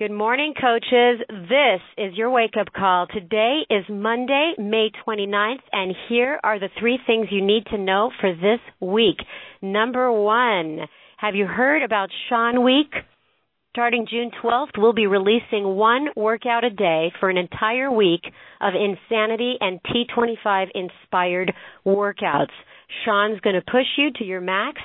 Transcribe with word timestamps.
Good 0.00 0.10
morning, 0.10 0.54
coaches. 0.58 1.20
This 1.28 1.82
is 1.98 2.14
your 2.16 2.30
wake 2.30 2.54
up 2.58 2.72
call. 2.72 3.06
Today 3.06 3.66
is 3.68 3.84
Monday, 3.90 4.54
May 4.56 4.88
29th, 5.06 5.60
and 5.74 5.94
here 6.08 6.40
are 6.42 6.58
the 6.58 6.70
three 6.80 6.98
things 7.06 7.26
you 7.30 7.44
need 7.44 7.66
to 7.66 7.76
know 7.76 8.10
for 8.18 8.32
this 8.32 8.60
week. 8.80 9.18
Number 9.60 10.10
one, 10.10 10.78
have 11.18 11.34
you 11.34 11.44
heard 11.44 11.82
about 11.82 12.08
Shaun 12.30 12.64
Week? 12.64 12.90
Starting 13.72 14.06
June 14.10 14.30
12th, 14.42 14.78
we'll 14.78 14.94
be 14.94 15.06
releasing 15.06 15.76
one 15.76 16.06
workout 16.16 16.64
a 16.64 16.70
day 16.70 17.12
for 17.20 17.28
an 17.28 17.36
entire 17.36 17.92
week 17.92 18.22
of 18.58 18.72
Insanity 18.72 19.56
and 19.60 19.80
T25 19.82 20.68
inspired 20.74 21.52
workouts. 21.84 22.56
Shaun's 23.04 23.40
going 23.40 23.54
to 23.54 23.70
push 23.70 23.98
you 23.98 24.12
to 24.16 24.24
your 24.24 24.40
max 24.40 24.80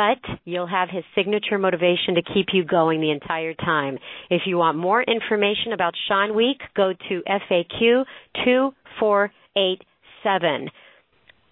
but 0.00 0.24
you'll 0.46 0.66
have 0.66 0.88
his 0.90 1.04
signature 1.14 1.58
motivation 1.58 2.14
to 2.14 2.22
keep 2.22 2.46
you 2.54 2.64
going 2.64 3.02
the 3.02 3.10
entire 3.10 3.52
time. 3.52 3.98
If 4.30 4.46
you 4.46 4.56
want 4.56 4.78
more 4.78 5.02
information 5.02 5.74
about 5.74 5.92
Shaun 6.08 6.34
Week, 6.34 6.56
go 6.74 6.94
to 7.10 7.22
FAQ 7.28 8.06
2487. 8.42 10.70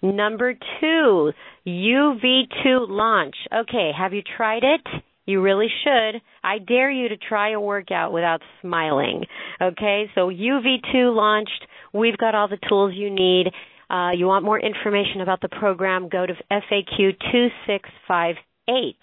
Number 0.01 0.55
two, 0.79 1.31
YOUv2 1.67 2.89
launch. 2.89 3.35
Okay, 3.53 3.91
have 3.95 4.13
you 4.13 4.23
tried 4.35 4.63
it? 4.63 4.81
You 5.27 5.43
really 5.43 5.69
should. 5.83 6.19
I 6.43 6.57
dare 6.57 6.89
you 6.89 7.09
to 7.09 7.17
try 7.17 7.51
a 7.51 7.59
workout 7.59 8.11
without 8.11 8.41
smiling. 8.61 9.25
Okay, 9.61 10.09
so 10.15 10.29
YOUv2 10.29 11.15
launched. 11.15 11.67
We've 11.93 12.17
got 12.17 12.33
all 12.33 12.47
the 12.47 12.57
tools 12.67 12.95
you 12.95 13.11
need. 13.11 13.53
Uh, 13.89 14.11
you 14.15 14.27
want 14.27 14.45
more 14.45 14.59
information 14.59 15.21
about 15.21 15.41
the 15.41 15.49
program, 15.49 16.09
go 16.09 16.25
to 16.25 16.33
FAQ 16.51 17.17
2658. 17.31 18.95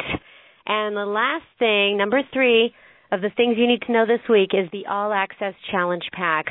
And 0.66 0.96
the 0.96 1.06
last 1.06 1.44
thing, 1.58 1.96
number 1.96 2.22
three 2.32 2.72
of 3.10 3.20
the 3.20 3.30
things 3.36 3.56
you 3.58 3.66
need 3.66 3.82
to 3.82 3.92
know 3.92 4.06
this 4.06 4.27
week 4.28 4.50
is 4.52 4.70
the 4.72 4.86
All 4.86 5.12
Access 5.12 5.54
Challenge 5.70 6.05
Pack. 6.12 6.46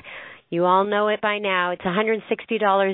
You 0.50 0.66
all 0.66 0.86
know 0.86 1.08
it 1.08 1.22
by 1.22 1.40
now. 1.40 1.72
It's 1.72 1.82
$160 1.82 2.22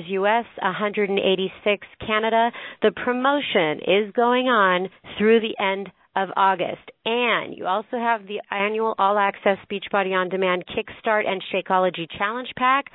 US, 0.08 0.44
186 0.62 1.86
Canada. 2.06 2.50
The 2.80 2.92
promotion 2.92 3.78
is 3.86 4.12
going 4.14 4.46
on 4.46 4.88
through 5.18 5.40
the 5.40 5.56
end 5.62 5.90
of 6.16 6.28
August. 6.36 6.90
And 7.04 7.56
you 7.56 7.66
also 7.66 7.98
have 7.98 8.26
the 8.26 8.40
annual 8.50 8.94
All 8.98 9.18
Access 9.18 9.58
Beachbody 9.70 10.12
On 10.12 10.28
Demand 10.28 10.64
Kickstart 10.66 11.26
and 11.26 11.42
Shakeology 11.52 12.06
Challenge 12.18 12.48
Pack 12.56 12.86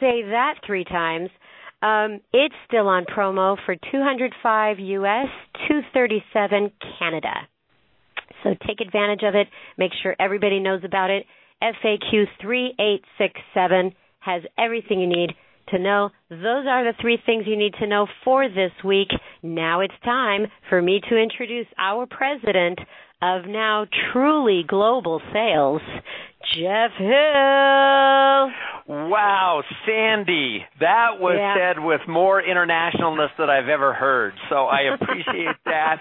say 0.00 0.22
that 0.22 0.54
three 0.66 0.84
times. 0.84 1.30
Um, 1.80 2.20
it's 2.32 2.54
still 2.66 2.88
on 2.88 3.04
promo 3.04 3.56
for 3.64 3.76
205 3.76 4.78
US, 4.78 5.26
237 5.68 6.72
Canada. 6.98 7.34
So 8.42 8.54
take 8.66 8.80
advantage 8.80 9.22
of 9.22 9.34
it. 9.34 9.48
Make 9.76 9.92
sure 10.02 10.14
everybody 10.18 10.60
knows 10.60 10.82
about 10.84 11.10
it. 11.10 11.24
FAQ 11.62 12.26
3867 12.40 13.92
has 14.20 14.42
everything 14.58 15.00
you 15.00 15.06
need 15.06 15.30
to 15.70 15.78
know. 15.78 16.10
Those 16.30 16.66
are 16.68 16.84
the 16.84 16.94
three 17.00 17.18
things 17.24 17.44
you 17.46 17.56
need 17.56 17.74
to 17.80 17.86
know 17.86 18.06
for 18.24 18.48
this 18.48 18.72
week. 18.84 19.08
Now 19.42 19.80
it's 19.80 19.94
time 20.04 20.46
for 20.68 20.80
me 20.80 21.00
to 21.08 21.16
introduce 21.16 21.66
our 21.78 22.06
president 22.06 22.78
of 23.20 23.46
now 23.46 23.86
truly 24.12 24.62
global 24.66 25.20
sales, 25.32 25.82
Jeff 26.42 26.92
Hill. 26.98 28.50
Wow, 28.88 29.62
Sandy, 29.84 30.64
that 30.80 31.20
was 31.20 31.36
yeah. 31.36 31.54
said 31.74 31.82
with 31.82 32.00
more 32.08 32.42
internationalness 32.42 33.28
than 33.38 33.50
I've 33.50 33.68
ever 33.68 33.92
heard. 33.92 34.32
So 34.48 34.64
I 34.64 34.94
appreciate 34.94 35.56
that. 35.66 35.96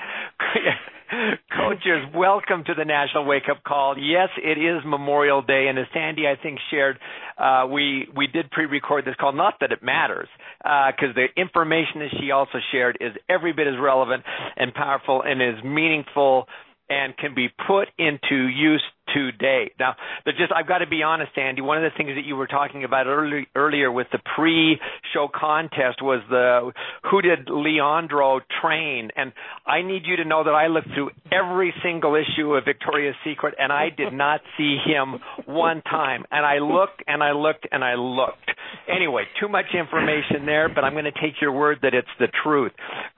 Coaches, 1.56 2.04
welcome 2.14 2.64
to 2.66 2.74
the 2.74 2.86
National 2.86 3.26
Wake 3.26 3.50
Up 3.50 3.64
Call. 3.64 3.98
Yes, 3.98 4.30
it 4.38 4.58
is 4.58 4.84
Memorial 4.86 5.42
Day, 5.42 5.68
and 5.70 5.80
as 5.80 5.86
Sandy, 5.94 6.28
I 6.28 6.36
think, 6.42 6.60
shared, 6.70 7.00
uh, 7.38 7.66
we 7.72 8.08
we 8.16 8.28
did 8.28 8.52
pre-record 8.52 9.06
this 9.06 9.16
call. 9.20 9.32
Not 9.32 9.56
that 9.62 9.72
it 9.72 9.82
matters, 9.82 10.28
because 10.60 11.12
uh, 11.12 11.14
the 11.16 11.28
information 11.42 12.00
that 12.00 12.10
she 12.20 12.32
also 12.32 12.60
shared 12.72 12.98
is 13.00 13.14
every 13.30 13.54
bit 13.54 13.68
as 13.68 13.76
relevant 13.82 14.24
and 14.58 14.74
powerful 14.74 15.24
and 15.24 15.42
is 15.42 15.64
meaningful 15.64 16.48
and 16.90 17.16
can 17.18 17.36
be 17.36 17.50
put 17.68 17.90
into 17.98 18.48
use 18.48 18.84
today. 19.14 19.72
Now, 19.80 19.96
just 20.26 20.52
I've 20.56 20.68
got 20.68 20.80
to 20.80 20.88
be 20.88 21.04
honest, 21.04 21.32
Andy. 21.38 21.62
One 21.62 21.84
of 21.84 21.84
the 21.84 21.96
things 21.98 22.12
that 22.16 22.26
you 22.26 22.36
were 22.36 22.48
talking 22.48 22.84
about 22.84 23.08
early, 23.08 23.48
earlier 23.56 23.92
with 23.92 24.08
the 24.12 24.20
pre-show 24.36 25.30
contest 25.34 26.02
was 26.02 26.22
the 26.30 26.72
who 27.10 27.22
did 27.22 27.50
Leandro 27.50 28.42
train, 28.62 29.10
and 29.16 29.32
I 29.66 29.82
need 29.82 30.04
you 30.06 30.18
to 30.18 30.26
know 30.26 30.44
that 30.44 30.52
I 30.52 30.68
looked 30.68 30.90
through 30.94 31.12
every 31.32 31.74
single 31.84 32.16
issue 32.16 32.54
of 32.54 32.66
Victoria's 32.66 33.16
Secret, 33.26 33.56
and 33.58 33.72
I 33.72 33.90
did 33.96 34.14
not 34.14 34.42
see 34.58 34.78
him 34.86 35.16
one 35.46 35.82
time. 35.82 36.26
And 36.32 36.46
I 36.46 36.60
looked 36.60 37.04
and 37.08 37.24
I 37.24 37.32
looked 37.32 37.68
and 37.72 37.84
I 37.84 37.96
looked. 37.96 38.52
Anyway, 38.94 39.24
too 39.40 39.48
much 39.48 39.66
information 39.74 40.46
there, 40.46 40.70
but 40.70 40.84
I'm 40.84 40.94
going 40.94 41.06
to 41.06 41.12
take 41.12 41.42
your 41.42 41.52
word 41.52 41.80
that 41.84 41.94
it's 41.94 42.08
the 42.20 42.28
truth. 42.44 42.72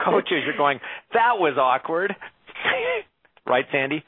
Coaches, 0.04 0.44
you're 0.46 0.58
going. 0.58 0.80
That 1.14 1.38
was 1.38 1.58
awkward. 1.58 2.16
Right, 3.50 3.66
Sandy? 3.72 4.04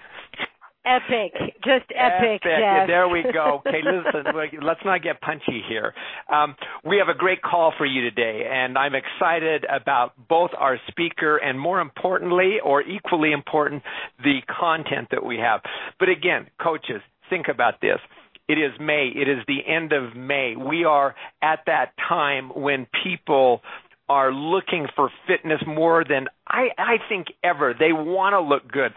Epic, 0.83 1.33
just 1.63 1.85
epic. 1.93 2.41
epic. 2.43 2.87
There 2.87 3.07
we 3.07 3.23
go. 3.33 3.61
Okay, 3.67 3.81
listen, 3.83 4.33
let's 4.63 4.79
not 4.83 5.03
get 5.03 5.21
punchy 5.21 5.61
here. 5.67 5.93
Um, 6.27 6.55
we 6.83 6.97
have 6.97 7.07
a 7.07 7.17
great 7.17 7.43
call 7.43 7.71
for 7.77 7.85
you 7.85 8.01
today, 8.01 8.47
and 8.51 8.75
I'm 8.77 8.93
excited 8.95 9.63
about 9.65 10.13
both 10.27 10.49
our 10.57 10.79
speaker 10.87 11.37
and, 11.37 11.59
more 11.59 11.79
importantly, 11.81 12.57
or 12.63 12.81
equally 12.81 13.31
important, 13.31 13.83
the 14.23 14.39
content 14.59 15.09
that 15.11 15.23
we 15.23 15.37
have. 15.37 15.61
But 15.99 16.09
again, 16.09 16.47
coaches, 16.59 17.01
think 17.29 17.47
about 17.47 17.79
this. 17.79 17.99
It 18.47 18.57
is 18.57 18.71
May. 18.79 19.11
It 19.15 19.29
is 19.29 19.37
the 19.47 19.59
end 19.65 19.93
of 19.93 20.15
May. 20.15 20.55
We 20.55 20.83
are 20.83 21.13
at 21.43 21.59
that 21.67 21.93
time 22.09 22.49
when 22.55 22.87
people 23.03 23.61
are 24.09 24.33
looking 24.33 24.87
for 24.95 25.09
fitness 25.25 25.61
more 25.65 26.03
than 26.03 26.27
I, 26.45 26.69
I 26.77 26.95
think 27.07 27.27
ever. 27.43 27.73
They 27.77 27.93
want 27.93 28.33
to 28.33 28.41
look 28.41 28.69
good. 28.69 28.91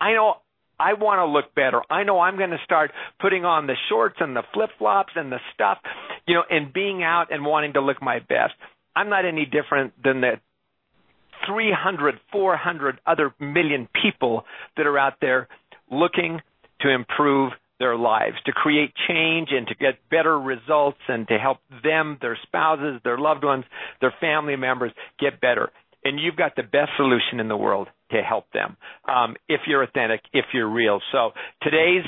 I 0.00 0.12
know 0.12 0.36
I 0.80 0.94
want 0.94 1.18
to 1.18 1.26
look 1.26 1.54
better. 1.54 1.82
I 1.90 2.04
know 2.04 2.20
I'm 2.20 2.38
going 2.38 2.50
to 2.50 2.64
start 2.64 2.90
putting 3.20 3.44
on 3.44 3.66
the 3.66 3.74
shorts 3.88 4.16
and 4.18 4.34
the 4.34 4.42
flip 4.54 4.70
flops 4.78 5.12
and 5.14 5.30
the 5.30 5.40
stuff, 5.54 5.78
you 6.26 6.34
know, 6.34 6.42
and 6.48 6.72
being 6.72 7.02
out 7.02 7.26
and 7.30 7.44
wanting 7.44 7.74
to 7.74 7.82
look 7.82 8.02
my 8.02 8.18
best. 8.18 8.54
I'm 8.96 9.10
not 9.10 9.26
any 9.26 9.44
different 9.44 9.92
than 10.02 10.22
the 10.22 10.40
300, 11.46 12.18
400 12.32 12.98
other 13.06 13.34
million 13.38 13.88
people 14.02 14.44
that 14.76 14.86
are 14.86 14.98
out 14.98 15.14
there 15.20 15.48
looking 15.90 16.40
to 16.80 16.90
improve 16.90 17.52
their 17.78 17.96
lives, 17.96 18.36
to 18.46 18.52
create 18.52 18.92
change 19.08 19.48
and 19.52 19.66
to 19.66 19.74
get 19.74 19.98
better 20.10 20.38
results 20.38 20.98
and 21.08 21.26
to 21.28 21.38
help 21.38 21.58
them, 21.82 22.18
their 22.20 22.38
spouses, 22.42 23.00
their 23.04 23.18
loved 23.18 23.44
ones, 23.44 23.64
their 24.00 24.14
family 24.20 24.56
members 24.56 24.92
get 25.18 25.40
better 25.40 25.70
and 26.04 26.18
you've 26.18 26.36
got 26.36 26.56
the 26.56 26.62
best 26.62 26.90
solution 26.96 27.40
in 27.40 27.48
the 27.48 27.56
world 27.56 27.88
to 28.10 28.22
help 28.22 28.46
them 28.52 28.76
um, 29.08 29.36
if 29.48 29.60
you're 29.66 29.82
authentic, 29.82 30.20
if 30.32 30.46
you're 30.52 30.68
real. 30.68 31.00
So 31.12 31.30
today's 31.62 32.04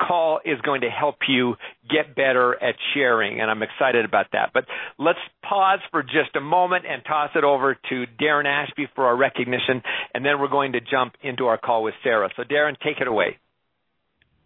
call 0.00 0.40
is 0.44 0.60
going 0.62 0.82
to 0.82 0.90
help 0.90 1.16
you 1.28 1.54
get 1.88 2.14
better 2.14 2.54
at 2.62 2.74
sharing, 2.94 3.40
and 3.40 3.50
I'm 3.50 3.62
excited 3.62 4.04
about 4.04 4.26
that. 4.32 4.50
But 4.52 4.64
let's 4.98 5.18
pause 5.42 5.80
for 5.90 6.02
just 6.02 6.34
a 6.36 6.40
moment 6.40 6.84
and 6.88 7.02
toss 7.04 7.30
it 7.34 7.44
over 7.44 7.74
to 7.74 8.04
Darren 8.20 8.46
Ashby 8.46 8.86
for 8.94 9.04
our 9.04 9.16
recognition, 9.16 9.82
and 10.12 10.24
then 10.24 10.40
we're 10.40 10.48
going 10.48 10.72
to 10.72 10.80
jump 10.80 11.14
into 11.22 11.46
our 11.46 11.58
call 11.58 11.82
with 11.82 11.94
Sarah. 12.02 12.28
So, 12.36 12.42
Darren, 12.42 12.74
take 12.84 13.00
it 13.00 13.08
away. 13.08 13.38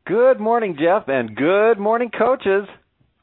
Good 0.07 0.41
morning, 0.41 0.77
Jeff, 0.81 1.09
and 1.09 1.37
good 1.37 1.79
morning, 1.79 2.11
coaches. 2.17 2.67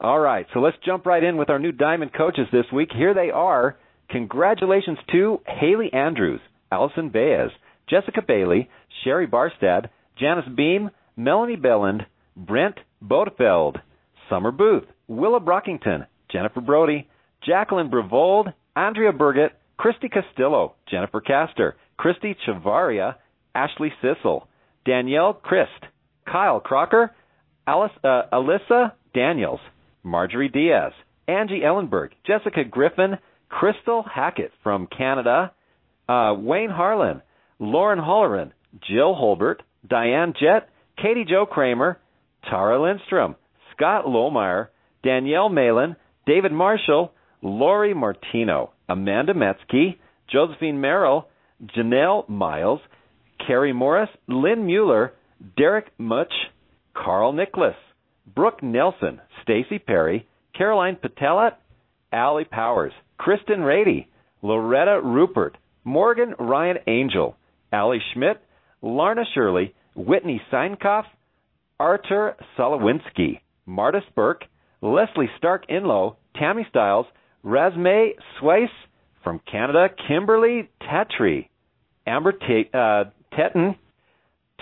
All 0.00 0.18
right, 0.18 0.46
so 0.52 0.60
let's 0.60 0.76
jump 0.84 1.06
right 1.06 1.22
in 1.22 1.36
with 1.36 1.50
our 1.50 1.58
new 1.58 1.72
Diamond 1.72 2.12
coaches 2.12 2.46
this 2.52 2.66
week. 2.72 2.90
Here 2.94 3.14
they 3.14 3.30
are. 3.30 3.76
Congratulations 4.10 4.98
to 5.12 5.40
Haley 5.46 5.92
Andrews, 5.92 6.40
Allison 6.70 7.10
Baez, 7.10 7.50
Jessica 7.88 8.22
Bailey, 8.26 8.68
Sherry 9.02 9.26
Barstad, 9.26 9.88
Janice 10.18 10.48
Beam, 10.56 10.90
Melanie 11.16 11.56
Belland, 11.56 12.06
Brent 12.36 12.76
Bodefeld, 13.04 13.80
Summer 14.28 14.50
Booth, 14.52 14.84
Willa 15.08 15.40
Brockington, 15.40 16.06
Jennifer 16.30 16.60
Brody, 16.60 17.08
Jacqueline 17.46 17.90
Bravold, 17.90 18.52
Andrea 18.74 19.12
Burgett, 19.12 19.52
Christy 19.76 20.08
Castillo, 20.08 20.74
Jennifer 20.90 21.20
Castor, 21.20 21.76
Christy 21.96 22.36
Chavaria, 22.46 23.16
Ashley 23.54 23.92
Sissel, 24.02 24.46
Danielle 24.84 25.34
Christ, 25.34 25.70
Kyle 26.30 26.60
Crocker, 26.60 27.14
Alice, 27.66 27.92
uh, 28.04 28.22
Alyssa 28.32 28.92
Daniels, 29.14 29.60
Marjorie 30.02 30.48
Diaz, 30.48 30.92
Angie 31.28 31.60
Ellenberg, 31.64 32.10
Jessica 32.26 32.64
Griffin, 32.64 33.18
Crystal 33.48 34.02
Hackett 34.02 34.52
from 34.62 34.86
Canada, 34.86 35.52
uh, 36.08 36.34
Wayne 36.36 36.70
Harlan, 36.70 37.22
Lauren 37.58 37.98
Holleran, 37.98 38.52
Jill 38.86 39.14
Holbert, 39.14 39.60
Diane 39.88 40.34
Jett, 40.38 40.68
Katie 41.00 41.24
Joe 41.28 41.46
Kramer, 41.46 41.98
Tara 42.48 42.80
Lindstrom, 42.80 43.36
Scott 43.74 44.04
Lohmeyer, 44.06 44.68
Danielle 45.02 45.48
Malin, 45.48 45.96
David 46.26 46.52
Marshall, 46.52 47.12
Lori 47.42 47.94
Martino, 47.94 48.72
Amanda 48.88 49.34
Metzke, 49.34 49.96
Josephine 50.28 50.80
Merrill, 50.80 51.28
Janelle 51.76 52.28
Miles, 52.28 52.80
Carrie 53.46 53.72
Morris, 53.72 54.08
Lynn 54.26 54.66
Mueller, 54.66 55.12
Derek 55.56 55.86
Much, 55.98 56.32
Carl 56.94 57.32
Nicholas, 57.32 57.76
Brooke 58.34 58.62
Nelson, 58.62 59.20
Stacy 59.42 59.78
Perry, 59.78 60.26
Caroline 60.56 60.96
Patella, 61.00 61.56
Allie 62.12 62.44
Powers, 62.44 62.92
Kristen 63.18 63.62
Rady, 63.62 64.08
Loretta 64.42 65.00
Rupert, 65.02 65.56
Morgan 65.84 66.34
Ryan 66.38 66.78
Angel, 66.86 67.36
Allie 67.72 68.02
Schmidt, 68.12 68.40
Larna 68.82 69.24
Shirley, 69.34 69.74
Whitney 69.94 70.40
Seinkoff, 70.52 71.04
Artur 71.78 72.36
Solowinski, 72.58 73.40
Marta 73.66 74.00
Burke, 74.14 74.44
Leslie 74.82 75.30
Stark 75.38 75.68
Inlow, 75.68 76.16
Tammy 76.36 76.66
Stiles, 76.68 77.06
Rasme 77.44 78.10
Sweiss 78.38 78.68
from 79.22 79.40
Canada, 79.50 79.88
Kimberly 80.08 80.68
Tatry, 80.82 81.48
Amber 82.06 82.32
T- 82.32 82.70
uh, 82.72 83.04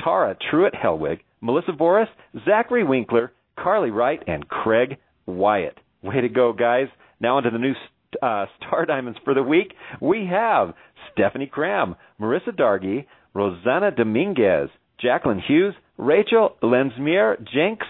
Tara 0.02 0.36
Truitt 0.50 0.74
Helwig, 0.74 1.20
Melissa 1.40 1.72
Boris, 1.72 2.08
Zachary 2.44 2.84
Winkler, 2.84 3.32
Carly 3.58 3.90
Wright, 3.90 4.22
and 4.26 4.48
Craig 4.48 4.96
Wyatt. 5.26 5.78
Way 6.02 6.22
to 6.22 6.28
go, 6.28 6.52
guys. 6.52 6.88
Now 7.20 7.36
onto 7.36 7.50
the 7.50 7.58
new 7.58 7.74
uh, 8.22 8.46
Star 8.58 8.86
Diamonds 8.86 9.18
for 9.24 9.34
the 9.34 9.42
week. 9.42 9.74
We 10.00 10.26
have 10.30 10.74
Stephanie 11.12 11.46
Cram, 11.46 11.96
Marissa 12.20 12.50
Dargy, 12.50 13.06
Rosanna 13.34 13.90
Dominguez, 13.90 14.68
Jacqueline 15.00 15.40
Hughes, 15.46 15.74
Rachel 15.96 16.56
Lensmier, 16.62 17.36
Jenks, 17.52 17.86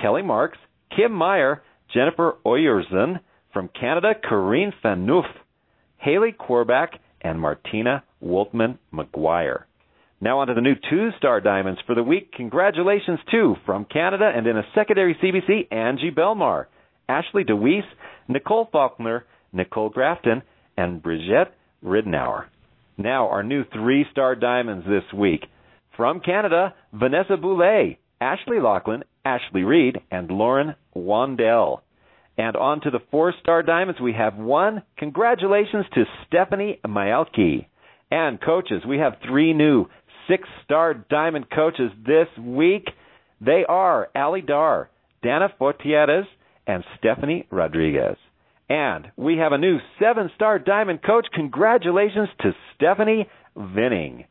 Kelly 0.00 0.22
Marks, 0.22 0.58
Kim 0.94 1.12
Meyer, 1.12 1.62
Jennifer 1.92 2.36
Oyerson, 2.44 3.20
from 3.52 3.68
Canada, 3.68 4.12
Corrine 4.28 4.72
Fanouf, 4.84 5.24
Haley 5.98 6.34
Korback, 6.38 6.88
and 7.22 7.40
Martina 7.40 8.04
Woltman 8.22 8.78
McGuire. 8.92 9.64
Now 10.20 10.40
on 10.40 10.48
to 10.48 10.54
the 10.54 10.60
new 10.60 10.74
two-star 10.90 11.40
diamonds 11.40 11.80
for 11.86 11.94
the 11.94 12.02
week. 12.02 12.32
Congratulations 12.32 13.18
to, 13.30 13.54
from 13.66 13.84
Canada 13.84 14.30
and 14.34 14.46
in 14.46 14.56
a 14.56 14.62
secondary 14.74 15.14
CBC, 15.14 15.72
Angie 15.72 16.10
Belmar, 16.10 16.66
Ashley 17.08 17.44
DeWeese, 17.44 17.84
Nicole 18.28 18.68
Faulkner, 18.72 19.24
Nicole 19.52 19.88
Grafton, 19.88 20.42
and 20.76 21.02
Brigitte 21.02 21.52
Ridnour. 21.84 22.46
Now 22.98 23.28
our 23.28 23.42
new 23.42 23.64
three-star 23.72 24.36
diamonds 24.36 24.86
this 24.86 25.12
week. 25.16 25.44
From 25.96 26.20
Canada, 26.20 26.74
Vanessa 26.92 27.36
Boulay, 27.36 27.98
Ashley 28.20 28.60
Lachlan, 28.60 29.04
Ashley 29.24 29.62
Reed, 29.62 29.98
and 30.10 30.30
Lauren 30.30 30.74
Wandell. 30.94 31.80
And 32.38 32.56
on 32.56 32.80
to 32.82 32.90
the 32.90 33.00
four-star 33.10 33.62
diamonds, 33.62 34.00
we 34.00 34.12
have 34.12 34.36
one. 34.36 34.82
Congratulations 34.98 35.86
to 35.94 36.04
Stephanie 36.26 36.80
Myalki. 36.84 37.66
And 38.10 38.40
coaches, 38.40 38.82
we 38.86 38.98
have 38.98 39.14
three 39.26 39.52
new 39.52 39.86
six 40.28 40.48
star 40.64 40.94
diamond 40.94 41.46
coaches 41.50 41.90
this 42.06 42.28
week. 42.38 42.88
They 43.40 43.64
are 43.68 44.08
Ali 44.14 44.42
Dar, 44.42 44.90
Dana 45.22 45.48
Fortieres, 45.60 46.26
and 46.66 46.84
Stephanie 46.98 47.46
Rodriguez. 47.50 48.16
And 48.68 49.10
we 49.16 49.38
have 49.38 49.52
a 49.52 49.58
new 49.58 49.78
seven 50.00 50.30
star 50.34 50.58
diamond 50.58 51.02
coach. 51.02 51.26
Congratulations 51.32 52.28
to 52.40 52.52
Stephanie 52.74 53.28
Vinning. 53.56 54.24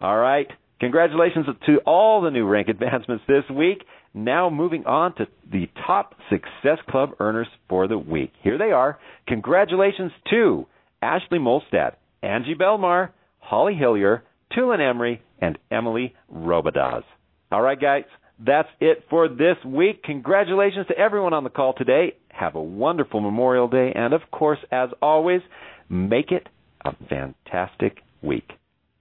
All 0.00 0.16
right. 0.16 0.48
Congratulations 0.80 1.46
to 1.66 1.78
all 1.86 2.20
the 2.20 2.30
new 2.30 2.46
rank 2.46 2.68
advancements 2.68 3.24
this 3.26 3.44
week. 3.50 3.84
Now 4.12 4.50
moving 4.50 4.86
on 4.86 5.14
to 5.16 5.26
the 5.50 5.68
top 5.86 6.14
Success 6.30 6.78
Club 6.88 7.10
earners 7.20 7.48
for 7.68 7.86
the 7.86 7.98
week. 7.98 8.32
Here 8.42 8.58
they 8.58 8.72
are. 8.72 8.98
Congratulations 9.28 10.12
to 10.30 10.66
Ashley 11.00 11.38
Molstad, 11.38 11.92
Angie 12.22 12.54
Belmar, 12.54 13.10
Holly 13.38 13.74
Hillier, 13.74 14.22
Tulin 14.52 14.80
Emery, 14.80 15.22
and 15.40 15.58
Emily 15.70 16.14
Robidas. 16.34 17.04
All 17.52 17.62
right, 17.62 17.80
guys, 17.80 18.04
that's 18.38 18.68
it 18.80 19.04
for 19.08 19.28
this 19.28 19.56
week. 19.64 20.02
Congratulations 20.02 20.86
to 20.88 20.98
everyone 20.98 21.32
on 21.32 21.44
the 21.44 21.50
call 21.50 21.74
today. 21.74 22.14
Have 22.38 22.54
a 22.54 22.62
wonderful 22.62 23.20
Memorial 23.20 23.68
Day, 23.68 23.92
and 23.94 24.12
of 24.12 24.20
course, 24.30 24.58
as 24.70 24.90
always, 25.00 25.40
make 25.88 26.32
it 26.32 26.46
a 26.84 26.92
fantastic 27.08 27.98
week. 28.22 28.50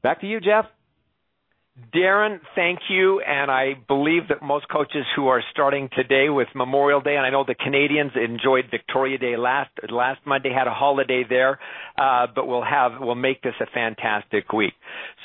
Back 0.02 0.22
to 0.22 0.28
you, 0.28 0.40
Jeff. 0.40 0.66
Darren, 1.94 2.40
thank 2.56 2.80
you. 2.90 3.20
And 3.20 3.52
I 3.52 3.74
believe 3.88 4.30
that 4.30 4.42
most 4.42 4.68
coaches 4.70 5.06
who 5.16 5.28
are 5.28 5.44
starting 5.52 5.90
today 5.94 6.30
with 6.30 6.48
Memorial 6.56 7.02
Day, 7.02 7.18
and 7.18 7.26
I 7.26 7.32
know 7.32 7.44
the 7.46 7.56
Canadians 7.56 8.12
enjoyed 8.16 8.66
Victoria 8.72 9.18
Day 9.18 9.36
last 9.36 9.72
last 9.90 10.22
Monday, 10.26 10.54
had 10.54 10.68
a 10.68 10.74
holiday 10.74 11.24
there, 11.28 11.60
uh, 11.98 12.28
but 12.34 12.48
we'll 12.48 12.64
have 12.64 12.94
we'll 13.02 13.16
make 13.16 13.42
this 13.42 13.56
a 13.60 13.66
fantastic 13.66 14.54
week. 14.54 14.74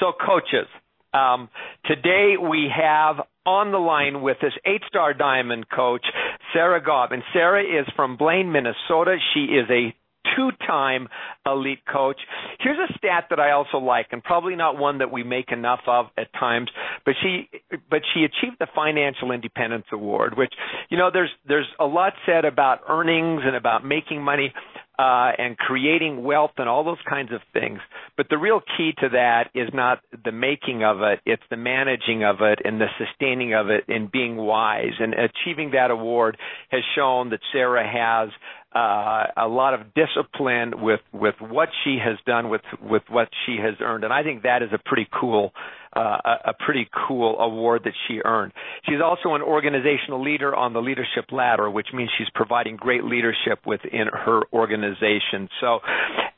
So, 0.01 0.13
coaches, 0.13 0.67
um, 1.15 1.49
today 1.85 2.35
we 2.41 2.69
have 2.75 3.25
on 3.51 3.73
the 3.73 3.79
line 3.79 4.23
with 4.23 4.39
us 4.45 4.53
eight-star 4.65 5.15
diamond 5.15 5.69
coach 5.69 6.07
Sarah 6.53 6.83
Gobb, 6.83 7.13
and 7.13 7.23
Sarah 7.33 7.63
is 7.63 7.87
from 7.97 8.17
Blaine, 8.17 8.53
Minnesota. 8.53 9.17
She 9.35 9.45
is 9.45 9.69
a 9.71 9.95
two-time 10.37 11.09
elite 11.53 11.85
coach. 11.91 12.19
Here's 12.61 12.79
a 12.79 12.93
stat 12.99 13.27
that 13.31 13.41
I 13.41 13.53
also 13.53 13.79
like, 13.79 14.09
and 14.13 14.23
probably 14.23 14.57
not 14.57 14.79
one 14.79 14.99
that 14.99 15.11
we 15.11 15.23
make 15.23 15.53
enough 15.53 15.81
of 15.87 16.07
at 16.17 16.33
times. 16.33 16.69
But 17.05 17.15
she, 17.23 17.49
but 17.91 18.03
she 18.15 18.25
achieved 18.25 18.57
the 18.59 18.69
Financial 18.75 19.33
Independence 19.33 19.87
Award, 19.93 20.37
which 20.37 20.53
you 20.91 20.99
know 20.99 21.11
there's 21.13 21.31
there's 21.47 21.69
a 21.79 21.87
lot 21.87 22.13
said 22.27 22.45
about 22.45 22.81
earnings 22.89 23.43
and 23.45 23.57
about 23.57 23.85
making 23.85 24.23
money 24.23 24.53
uh, 25.01 25.33
and 25.39 25.57
creating 25.57 26.23
wealth 26.23 26.51
and 26.59 26.69
all 26.69 26.85
those 26.85 26.99
kinds 27.09 27.33
of 27.33 27.41
things. 27.55 27.79
But 28.19 28.27
the 28.29 28.37
real 28.37 28.61
key 28.77 28.93
to 29.01 29.09
that 29.11 29.45
is 29.55 29.71
not 29.73 30.01
the 30.25 30.33
making 30.33 30.85
of 30.85 31.01
it, 31.01 31.21
it's 31.25 31.43
the 31.49 31.57
managing 31.57 32.23
of 32.23 32.43
it 32.43 32.59
and 32.63 32.79
the 32.79 32.89
sustaining 32.99 33.55
of 33.55 33.71
it 33.71 33.85
and 33.89 34.13
being 34.13 34.37
wise. 34.37 34.93
And 34.99 35.15
achieving 35.15 35.71
that 35.71 35.91
award 35.91 36.37
has 36.69 36.83
shown 36.95 37.31
that 37.31 37.41
Sarah 37.51 37.87
has 37.87 38.29
uh, 38.75 39.43
a 39.43 39.49
lot 39.49 39.73
of 39.73 39.95
discipline 39.95 40.83
with 40.83 41.01
with 41.13 41.35
what 41.41 41.69
she 41.85 41.99
has 42.03 42.17
done 42.27 42.49
with 42.49 42.63
with 42.81 43.03
what 43.09 43.29
she 43.47 43.57
has 43.61 43.75
earned, 43.81 44.05
and 44.05 44.13
I 44.13 44.23
think 44.23 44.43
that 44.43 44.63
is 44.63 44.71
a 44.73 44.79
pretty 44.79 45.09
cool 45.19 45.53
uh, 45.95 46.19
a, 46.47 46.55
pretty 46.55 46.89
cool 47.09 47.39
award 47.41 47.83
that 47.85 47.95
she 48.07 48.21
earned. 48.25 48.53
She's 48.89 49.01
also 49.05 49.35
an 49.35 49.43
organizational 49.43 50.23
leader 50.23 50.55
on 50.55 50.73
the 50.73 50.81
leadership 50.81 51.33
ladder, 51.33 51.69
which 51.69 51.89
means 51.93 52.11
she's 52.17 52.31
providing 52.33 52.77
great 52.77 53.03
leadership 53.03 53.67
within 53.67 54.07
her 54.13 54.43
organization. 54.53 55.49
So, 55.61 55.81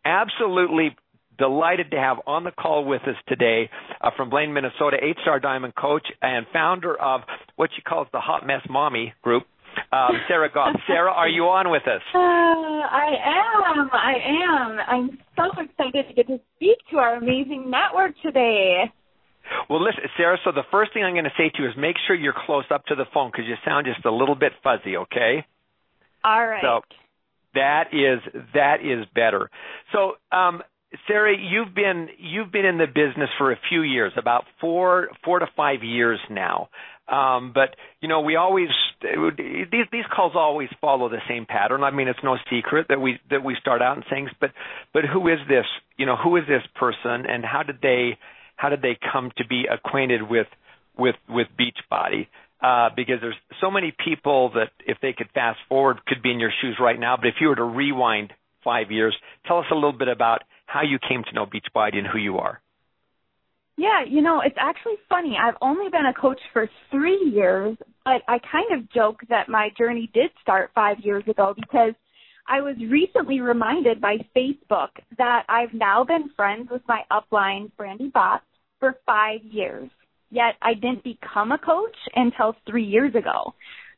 absolutely 0.04 0.96
delighted 1.38 1.90
to 1.90 1.98
have 1.98 2.18
on 2.26 2.44
the 2.44 2.50
call 2.50 2.84
with 2.84 3.02
us 3.02 3.16
today 3.28 3.68
uh, 4.00 4.10
from 4.16 4.30
Blaine, 4.30 4.52
Minnesota, 4.52 4.98
eight-star 5.02 5.40
diamond 5.40 5.74
coach 5.74 6.06
and 6.20 6.46
founder 6.52 6.94
of 6.94 7.22
what 7.56 7.70
she 7.74 7.82
calls 7.82 8.06
the 8.12 8.20
Hot 8.20 8.46
Mess 8.46 8.62
Mommy 8.68 9.12
Group. 9.22 9.44
Um, 9.92 10.20
Sarah 10.28 10.50
Goff. 10.52 10.76
Sarah, 10.86 11.12
are 11.12 11.28
you 11.28 11.44
on 11.44 11.70
with 11.70 11.82
us? 11.86 12.02
Uh, 12.14 12.18
I 12.18 13.08
am. 13.24 13.90
I 13.92 14.14
am. 14.48 14.78
I'm 14.88 15.18
so 15.36 15.60
excited 15.60 16.08
to 16.08 16.14
get 16.14 16.26
to 16.28 16.40
speak 16.56 16.78
to 16.90 16.98
our 16.98 17.16
amazing 17.16 17.70
network 17.70 18.12
today. 18.22 18.90
Well, 19.68 19.82
listen, 19.82 20.04
Sarah. 20.16 20.38
So 20.44 20.52
the 20.52 20.64
first 20.70 20.92
thing 20.94 21.04
I'm 21.04 21.14
going 21.14 21.24
to 21.24 21.36
say 21.36 21.50
to 21.54 21.62
you 21.62 21.68
is 21.68 21.74
make 21.76 21.96
sure 22.06 22.16
you're 22.16 22.34
close 22.46 22.64
up 22.70 22.86
to 22.86 22.94
the 22.94 23.04
phone 23.12 23.30
because 23.30 23.46
you 23.46 23.54
sound 23.64 23.86
just 23.86 24.04
a 24.04 24.10
little 24.10 24.34
bit 24.34 24.52
fuzzy. 24.62 24.96
Okay. 24.96 25.44
All 26.24 26.46
right. 26.46 26.62
So 26.62 26.80
that 27.54 27.88
is 27.92 28.20
that 28.54 28.76
is 28.82 29.06
better. 29.14 29.50
So, 29.92 30.12
um, 30.36 30.62
Sarah, 31.06 31.34
you've 31.36 31.74
been 31.74 32.08
you've 32.18 32.52
been 32.52 32.66
in 32.66 32.78
the 32.78 32.86
business 32.86 33.30
for 33.38 33.52
a 33.52 33.58
few 33.68 33.82
years, 33.82 34.12
about 34.16 34.44
four 34.60 35.08
four 35.24 35.38
to 35.38 35.46
five 35.56 35.82
years 35.82 36.20
now. 36.30 36.68
Um, 37.08 37.52
but 37.52 37.76
you 38.00 38.08
know, 38.08 38.20
we 38.20 38.36
always 38.36 38.68
these 39.02 39.86
these 39.90 40.04
calls 40.14 40.32
always 40.34 40.68
follow 40.80 41.08
the 41.08 41.20
same 41.28 41.46
pattern. 41.46 41.82
I 41.82 41.90
mean, 41.90 42.08
it's 42.08 42.22
no 42.22 42.36
secret 42.50 42.86
that 42.88 43.00
we 43.00 43.18
that 43.30 43.44
we 43.44 43.56
start 43.60 43.82
out 43.82 43.96
in 43.96 44.04
things, 44.08 44.30
but 44.40 44.50
but 44.92 45.04
who 45.04 45.28
is 45.28 45.38
this? 45.48 45.66
You 45.96 46.06
know, 46.06 46.16
who 46.16 46.36
is 46.36 46.44
this 46.46 46.62
person, 46.74 47.26
and 47.26 47.44
how 47.44 47.64
did 47.64 47.80
they 47.82 48.18
how 48.56 48.68
did 48.68 48.82
they 48.82 48.96
come 49.12 49.32
to 49.38 49.46
be 49.46 49.64
acquainted 49.70 50.22
with 50.22 50.46
with 50.96 51.16
with 51.28 51.48
Beachbody? 51.58 52.28
Uh, 52.62 52.90
because 52.94 53.16
there's 53.20 53.34
so 53.60 53.72
many 53.72 53.92
people 54.04 54.50
that 54.54 54.70
if 54.86 54.96
they 55.02 55.12
could 55.12 55.28
fast 55.34 55.58
forward 55.68 56.04
could 56.06 56.22
be 56.22 56.30
in 56.30 56.38
your 56.38 56.52
shoes 56.60 56.76
right 56.80 56.98
now. 56.98 57.16
But 57.16 57.26
if 57.26 57.34
you 57.40 57.48
were 57.48 57.56
to 57.56 57.64
rewind 57.64 58.32
five 58.62 58.92
years, 58.92 59.16
tell 59.46 59.58
us 59.58 59.66
a 59.72 59.74
little 59.74 59.92
bit 59.92 60.06
about 60.06 60.44
how 60.66 60.82
you 60.82 60.98
came 61.00 61.24
to 61.24 61.34
know 61.34 61.44
Beachbody 61.44 61.96
and 61.96 62.06
who 62.06 62.18
you 62.18 62.38
are. 62.38 62.60
Yeah, 63.82 64.04
you 64.08 64.22
know, 64.22 64.40
it's 64.46 64.54
actually 64.60 64.94
funny. 65.08 65.36
I've 65.36 65.56
only 65.60 65.90
been 65.90 66.06
a 66.06 66.14
coach 66.14 66.38
for 66.52 66.70
three 66.92 67.32
years, 67.34 67.76
but 68.04 68.22
I 68.28 68.38
kind 68.38 68.70
of 68.78 68.88
joke 68.92 69.22
that 69.28 69.48
my 69.48 69.70
journey 69.76 70.08
did 70.14 70.30
start 70.40 70.70
five 70.72 71.00
years 71.00 71.24
ago 71.26 71.52
because 71.56 71.92
I 72.46 72.60
was 72.60 72.76
recently 72.88 73.40
reminded 73.40 74.00
by 74.00 74.18
Facebook 74.36 74.90
that 75.18 75.42
I've 75.48 75.74
now 75.74 76.04
been 76.04 76.30
friends 76.36 76.68
with 76.70 76.82
my 76.86 77.02
upline, 77.10 77.72
Brandy 77.76 78.08
Botts, 78.08 78.44
for 78.78 78.98
five 79.04 79.40
years. 79.42 79.90
Yet 80.30 80.54
I 80.62 80.74
didn't 80.74 81.02
become 81.02 81.50
a 81.50 81.58
coach 81.58 81.96
until 82.14 82.54
three 82.70 82.84
years 82.84 83.16
ago. 83.16 83.52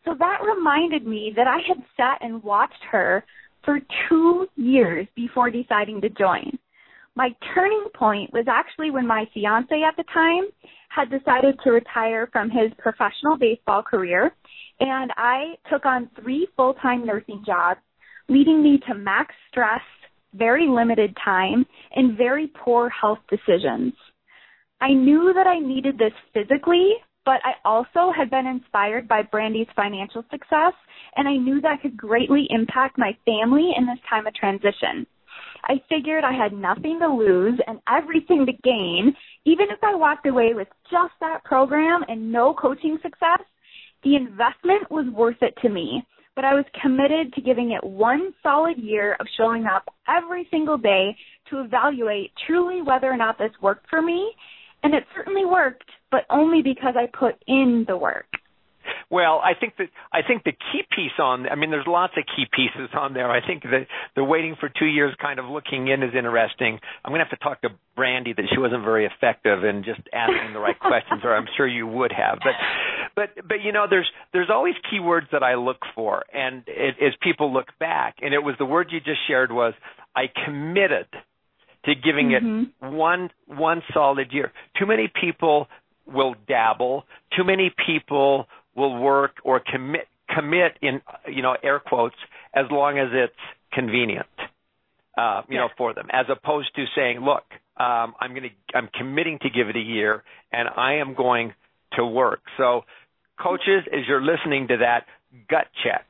So 0.07 0.15
that 0.19 0.39
reminded 0.43 1.07
me 1.07 1.35
that 1.37 1.47
I 1.47 1.59
had 1.69 1.85
sat 1.95 2.25
and 2.25 2.43
watched 2.43 2.83
her 2.91 3.23
for 3.67 3.81
two 4.09 4.47
years 4.57 5.07
before 5.15 5.51
deciding 5.51 6.01
to 6.01 6.09
join. 6.09 6.59
My 7.17 7.31
turning 7.55 7.87
point 7.95 8.33
was 8.33 8.47
actually 8.49 8.91
when 8.91 9.07
my 9.07 9.25
fiance 9.33 9.83
at 9.83 9.97
the 9.97 10.05
time 10.13 10.45
had 10.89 11.11
decided 11.11 11.59
to 11.63 11.71
retire 11.71 12.29
from 12.33 12.51
his 12.51 12.73
professional 12.79 13.37
baseball 13.39 13.83
career 13.83 14.35
and 14.81 15.13
I 15.17 15.55
took 15.71 15.87
on 15.87 16.11
three 16.21 16.49
full-time 16.57 17.07
nursing 17.07 17.43
jobs, 17.47 17.81
leading 18.29 18.63
me 18.63 18.81
to 18.89 18.95
max 18.95 19.35
stress, 19.51 19.83
very 20.35 20.67
limited 20.67 21.17
time, 21.25 21.65
and 21.95 22.19
very 22.19 22.49
poor 22.49 22.89
health 22.89 23.21
decisions. 23.31 23.93
I 24.81 24.93
knew 24.93 25.33
that 25.35 25.47
I 25.47 25.61
needed 25.61 25.97
this 25.97 26.13
physically, 26.33 26.95
but 27.25 27.41
I 27.45 27.53
also 27.65 28.13
had 28.15 28.31
been 28.31 28.47
inspired 28.47 29.09
by 29.09 29.23
Brandy's 29.23 29.69
financial 29.77 30.25
success, 30.31 30.75
and 31.17 31.29
I 31.29 31.37
knew 31.37 31.61
that 31.61 31.81
could 31.81 31.97
greatly 31.97 32.47
impact 32.51 32.99
my 32.99 33.17
family 33.25 33.71
in 33.77 33.87
this 33.87 33.99
time 34.11 34.27
of 34.27 34.35
transition. 34.35 35.07
I 35.65 35.81
figured 35.89 36.25
I 36.25 36.33
had 36.33 36.53
nothing 36.53 36.99
to 37.01 37.09
lose 37.09 37.59
and 37.67 37.81
everything 37.89 38.47
to 38.47 38.53
gain, 38.53 39.15
even 39.45 39.67
if 39.71 39.79
I 39.83 39.95
walked 39.95 40.27
away 40.27 40.53
with 40.55 40.69
just 40.91 41.15
that 41.21 41.45
program 41.45 42.03
and 42.09 42.31
no 42.31 42.55
coaching 42.55 42.99
success, 43.03 43.41
the 44.03 44.17
investment 44.17 44.91
was 44.91 45.07
worth 45.13 45.43
it 45.43 45.55
to 45.63 45.69
me, 45.69 46.03
but 46.37 46.45
I 46.45 46.55
was 46.55 46.65
committed 46.83 47.33
to 47.33 47.41
giving 47.41 47.73
it 47.73 47.83
one 47.83 48.35
solid 48.43 48.77
year 48.77 49.17
of 49.21 49.27
showing 49.37 49.65
up 49.65 49.89
every 50.09 50.47
single 50.51 50.77
day 50.77 51.17
to 51.51 51.61
evaluate 51.61 52.33
truly 52.47 52.83
whether 52.83 53.11
or 53.11 53.17
not 53.17 53.39
this 53.39 53.53
worked 53.63 53.89
for 53.89 54.03
me. 54.03 54.33
And 54.83 54.95
it 54.95 55.05
certainly 55.17 55.47
worked, 55.47 55.89
but 56.11 56.27
only 56.29 56.61
because 56.61 56.95
I 56.95 57.07
put 57.19 57.37
in 57.47 57.87
the 57.89 57.97
work. 57.97 58.27
Well, 59.11 59.41
I 59.43 59.53
think 59.59 59.77
that 59.79 59.89
I 60.13 60.23
think 60.27 60.45
the 60.45 60.53
key 60.53 60.83
piece 60.95 61.19
on 61.19 61.49
I 61.49 61.55
mean 61.55 61.71
there's 61.71 61.87
lots 61.87 62.15
of 62.17 62.25
key 62.25 62.47
pieces 62.51 62.91
on 62.95 63.15
there. 63.15 63.31
I 63.31 63.47
think 63.47 63.63
that 63.65 63.87
the 64.17 64.25
waiting 64.25 64.57
for 64.59 64.69
2 64.69 64.85
years 64.87 65.15
kind 65.21 65.39
of 65.39 65.47
looking 65.47 65.89
in 65.89 66.03
is 66.03 66.15
interesting. 66.17 66.79
I'm 67.05 67.11
going 67.11 67.21
to 67.21 67.27
have 67.29 67.39
to 67.39 67.45
talk 67.45 67.63
to 67.63 67.71
Brandy 67.97 68.33
that 68.33 68.45
she 68.53 68.59
wasn't 68.59 68.85
very 68.85 69.07
effective 69.07 69.65
in 69.65 69.85
just 69.85 70.01
asking 70.13 70.53
the 70.53 70.61
right 70.61 70.79
questions 70.79 71.23
or 71.25 71.35
I'm 71.35 71.47
sure 71.57 71.67
you 71.67 71.87
would 71.87 72.13
have. 72.13 72.39
But 72.43 72.55
but 73.15 73.49
but 73.49 73.63
you 73.63 73.73
know 73.73 73.87
there's 73.89 74.11
there's 74.33 74.51
always 74.51 74.75
keywords 74.93 75.31
that 75.33 75.43
I 75.43 75.55
look 75.55 75.79
for 75.95 76.25
and 76.33 76.63
it, 76.67 76.97
as 77.01 77.13
people 77.23 77.53
look 77.53 77.69
back 77.79 78.17
and 78.23 78.35
it 78.35 78.43
was 78.43 78.55
the 78.59 78.67
word 78.67 78.89
you 78.91 79.01
just 79.01 79.21
shared 79.29 79.53
was 79.53 79.75
I 80.17 80.25
committed 80.45 81.07
to 81.85 81.95
giving 81.95 82.31
mm-hmm. 82.31 82.87
it 82.87 82.93
one 82.93 83.31
one 83.47 83.83
solid 83.93 84.33
year. 84.33 84.53
Too 84.79 84.87
many 84.87 85.11
people 85.21 85.69
will 86.07 86.35
dabble. 86.49 87.05
Too 87.37 87.45
many 87.45 87.75
people 87.87 88.47
will 88.75 88.99
work 88.99 89.33
or 89.45 89.61
commit 89.61 90.07
commit 90.35 90.73
in 90.81 91.01
you 91.29 91.43
know 91.43 91.57
air 91.63 91.79
quotes 91.81 92.17
as 92.55 92.67
long 92.71 92.99
as 92.99 93.09
it's 93.13 93.35
convenient 93.73 94.27
uh 95.19 95.43
you 95.49 95.57
yeah. 95.57 95.61
know 95.61 95.69
for 95.77 95.93
them 95.93 96.07
as 96.11 96.27
opposed 96.31 96.75
to 96.75 96.85
saying 96.97 97.19
look 97.21 97.45
um 97.77 98.15
i'm 98.21 98.31
going 98.31 98.43
to 98.43 98.77
i'm 98.77 98.89
committing 98.99 99.39
to 99.43 99.51
give 99.51 99.69
it 99.69 99.77
a 99.77 99.81
year 99.81 100.25
and 100.51 100.69
i 100.77 100.95
am 100.95 101.15
going 101.15 101.53
to 101.97 102.07
work. 102.07 102.41
So 102.57 102.85
coaches 103.41 103.85
as 103.93 104.01
you're 104.09 104.23
listening 104.23 104.69
to 104.69 104.79
that 104.79 105.07
gut 105.49 105.67
check. 105.83 106.07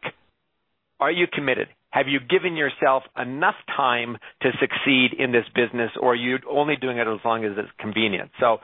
Are 1.00 1.11
you 1.11 1.26
committed 1.33 1.68
have 1.94 2.08
you 2.08 2.18
given 2.18 2.56
yourself 2.56 3.04
enough 3.16 3.54
time 3.76 4.16
to 4.42 4.50
succeed 4.58 5.14
in 5.18 5.30
this 5.30 5.46
business 5.54 5.90
or 6.00 6.12
are 6.12 6.16
you 6.16 6.38
only 6.50 6.74
doing 6.76 6.98
it 6.98 7.06
as 7.06 7.20
long 7.24 7.44
as 7.44 7.52
it's 7.56 7.70
convenient 7.78 8.30
so 8.40 8.58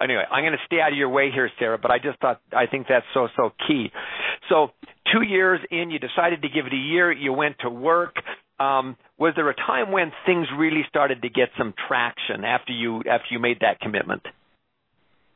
anyway, 0.00 0.24
I'm 0.30 0.42
going 0.42 0.52
to 0.52 0.64
stay 0.66 0.80
out 0.80 0.92
of 0.92 0.98
your 0.98 1.08
way 1.08 1.30
here, 1.32 1.50
Sarah, 1.58 1.78
but 1.78 1.90
I 1.90 1.98
just 1.98 2.18
thought 2.20 2.40
I 2.52 2.66
think 2.66 2.86
that's 2.88 3.06
so 3.14 3.28
so 3.36 3.50
key. 3.66 3.90
So 4.48 4.68
two 5.12 5.22
years 5.22 5.60
in, 5.70 5.90
you 5.90 5.98
decided 5.98 6.42
to 6.42 6.48
give 6.48 6.66
it 6.66 6.72
a 6.72 6.76
year. 6.76 7.12
You 7.12 7.32
went 7.32 7.56
to 7.60 7.70
work. 7.70 8.16
Um, 8.58 8.96
was 9.18 9.34
there 9.36 9.48
a 9.50 9.54
time 9.54 9.92
when 9.92 10.12
things 10.24 10.46
really 10.56 10.82
started 10.88 11.22
to 11.22 11.28
get 11.28 11.48
some 11.58 11.74
traction 11.88 12.44
after 12.44 12.72
you 12.72 12.98
after 13.00 13.26
you 13.30 13.38
made 13.38 13.60
that 13.60 13.80
commitment? 13.80 14.22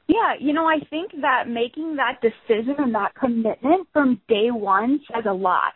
Yeah, 0.08 0.34
you 0.40 0.52
know, 0.52 0.66
I 0.66 0.78
think 0.90 1.12
that 1.20 1.48
making 1.48 1.96
that 1.96 2.20
decision 2.20 2.74
and 2.78 2.94
that 2.96 3.14
commitment 3.14 3.86
from 3.92 4.20
day 4.28 4.50
one 4.50 5.00
says 5.12 5.24
a 5.28 5.32
lot. 5.32 5.72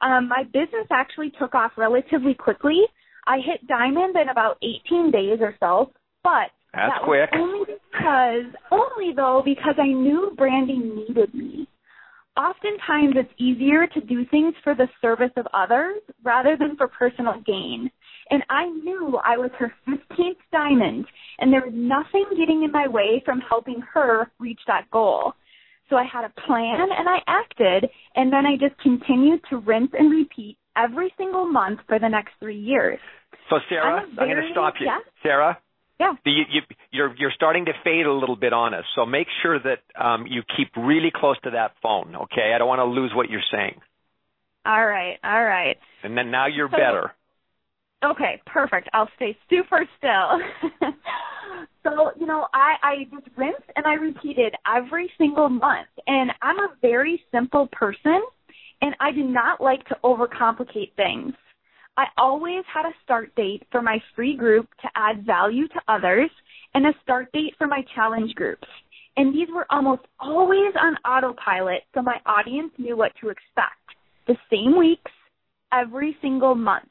Um, 0.00 0.28
my 0.28 0.44
business 0.44 0.86
actually 0.90 1.32
took 1.38 1.54
off 1.54 1.72
relatively 1.76 2.34
quickly. 2.34 2.82
I 3.26 3.38
hit 3.38 3.66
diamond 3.66 4.16
in 4.16 4.28
about 4.28 4.58
18 4.62 5.10
days 5.10 5.38
or 5.40 5.54
so, 5.60 5.92
but 6.22 6.50
that's 6.72 6.92
that 6.92 7.02
quick. 7.04 7.30
only 7.34 7.60
because, 7.66 8.54
only 8.70 9.12
though, 9.14 9.42
because 9.44 9.74
I 9.78 9.86
knew 9.86 10.32
Brandy 10.36 10.78
needed 10.78 11.34
me. 11.34 11.68
Oftentimes 12.36 13.14
it's 13.16 13.32
easier 13.38 13.86
to 13.88 14.00
do 14.00 14.24
things 14.30 14.54
for 14.62 14.74
the 14.74 14.88
service 15.02 15.32
of 15.36 15.46
others 15.52 16.00
rather 16.22 16.56
than 16.56 16.76
for 16.76 16.86
personal 16.86 17.40
gain. 17.44 17.90
And 18.30 18.44
I 18.48 18.66
knew 18.66 19.18
I 19.24 19.36
was 19.36 19.50
her 19.58 19.72
15th 19.88 20.36
diamond 20.52 21.06
and 21.38 21.52
there 21.52 21.62
was 21.62 21.72
nothing 21.74 22.26
getting 22.38 22.62
in 22.62 22.70
my 22.70 22.86
way 22.86 23.22
from 23.24 23.40
helping 23.40 23.82
her 23.92 24.30
reach 24.38 24.60
that 24.68 24.88
goal. 24.92 25.32
So 25.90 25.96
I 25.96 26.04
had 26.04 26.24
a 26.24 26.32
plan 26.46 26.80
and 26.80 27.08
I 27.08 27.18
acted 27.26 27.90
and 28.14 28.32
then 28.32 28.44
I 28.46 28.56
just 28.56 28.78
continued 28.80 29.40
to 29.50 29.58
rinse 29.58 29.90
and 29.98 30.10
repeat 30.10 30.58
every 30.76 31.12
single 31.16 31.46
month 31.46 31.80
for 31.86 31.98
the 31.98 32.08
next 32.08 32.32
three 32.40 32.58
years. 32.58 32.98
So 33.50 33.56
Sarah, 33.68 34.02
I'm, 34.02 34.18
I'm 34.18 34.28
going 34.28 34.42
to 34.42 34.50
stop 34.52 34.74
you. 34.80 34.86
Yeah? 34.86 34.98
Sarah, 35.22 35.58
yeah. 35.98 36.12
You, 36.24 36.44
you, 36.50 36.60
you're 36.92 37.14
you're 37.18 37.32
starting 37.34 37.64
to 37.64 37.72
fade 37.82 38.06
a 38.06 38.12
little 38.12 38.36
bit 38.36 38.52
on 38.52 38.72
us, 38.72 38.84
so 38.94 39.04
make 39.04 39.26
sure 39.42 39.58
that 39.58 39.80
um, 40.00 40.26
you 40.28 40.42
keep 40.56 40.68
really 40.76 41.10
close 41.12 41.36
to 41.42 41.50
that 41.50 41.72
phone. 41.82 42.14
Okay, 42.14 42.52
I 42.54 42.58
don't 42.58 42.68
want 42.68 42.78
to 42.78 42.84
lose 42.84 43.10
what 43.14 43.28
you're 43.28 43.40
saying. 43.50 43.80
All 44.64 44.86
right, 44.86 45.16
all 45.24 45.44
right. 45.44 45.76
And 46.04 46.16
then 46.16 46.30
now 46.30 46.46
you're 46.46 46.68
so, 46.70 46.76
better. 46.76 47.12
Okay, 48.04 48.40
perfect. 48.46 48.88
I'll 48.92 49.08
stay 49.16 49.36
super 49.50 49.84
still. 49.98 50.90
so 51.82 52.10
you 52.18 52.26
know, 52.26 52.46
I 52.54 52.76
I 52.82 52.94
just 53.10 53.26
rinsed 53.36 53.70
and 53.74 53.86
I 53.86 53.94
repeated 53.94 54.54
every 54.72 55.10
single 55.18 55.48
month, 55.48 55.88
and 56.06 56.30
I'm 56.40 56.58
a 56.60 56.74
very 56.80 57.20
simple 57.32 57.68
person, 57.72 58.22
and 58.82 58.94
I 59.00 59.10
do 59.10 59.24
not 59.24 59.60
like 59.60 59.84
to 59.88 59.96
overcomplicate 60.04 60.94
things. 60.94 61.34
I 61.96 62.06
always 62.16 62.62
had 62.72 62.86
a 62.86 62.94
start 63.02 63.34
date 63.34 63.64
for 63.72 63.82
my 63.82 64.00
free 64.14 64.36
group 64.36 64.68
to 64.82 64.88
add 64.94 65.26
value 65.26 65.66
to 65.66 65.80
others 65.88 66.30
and 66.74 66.86
a 66.86 66.92
start 67.02 67.32
date 67.32 67.54
for 67.58 67.66
my 67.66 67.82
challenge 67.96 68.32
groups. 68.36 68.68
And 69.16 69.34
these 69.34 69.48
were 69.52 69.66
almost 69.70 70.02
always 70.20 70.72
on 70.80 70.94
autopilot 71.04 71.82
so 71.92 72.02
my 72.02 72.20
audience 72.24 72.70
knew 72.78 72.96
what 72.96 73.10
to 73.20 73.30
expect. 73.30 73.82
The 74.28 74.36
same 74.48 74.78
weeks, 74.78 75.10
every 75.72 76.16
single 76.22 76.54
month. 76.54 76.88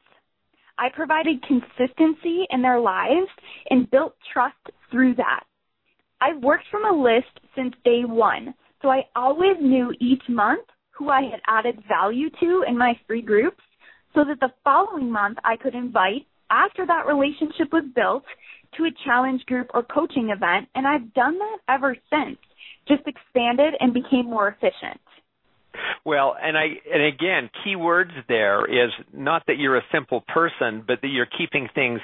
I 0.77 0.89
provided 0.89 1.43
consistency 1.43 2.45
in 2.49 2.61
their 2.61 2.79
lives 2.79 3.29
and 3.69 3.89
built 3.89 4.15
trust 4.31 4.55
through 4.91 5.15
that. 5.15 5.43
I've 6.21 6.41
worked 6.43 6.65
from 6.71 6.85
a 6.85 6.91
list 6.91 7.39
since 7.55 7.73
day 7.83 8.03
one, 8.05 8.53
so 8.81 8.89
I 8.89 9.05
always 9.15 9.57
knew 9.59 9.93
each 9.99 10.23
month 10.29 10.65
who 10.91 11.09
I 11.09 11.21
had 11.23 11.41
added 11.47 11.83
value 11.87 12.29
to 12.39 12.63
in 12.67 12.77
my 12.77 12.93
free 13.05 13.21
groups 13.21 13.63
so 14.15 14.23
that 14.25 14.39
the 14.39 14.53
following 14.63 15.11
month 15.11 15.37
I 15.43 15.57
could 15.57 15.75
invite, 15.75 16.25
after 16.49 16.85
that 16.85 17.05
relationship 17.05 17.71
was 17.71 17.83
built, 17.95 18.23
to 18.75 18.85
a 18.85 18.91
challenge 19.05 19.45
group 19.45 19.69
or 19.73 19.83
coaching 19.83 20.29
event, 20.29 20.67
and 20.75 20.87
I've 20.87 21.13
done 21.13 21.37
that 21.37 21.57
ever 21.69 21.95
since. 22.09 22.37
Just 22.87 23.03
expanded 23.05 23.73
and 23.79 23.93
became 23.93 24.25
more 24.25 24.47
efficient. 24.49 24.99
Well, 26.05 26.35
and 26.41 26.57
I 26.57 26.65
and 26.91 27.03
again, 27.03 27.49
key 27.63 27.75
words 27.75 28.11
there 28.27 28.65
is 28.65 28.91
not 29.13 29.43
that 29.47 29.57
you're 29.57 29.77
a 29.77 29.85
simple 29.91 30.23
person, 30.27 30.83
but 30.87 31.01
that 31.01 31.07
you're 31.07 31.27
keeping 31.37 31.67
things 31.73 31.99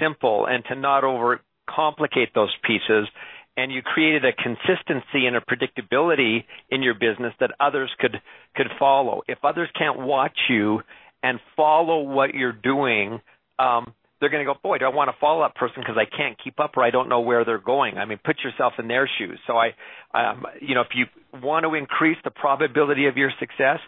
simple 0.00 0.46
and 0.46 0.64
to 0.66 0.74
not 0.74 1.04
over 1.04 1.40
complicate 1.68 2.34
those 2.34 2.54
pieces 2.66 3.08
and 3.56 3.72
you 3.72 3.82
created 3.82 4.24
a 4.24 4.32
consistency 4.32 5.26
and 5.26 5.36
a 5.36 5.40
predictability 5.40 6.44
in 6.70 6.82
your 6.82 6.94
business 6.94 7.32
that 7.40 7.52
others 7.60 7.90
could 7.98 8.20
could 8.56 8.66
follow. 8.78 9.22
If 9.28 9.38
others 9.44 9.68
can't 9.78 10.00
watch 10.00 10.36
you 10.48 10.80
and 11.22 11.38
follow 11.56 12.02
what 12.02 12.34
you're 12.34 12.52
doing, 12.52 13.20
um, 13.58 13.94
they're 14.24 14.30
going 14.30 14.46
to 14.46 14.50
go, 14.50 14.58
boy, 14.62 14.78
do 14.78 14.86
I 14.86 14.88
want 14.88 15.10
a 15.10 15.12
follow 15.20 15.42
up 15.42 15.54
person 15.54 15.76
because 15.80 15.98
I 15.98 16.06
can't 16.06 16.34
keep 16.42 16.58
up 16.58 16.78
or 16.78 16.82
I 16.82 16.90
don't 16.90 17.10
know 17.10 17.20
where 17.20 17.44
they're 17.44 17.58
going. 17.58 17.98
I 17.98 18.06
mean, 18.06 18.18
put 18.24 18.36
yourself 18.42 18.72
in 18.78 18.88
their 18.88 19.06
shoes. 19.18 19.38
So 19.46 19.52
I, 19.54 19.74
um, 20.14 20.46
you 20.62 20.74
know, 20.74 20.80
if 20.80 20.88
you 20.94 21.04
want 21.42 21.64
to 21.64 21.74
increase 21.74 22.16
the 22.24 22.30
probability 22.30 23.06
of 23.06 23.18
your 23.18 23.30
success, 23.38 23.80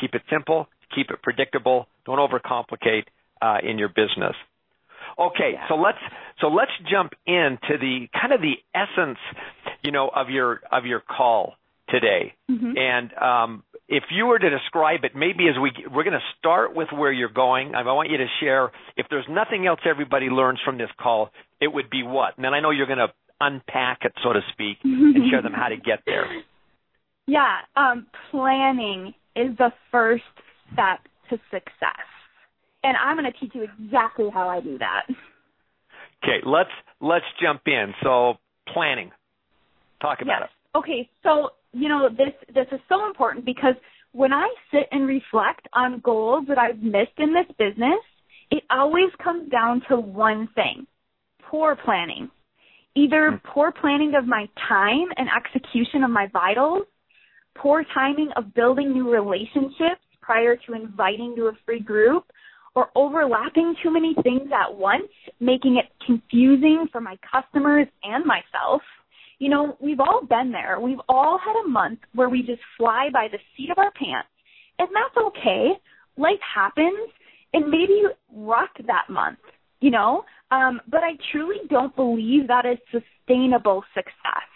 keep 0.00 0.14
it 0.14 0.22
simple, 0.30 0.68
keep 0.94 1.10
it 1.10 1.20
predictable, 1.24 1.88
don't 2.06 2.18
overcomplicate 2.18 3.06
uh, 3.42 3.58
in 3.68 3.78
your 3.78 3.88
business. 3.88 4.36
Okay, 5.18 5.54
yeah. 5.54 5.68
so 5.68 5.74
let's 5.74 5.98
so 6.40 6.46
let's 6.46 6.70
jump 6.88 7.12
into 7.26 7.76
the 7.80 8.06
kind 8.12 8.32
of 8.32 8.40
the 8.40 8.54
essence, 8.72 9.18
you 9.82 9.90
know, 9.90 10.08
of 10.14 10.30
your 10.30 10.60
of 10.70 10.86
your 10.86 11.00
call 11.00 11.54
today. 11.88 12.34
Mm-hmm. 12.48 12.72
And 12.78 13.12
um, 13.14 13.64
if 13.90 14.04
you 14.10 14.26
were 14.26 14.38
to 14.38 14.50
describe 14.50 15.00
it, 15.02 15.16
maybe 15.16 15.48
as 15.48 15.60
we 15.60 15.72
we're 15.92 16.04
going 16.04 16.14
to 16.14 16.26
start 16.38 16.76
with 16.76 16.88
where 16.92 17.10
you're 17.12 17.28
going. 17.28 17.74
I 17.74 17.82
want 17.82 18.08
you 18.08 18.18
to 18.18 18.26
share. 18.40 18.70
If 18.96 19.06
there's 19.10 19.26
nothing 19.28 19.66
else 19.66 19.80
everybody 19.84 20.26
learns 20.26 20.60
from 20.64 20.78
this 20.78 20.88
call, 20.98 21.30
it 21.60 21.66
would 21.66 21.90
be 21.90 22.04
what? 22.04 22.36
And 22.36 22.44
then 22.44 22.54
I 22.54 22.60
know 22.60 22.70
you're 22.70 22.86
going 22.86 23.00
to 23.00 23.12
unpack 23.40 23.98
it, 24.02 24.12
so 24.22 24.32
to 24.32 24.40
speak, 24.52 24.78
and 24.84 25.30
show 25.32 25.42
them 25.42 25.52
how 25.52 25.68
to 25.68 25.76
get 25.76 26.00
there. 26.06 26.24
Yeah, 27.26 27.58
um, 27.76 28.08
planning 28.32 29.14
is 29.36 29.56
the 29.56 29.70
first 29.92 30.24
step 30.72 30.98
to 31.28 31.36
success, 31.48 32.08
and 32.82 32.96
I'm 32.96 33.16
going 33.16 33.30
to 33.30 33.38
teach 33.38 33.52
you 33.54 33.62
exactly 33.62 34.30
how 34.34 34.48
I 34.48 34.60
do 34.60 34.78
that. 34.78 35.02
Okay, 36.24 36.40
let's 36.44 36.70
let's 37.00 37.26
jump 37.40 37.60
in. 37.66 37.94
So 38.02 38.34
planning. 38.72 39.12
Talk 40.02 40.22
about 40.22 40.40
yes. 40.40 40.50
it. 40.50 40.59
Okay, 40.74 41.08
so 41.22 41.50
you 41.72 41.88
know 41.88 42.08
this 42.08 42.34
this 42.54 42.66
is 42.72 42.80
so 42.88 43.06
important 43.06 43.44
because 43.44 43.74
when 44.12 44.32
I 44.32 44.48
sit 44.70 44.88
and 44.90 45.06
reflect 45.06 45.68
on 45.72 46.00
goals 46.00 46.46
that 46.48 46.58
I've 46.58 46.82
missed 46.82 47.18
in 47.18 47.32
this 47.32 47.46
business, 47.58 48.00
it 48.50 48.64
always 48.70 49.10
comes 49.22 49.50
down 49.50 49.82
to 49.88 49.96
one 49.96 50.48
thing. 50.54 50.86
Poor 51.42 51.76
planning. 51.76 52.30
Either 52.96 53.30
hmm. 53.30 53.36
poor 53.52 53.72
planning 53.72 54.14
of 54.16 54.26
my 54.26 54.48
time 54.68 55.08
and 55.16 55.28
execution 55.28 56.02
of 56.04 56.10
my 56.10 56.26
vitals, 56.32 56.84
poor 57.56 57.84
timing 57.94 58.30
of 58.36 58.54
building 58.54 58.92
new 58.92 59.10
relationships 59.10 60.02
prior 60.20 60.56
to 60.56 60.74
inviting 60.74 61.34
to 61.36 61.46
a 61.46 61.52
free 61.64 61.80
group, 61.80 62.24
or 62.74 62.88
overlapping 62.94 63.74
too 63.82 63.92
many 63.92 64.14
things 64.22 64.48
at 64.52 64.72
once, 64.72 65.08
making 65.40 65.76
it 65.76 65.86
confusing 66.06 66.86
for 66.92 67.00
my 67.00 67.18
customers 67.30 67.88
and 68.04 68.24
myself. 68.24 68.80
You 69.40 69.48
know, 69.48 69.76
we've 69.80 70.00
all 70.00 70.20
been 70.28 70.52
there. 70.52 70.78
We've 70.78 71.00
all 71.08 71.38
had 71.42 71.56
a 71.64 71.68
month 71.68 72.00
where 72.14 72.28
we 72.28 72.42
just 72.42 72.60
fly 72.76 73.08
by 73.10 73.26
the 73.32 73.38
seat 73.56 73.70
of 73.70 73.78
our 73.78 73.90
pants. 73.92 74.28
And 74.78 74.88
that's 74.94 75.26
okay. 75.28 75.70
Life 76.18 76.40
happens 76.54 77.10
and 77.54 77.70
maybe 77.70 77.94
you 77.94 78.10
rocked 78.32 78.86
that 78.86 79.08
month, 79.08 79.38
you 79.80 79.90
know? 79.90 80.24
Um, 80.50 80.80
but 80.88 81.02
I 81.02 81.12
truly 81.32 81.56
don't 81.70 81.94
believe 81.96 82.48
that 82.48 82.66
is 82.66 82.78
sustainable 82.92 83.82
success. 83.94 84.50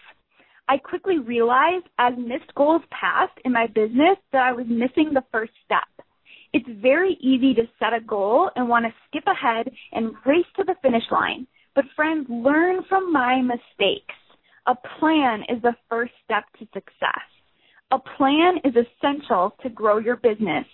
I 0.68 0.76
quickly 0.76 1.18
realized 1.18 1.86
as 1.98 2.12
missed 2.18 2.54
goals 2.54 2.82
passed 2.90 3.38
in 3.44 3.52
my 3.52 3.66
business 3.66 4.18
that 4.32 4.42
I 4.42 4.52
was 4.52 4.66
missing 4.68 5.12
the 5.12 5.24
first 5.32 5.52
step. 5.64 6.06
It's 6.52 6.68
very 6.80 7.16
easy 7.20 7.54
to 7.54 7.62
set 7.78 7.94
a 7.94 8.04
goal 8.04 8.50
and 8.54 8.68
want 8.68 8.84
to 8.84 8.92
skip 9.08 9.24
ahead 9.26 9.70
and 9.92 10.14
race 10.26 10.46
to 10.56 10.64
the 10.64 10.76
finish 10.82 11.04
line. 11.10 11.46
But 11.74 11.84
friends, 11.96 12.26
learn 12.28 12.82
from 12.88 13.12
my 13.12 13.40
mistakes. 13.40 14.14
A 14.66 14.74
plan 14.98 15.42
is 15.48 15.60
the 15.62 15.76
first 15.90 16.12
step 16.24 16.44
to 16.58 16.66
success. 16.72 17.26
A 17.90 17.98
plan 17.98 18.56
is 18.64 18.74
essential 18.74 19.54
to 19.62 19.68
grow 19.68 19.98
your 19.98 20.16
business 20.16 20.64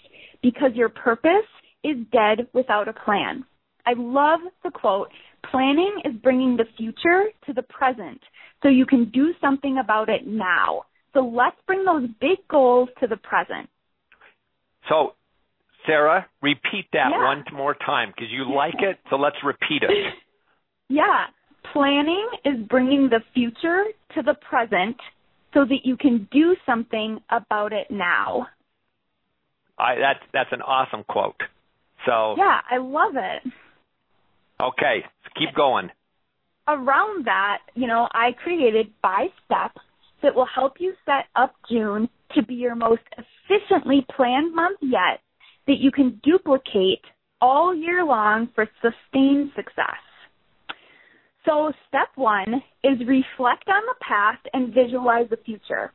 because 0.42 0.70
your 0.74 0.88
purpose 0.88 1.48
is 1.82 1.96
dead 2.12 2.46
without 2.52 2.88
a 2.88 2.92
plan. 2.92 3.44
I 3.86 3.94
love 3.96 4.40
the 4.62 4.70
quote, 4.70 5.08
planning 5.50 6.02
is 6.04 6.14
bringing 6.22 6.56
the 6.56 6.66
future 6.76 7.24
to 7.46 7.52
the 7.52 7.62
present 7.62 8.20
so 8.62 8.68
you 8.68 8.86
can 8.86 9.10
do 9.10 9.32
something 9.40 9.78
about 9.78 10.08
it 10.08 10.26
now. 10.26 10.84
So 11.12 11.20
let's 11.20 11.56
bring 11.66 11.84
those 11.84 12.08
big 12.20 12.46
goals 12.48 12.88
to 13.00 13.06
the 13.06 13.16
present. 13.16 13.68
So, 14.88 15.14
Sarah, 15.86 16.26
repeat 16.42 16.86
that 16.92 17.08
yeah. 17.10 17.24
one 17.24 17.44
more 17.52 17.74
time 17.74 18.12
because 18.14 18.30
you 18.30 18.54
like 18.54 18.74
it, 18.80 18.98
so 19.08 19.16
let's 19.16 19.36
repeat 19.44 19.82
it. 19.82 20.14
yeah. 20.88 21.26
Planning 21.72 22.28
is 22.44 22.66
bringing 22.68 23.08
the 23.08 23.20
future 23.34 23.84
to 24.14 24.22
the 24.22 24.34
present 24.48 24.96
so 25.54 25.64
that 25.64 25.80
you 25.84 25.96
can 25.96 26.28
do 26.30 26.56
something 26.66 27.20
about 27.30 27.72
it 27.72 27.86
now. 27.90 28.46
I, 29.78 29.94
that's 29.96 30.20
that's 30.32 30.52
an 30.52 30.62
awesome 30.62 31.04
quote. 31.04 31.40
So 32.06 32.34
yeah, 32.36 32.60
I 32.70 32.78
love 32.78 33.14
it. 33.16 33.52
Okay, 34.60 35.04
keep 35.38 35.54
going. 35.54 35.90
Around 36.68 37.24
that, 37.26 37.58
you 37.74 37.86
know, 37.86 38.06
I 38.12 38.32
created 38.32 38.88
five 39.00 39.30
steps 39.46 39.80
that 40.22 40.34
will 40.34 40.46
help 40.54 40.74
you 40.78 40.92
set 41.04 41.24
up 41.34 41.54
June 41.70 42.08
to 42.34 42.42
be 42.42 42.54
your 42.54 42.74
most 42.74 43.02
efficiently 43.16 44.06
planned 44.14 44.54
month 44.54 44.78
yet 44.82 45.20
that 45.66 45.78
you 45.78 45.90
can 45.90 46.20
duplicate 46.22 47.02
all 47.40 47.74
year 47.74 48.04
long 48.04 48.48
for 48.54 48.68
sustained 48.82 49.50
success. 49.56 49.96
So 51.46 51.72
step 51.88 52.08
one 52.16 52.62
is 52.84 52.98
reflect 53.00 53.68
on 53.68 53.82
the 53.86 53.94
past 54.06 54.46
and 54.52 54.74
visualize 54.74 55.28
the 55.30 55.38
future. 55.38 55.92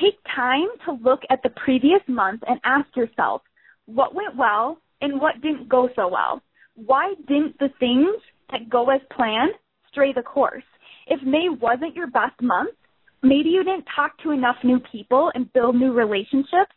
Take 0.00 0.18
time 0.34 0.68
to 0.86 0.92
look 0.92 1.20
at 1.30 1.42
the 1.42 1.50
previous 1.50 2.00
month 2.08 2.42
and 2.46 2.60
ask 2.64 2.86
yourself, 2.96 3.42
what 3.86 4.14
went 4.14 4.36
well 4.36 4.78
and 5.00 5.20
what 5.20 5.40
didn't 5.42 5.68
go 5.68 5.88
so 5.96 6.08
well? 6.08 6.40
Why 6.76 7.14
didn't 7.28 7.58
the 7.58 7.68
things 7.78 8.16
that 8.50 8.68
go 8.70 8.90
as 8.90 9.00
planned 9.14 9.52
stray 9.90 10.12
the 10.12 10.22
course? 10.22 10.64
If 11.06 11.22
May 11.22 11.48
wasn't 11.48 11.94
your 11.94 12.08
best 12.08 12.40
month, 12.40 12.74
maybe 13.22 13.50
you 13.50 13.62
didn't 13.62 13.86
talk 13.94 14.18
to 14.22 14.30
enough 14.30 14.56
new 14.64 14.80
people 14.90 15.30
and 15.34 15.52
build 15.52 15.76
new 15.76 15.92
relationships, 15.92 16.74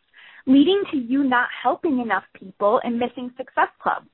leading 0.48 0.82
to 0.90 0.96
you 0.96 1.22
not 1.22 1.48
helping 1.62 2.00
enough 2.00 2.24
people 2.32 2.80
and 2.82 2.98
missing 2.98 3.30
Success 3.36 3.68
Club. 3.80 4.04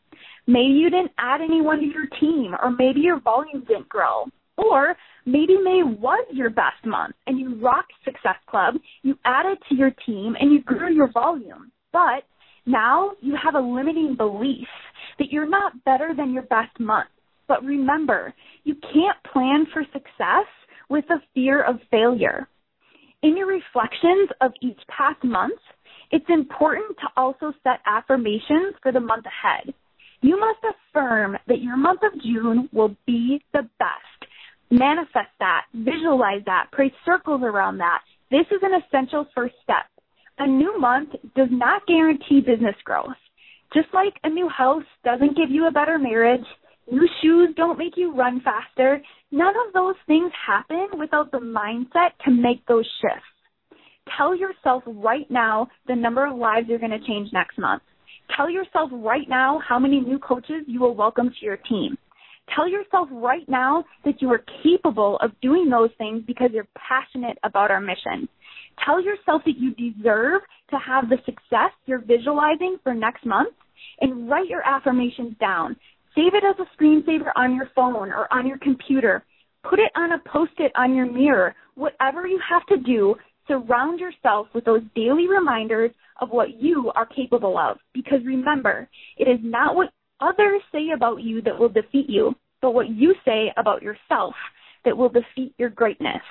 Maybe 0.46 0.74
you 0.74 0.90
didn't 0.90 1.12
add 1.16 1.40
anyone 1.40 1.78
to 1.78 1.86
your 1.86 2.06
team, 2.20 2.54
or 2.60 2.70
maybe 2.70 3.00
your 3.00 3.20
volume 3.20 3.64
didn't 3.66 3.88
grow. 3.88 4.24
Or 4.56 4.96
maybe 5.26 5.56
May 5.56 5.82
was 5.82 6.26
your 6.32 6.50
best 6.50 6.84
month 6.84 7.14
and 7.26 7.38
you 7.38 7.60
rocked 7.60 7.92
Success 8.04 8.36
Club, 8.48 8.74
you 9.02 9.16
added 9.24 9.58
to 9.68 9.74
your 9.74 9.90
team, 10.06 10.36
and 10.38 10.52
you 10.52 10.62
grew 10.62 10.92
your 10.92 11.10
volume. 11.10 11.72
But 11.92 12.24
now 12.66 13.12
you 13.20 13.36
have 13.42 13.54
a 13.54 13.60
limiting 13.60 14.14
belief 14.16 14.68
that 15.18 15.30
you're 15.30 15.48
not 15.48 15.84
better 15.84 16.12
than 16.16 16.32
your 16.32 16.44
best 16.44 16.78
month. 16.78 17.08
But 17.46 17.64
remember, 17.64 18.32
you 18.64 18.74
can't 18.74 19.32
plan 19.32 19.66
for 19.72 19.84
success 19.92 20.46
with 20.88 21.04
a 21.10 21.22
fear 21.34 21.62
of 21.62 21.76
failure. 21.90 22.48
In 23.22 23.36
your 23.36 23.46
reflections 23.46 24.28
of 24.40 24.52
each 24.60 24.80
past 24.88 25.22
month, 25.24 25.58
it's 26.14 26.24
important 26.28 26.96
to 26.98 27.08
also 27.16 27.52
set 27.64 27.80
affirmations 27.86 28.76
for 28.80 28.92
the 28.92 29.00
month 29.00 29.24
ahead. 29.26 29.74
You 30.20 30.38
must 30.38 30.60
affirm 30.62 31.36
that 31.48 31.60
your 31.60 31.76
month 31.76 32.02
of 32.04 32.22
June 32.22 32.68
will 32.72 32.94
be 33.04 33.42
the 33.52 33.62
best. 33.80 34.30
Manifest 34.70 35.34
that, 35.40 35.62
visualize 35.74 36.42
that, 36.46 36.68
pray 36.70 36.92
circles 37.04 37.40
around 37.42 37.78
that. 37.78 38.02
This 38.30 38.46
is 38.52 38.60
an 38.62 38.80
essential 38.80 39.26
first 39.34 39.56
step. 39.64 39.86
A 40.38 40.46
new 40.46 40.78
month 40.78 41.10
does 41.34 41.48
not 41.50 41.84
guarantee 41.88 42.40
business 42.40 42.76
growth. 42.84 43.18
Just 43.72 43.88
like 43.92 44.14
a 44.22 44.28
new 44.28 44.48
house 44.48 44.84
doesn't 45.04 45.36
give 45.36 45.50
you 45.50 45.66
a 45.66 45.72
better 45.72 45.98
marriage, 45.98 46.46
new 46.92 47.08
shoes 47.22 47.48
don't 47.56 47.76
make 47.76 47.96
you 47.96 48.14
run 48.14 48.40
faster, 48.40 49.02
none 49.32 49.54
of 49.66 49.72
those 49.72 49.96
things 50.06 50.30
happen 50.46 50.90
without 50.96 51.32
the 51.32 51.38
mindset 51.38 52.10
to 52.24 52.30
make 52.30 52.64
those 52.66 52.88
shifts. 53.00 53.33
Tell 54.16 54.36
yourself 54.36 54.82
right 54.86 55.30
now 55.30 55.68
the 55.86 55.96
number 55.96 56.26
of 56.26 56.36
lives 56.36 56.66
you're 56.68 56.78
going 56.78 56.90
to 56.90 57.06
change 57.06 57.30
next 57.32 57.58
month. 57.58 57.82
Tell 58.36 58.48
yourself 58.48 58.90
right 58.92 59.28
now 59.28 59.60
how 59.66 59.78
many 59.78 60.00
new 60.00 60.18
coaches 60.18 60.64
you 60.66 60.80
will 60.80 60.94
welcome 60.94 61.30
to 61.30 61.44
your 61.44 61.56
team. 61.56 61.96
Tell 62.54 62.68
yourself 62.68 63.08
right 63.10 63.48
now 63.48 63.84
that 64.04 64.20
you 64.20 64.30
are 64.30 64.44
capable 64.62 65.18
of 65.22 65.30
doing 65.40 65.70
those 65.70 65.90
things 65.96 66.22
because 66.26 66.50
you're 66.52 66.68
passionate 66.76 67.38
about 67.42 67.70
our 67.70 67.80
mission. 67.80 68.28
Tell 68.84 69.02
yourself 69.02 69.42
that 69.46 69.56
you 69.56 69.74
deserve 69.74 70.42
to 70.70 70.76
have 70.76 71.08
the 71.08 71.16
success 71.24 71.70
you're 71.86 72.04
visualizing 72.04 72.76
for 72.82 72.92
next 72.94 73.24
month 73.24 73.54
and 74.00 74.28
write 74.28 74.48
your 74.48 74.62
affirmations 74.66 75.34
down. 75.40 75.76
Save 76.14 76.34
it 76.34 76.44
as 76.44 76.56
a 76.58 76.82
screensaver 76.82 77.30
on 77.36 77.54
your 77.54 77.70
phone 77.74 78.10
or 78.10 78.32
on 78.32 78.46
your 78.46 78.58
computer. 78.58 79.24
Put 79.68 79.78
it 79.78 79.90
on 79.96 80.12
a 80.12 80.18
post-it 80.30 80.72
on 80.76 80.94
your 80.94 81.10
mirror. 81.10 81.54
Whatever 81.74 82.26
you 82.26 82.38
have 82.48 82.66
to 82.66 82.76
do, 82.76 83.14
surround 83.46 84.00
yourself 84.00 84.48
with 84.54 84.64
those 84.64 84.82
daily 84.94 85.28
reminders 85.28 85.90
of 86.20 86.30
what 86.30 86.60
you 86.60 86.90
are 86.94 87.06
capable 87.06 87.58
of. 87.58 87.78
Because 87.92 88.20
remember, 88.24 88.88
it 89.16 89.24
is 89.24 89.40
not 89.42 89.74
what 89.74 89.90
others 90.20 90.62
say 90.72 90.90
about 90.94 91.22
you 91.22 91.42
that 91.42 91.58
will 91.58 91.68
defeat 91.68 92.08
you, 92.08 92.34
but 92.62 92.72
what 92.72 92.88
you 92.88 93.14
say 93.24 93.52
about 93.56 93.82
yourself 93.82 94.34
that 94.84 94.96
will 94.96 95.08
defeat 95.08 95.54
your 95.58 95.70
greatness. 95.70 96.22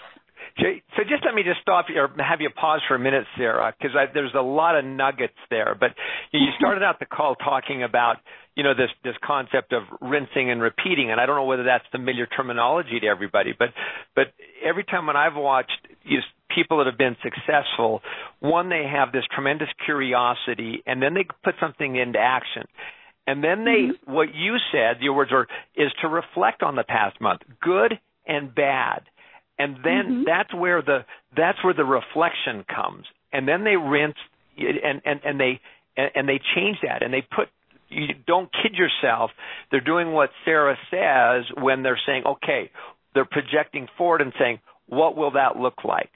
So 0.58 1.04
just 1.10 1.26
let 1.26 1.34
me 1.34 1.42
just 1.44 1.62
stop 1.62 1.86
you 1.90 2.00
or 2.00 2.10
have 2.24 2.42
you 2.42 2.50
pause 2.50 2.82
for 2.88 2.96
a 2.96 3.00
minute, 3.00 3.26
Sarah, 3.38 3.74
because 3.78 3.96
there's 4.14 4.34
a 4.38 4.42
lot 4.42 4.78
of 4.78 4.86
nuggets 4.86 5.38
there. 5.50 5.76
But 5.80 5.92
you 6.32 6.48
started 6.60 6.84
out 6.84 7.00
the 7.00 7.06
call 7.06 7.36
talking 7.36 7.82
about 7.82 8.18
you 8.56 8.64
know 8.64 8.76
this 8.76 8.90
this 9.04 9.16
concept 9.26 9.74
of 9.74 9.84
rinsing 10.00 10.52
and 10.52 10.62
repeating, 10.62 11.10
and 11.12 11.20
I 11.20 11.26
don't 11.26 11.36
know 11.36 11.46
whether 11.46 11.64
that's 11.64 11.86
familiar 11.92 12.28
terminology 12.28 13.00
to 13.00 13.08
everybody, 13.08 13.54
but 13.58 13.70
but 14.16 14.26
every 14.64 14.84
time 14.84 15.08
when 15.08 15.16
I've 15.16 15.36
watched 15.36 15.88
you 16.04 16.20
people 16.54 16.78
that 16.78 16.88
have 16.88 16.98
been 16.98 17.18
successful, 17.24 18.02
one 18.40 18.70
they 18.70 18.86
have 18.92 19.12
this 19.12 19.24
tremendous 19.34 19.70
curiosity, 19.86 20.84
and 20.86 21.02
then 21.02 21.14
they 21.14 21.26
put 21.44 21.56
something 21.60 21.96
into 21.96 22.20
action. 22.20 22.64
And 23.26 23.44
then 23.44 23.64
they, 23.64 23.94
mm-hmm. 23.94 24.12
what 24.12 24.34
you 24.34 24.58
said, 24.72 25.02
your 25.02 25.14
words 25.14 25.32
were, 25.32 25.48
is 25.76 25.92
to 26.02 26.08
reflect 26.08 26.62
on 26.62 26.76
the 26.76 26.84
past 26.84 27.22
month, 27.22 27.42
good 27.62 28.00
and 28.28 28.54
bad 28.54 29.04
and 29.58 29.78
then 29.84 30.04
mm-hmm. 30.06 30.24
that's 30.26 30.54
where 30.54 30.82
the 30.82 31.00
that's 31.36 31.64
where 31.64 31.74
the 31.74 31.84
reflection 31.84 32.66
comes 32.68 33.06
and 33.32 33.48
then 33.48 33.64
they 33.64 33.76
rinse 33.76 34.18
and 34.58 35.02
and 35.06 35.20
and 35.24 35.40
they 35.40 35.60
and 35.96 36.28
they 36.28 36.40
change 36.56 36.78
that 36.84 37.04
and 37.04 37.14
they 37.14 37.22
put 37.22 37.50
you 37.90 38.08
don't 38.26 38.50
kid 38.52 38.74
yourself 38.74 39.32
they're 39.72 39.82
doing 39.82 40.12
what 40.12 40.30
sarah 40.46 40.78
says 40.90 41.46
when 41.62 41.84
they're 41.84 42.00
saying 42.06 42.24
okay 42.26 42.72
they're 43.14 43.26
projecting 43.26 43.88
forward 43.98 44.22
and 44.22 44.34
saying 44.40 44.60
what 44.88 45.16
will 45.16 45.32
that 45.32 45.56
look 45.58 45.84
like 45.84 46.12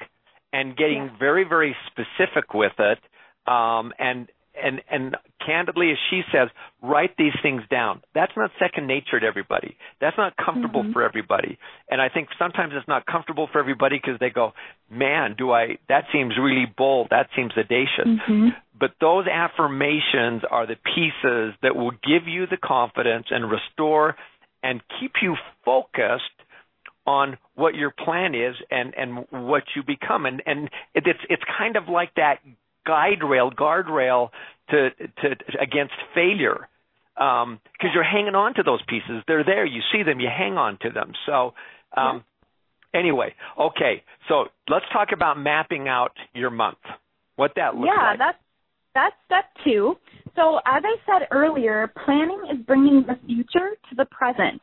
and 0.57 0.75
getting 0.75 1.05
yeah. 1.05 1.17
very 1.19 1.43
very 1.43 1.75
specific 1.91 2.53
with 2.53 2.73
it 2.79 2.99
um 3.47 3.93
and 3.99 4.27
and 4.61 4.81
and 4.89 5.15
candidly 5.45 5.91
as 5.91 5.97
she 6.09 6.21
says, 6.31 6.49
write 6.81 7.15
these 7.17 7.33
things 7.41 7.61
down. 7.69 8.01
That's 8.13 8.31
not 8.35 8.51
second 8.59 8.87
nature 8.87 9.19
to 9.19 9.25
everybody. 9.25 9.77
That's 10.01 10.17
not 10.17 10.33
comfortable 10.37 10.83
mm-hmm. 10.83 10.93
for 10.93 11.03
everybody. 11.03 11.57
And 11.89 12.01
I 12.01 12.09
think 12.09 12.29
sometimes 12.37 12.73
it's 12.75 12.87
not 12.87 13.05
comfortable 13.05 13.47
for 13.51 13.59
everybody 13.59 13.97
because 13.97 14.19
they 14.19 14.29
go, 14.29 14.53
man, 14.91 15.35
do 15.37 15.51
I, 15.51 15.77
that 15.89 16.05
seems 16.11 16.33
really 16.39 16.65
bold. 16.65 17.07
That 17.11 17.27
seems 17.35 17.51
audacious. 17.57 18.05
Mm-hmm. 18.05 18.49
But 18.79 18.91
those 18.99 19.25
affirmations 19.27 20.43
are 20.49 20.67
the 20.67 20.75
pieces 20.75 21.55
that 21.63 21.75
will 21.75 21.91
give 21.91 22.27
you 22.27 22.45
the 22.47 22.57
confidence 22.57 23.27
and 23.31 23.49
restore 23.49 24.15
and 24.61 24.81
keep 24.99 25.13
you 25.21 25.35
focused 25.63 26.23
on 27.07 27.37
what 27.55 27.73
your 27.73 27.89
plan 27.91 28.35
is 28.35 28.55
and 28.69 28.93
and 28.95 29.25
what 29.31 29.63
you 29.75 29.81
become. 29.81 30.25
And 30.25 30.43
and 30.45 30.69
it's 30.93 31.19
it's 31.29 31.43
kind 31.57 31.77
of 31.77 31.87
like 31.87 32.13
that 32.15 32.39
guide 32.85 33.23
rail 33.23 33.49
guardrail 33.49 34.29
to 34.69 34.89
to 34.91 35.35
against 35.59 35.93
failure 36.13 36.67
um 37.15 37.59
because 37.71 37.91
you're 37.95 38.03
hanging 38.03 38.35
on 38.35 38.53
to 38.55 38.63
those 38.63 38.81
pieces. 38.87 39.23
They're 39.27 39.45
there. 39.45 39.65
You 39.65 39.81
see 39.91 40.03
them. 40.03 40.19
You 40.19 40.27
hang 40.27 40.57
on 40.57 40.77
to 40.81 40.89
them. 40.89 41.13
So 41.25 41.53
um 41.95 42.23
yeah. 42.93 42.99
anyway 42.99 43.33
okay. 43.57 44.03
So 44.27 44.45
let's 44.69 44.85
talk 44.91 45.09
about 45.13 45.39
mapping 45.39 45.87
out 45.87 46.11
your 46.33 46.49
month. 46.49 46.77
What 47.37 47.53
that 47.55 47.75
looks 47.75 47.87
yeah, 47.87 48.09
like. 48.09 48.19
yeah 48.19 48.25
that's 48.25 48.37
that's 48.93 49.15
step 49.27 49.45
2 49.63 49.95
so 50.35 50.57
as 50.65 50.81
i 50.83 50.95
said 51.05 51.27
earlier 51.29 51.93
planning 52.03 52.41
is 52.51 52.57
bringing 52.65 53.05
the 53.05 53.15
future 53.27 53.77
to 53.87 53.95
the 53.95 54.05
present 54.05 54.59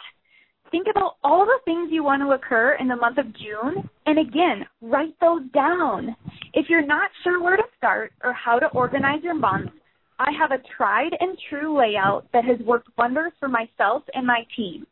think 0.74 0.88
about 0.90 1.18
all 1.22 1.46
the 1.46 1.60
things 1.64 1.90
you 1.92 2.02
want 2.02 2.20
to 2.20 2.32
occur 2.32 2.76
in 2.80 2.88
the 2.88 2.96
month 2.96 3.16
of 3.16 3.26
June, 3.36 3.88
and 4.06 4.18
again, 4.18 4.66
write 4.82 5.14
those 5.20 5.42
down. 5.54 6.16
If 6.52 6.66
you're 6.68 6.84
not 6.84 7.12
sure 7.22 7.40
where 7.40 7.56
to 7.56 7.62
start 7.76 8.12
or 8.24 8.32
how 8.32 8.58
to 8.58 8.66
organize 8.70 9.22
your 9.22 9.36
month, 9.36 9.70
I 10.18 10.32
have 10.36 10.50
a 10.50 10.60
tried 10.76 11.12
and 11.20 11.38
true 11.48 11.78
layout 11.78 12.26
that 12.32 12.44
has 12.44 12.58
worked 12.66 12.88
wonders 12.98 13.30
for 13.38 13.48
myself 13.48 14.02
and 14.14 14.26
my 14.26 14.40
team. 14.56 14.84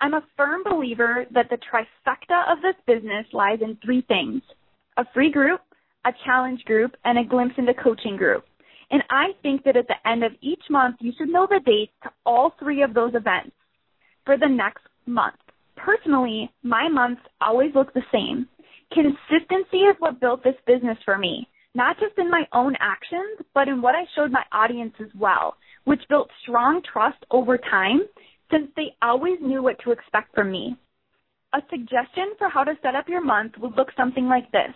I'm 0.00 0.14
a 0.14 0.24
firm 0.36 0.62
believer 0.68 1.24
that 1.32 1.46
the 1.50 1.58
trifecta 1.70 2.52
of 2.52 2.58
this 2.60 2.74
business 2.84 3.24
lies 3.32 3.60
in 3.62 3.78
three 3.84 4.02
things 4.08 4.42
a 4.96 5.04
free 5.14 5.30
group, 5.30 5.60
a 6.04 6.10
challenge 6.24 6.64
group, 6.64 6.96
and 7.04 7.16
a 7.16 7.24
glimpse 7.24 7.54
into 7.58 7.74
coaching 7.74 8.16
group. 8.16 8.44
And 8.90 9.04
I 9.08 9.28
think 9.40 9.62
that 9.62 9.76
at 9.76 9.86
the 9.86 10.08
end 10.08 10.24
of 10.24 10.32
each 10.40 10.64
month, 10.68 10.96
you 10.98 11.12
should 11.16 11.28
know 11.28 11.46
the 11.48 11.60
dates 11.64 11.92
to 12.02 12.10
all 12.26 12.54
three 12.58 12.82
of 12.82 12.92
those 12.92 13.14
events 13.14 13.54
for 14.24 14.36
the 14.36 14.48
next 14.48 14.82
month. 15.06 15.36
Personally, 15.76 16.50
my 16.62 16.88
months 16.88 17.22
always 17.40 17.74
look 17.74 17.92
the 17.92 18.02
same. 18.12 18.48
Consistency 18.92 19.78
is 19.78 19.96
what 19.98 20.20
built 20.20 20.44
this 20.44 20.56
business 20.66 20.98
for 21.04 21.16
me, 21.16 21.48
not 21.74 21.98
just 21.98 22.18
in 22.18 22.30
my 22.30 22.44
own 22.52 22.74
actions, 22.78 23.38
but 23.54 23.68
in 23.68 23.80
what 23.80 23.94
I 23.94 24.04
showed 24.14 24.30
my 24.30 24.44
audience 24.52 24.94
as 25.00 25.08
well, 25.18 25.56
which 25.84 26.02
built 26.08 26.30
strong 26.42 26.82
trust 26.92 27.24
over 27.30 27.56
time 27.56 28.02
since 28.50 28.68
they 28.76 28.94
always 29.00 29.38
knew 29.40 29.62
what 29.62 29.78
to 29.80 29.92
expect 29.92 30.34
from 30.34 30.52
me. 30.52 30.76
A 31.54 31.62
suggestion 31.70 32.34
for 32.38 32.48
how 32.48 32.64
to 32.64 32.78
set 32.82 32.94
up 32.94 33.08
your 33.08 33.24
month 33.24 33.54
would 33.58 33.76
look 33.76 33.88
something 33.96 34.26
like 34.26 34.50
this. 34.52 34.74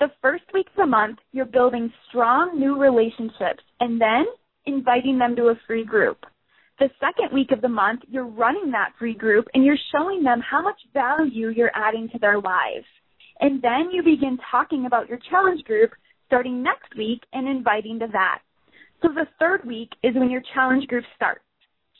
The 0.00 0.10
first 0.22 0.44
week 0.52 0.68
of 0.68 0.76
the 0.76 0.86
month, 0.86 1.18
you're 1.32 1.44
building 1.44 1.92
strong 2.08 2.58
new 2.58 2.76
relationships 2.76 3.62
and 3.80 4.00
then 4.00 4.26
inviting 4.66 5.18
them 5.18 5.34
to 5.36 5.48
a 5.48 5.60
free 5.66 5.84
group. 5.84 6.24
The 6.78 6.90
second 7.00 7.34
week 7.34 7.50
of 7.50 7.60
the 7.60 7.68
month, 7.68 8.02
you're 8.08 8.26
running 8.26 8.70
that 8.70 8.92
free 8.98 9.14
group 9.14 9.46
and 9.52 9.64
you're 9.64 9.78
showing 9.92 10.22
them 10.22 10.40
how 10.40 10.62
much 10.62 10.78
value 10.94 11.48
you're 11.48 11.72
adding 11.74 12.08
to 12.12 12.18
their 12.18 12.40
lives. 12.40 12.86
And 13.40 13.60
then 13.60 13.90
you 13.92 14.02
begin 14.02 14.38
talking 14.50 14.86
about 14.86 15.08
your 15.08 15.18
challenge 15.28 15.64
group 15.64 15.90
starting 16.26 16.62
next 16.62 16.96
week 16.96 17.20
and 17.32 17.48
inviting 17.48 17.98
to 17.98 18.06
that. 18.12 18.40
So 19.02 19.08
the 19.08 19.26
third 19.40 19.64
week 19.64 19.90
is 20.04 20.14
when 20.14 20.30
your 20.30 20.42
challenge 20.54 20.86
group 20.86 21.04
starts, 21.16 21.40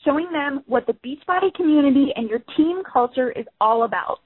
showing 0.05 0.31
them 0.31 0.63
what 0.67 0.85
the 0.85 0.93
Beachbody 0.93 1.53
community 1.55 2.13
and 2.15 2.29
your 2.29 2.41
team 2.55 2.81
culture 2.91 3.31
is 3.31 3.45
all 3.59 3.83
about. 3.83 4.19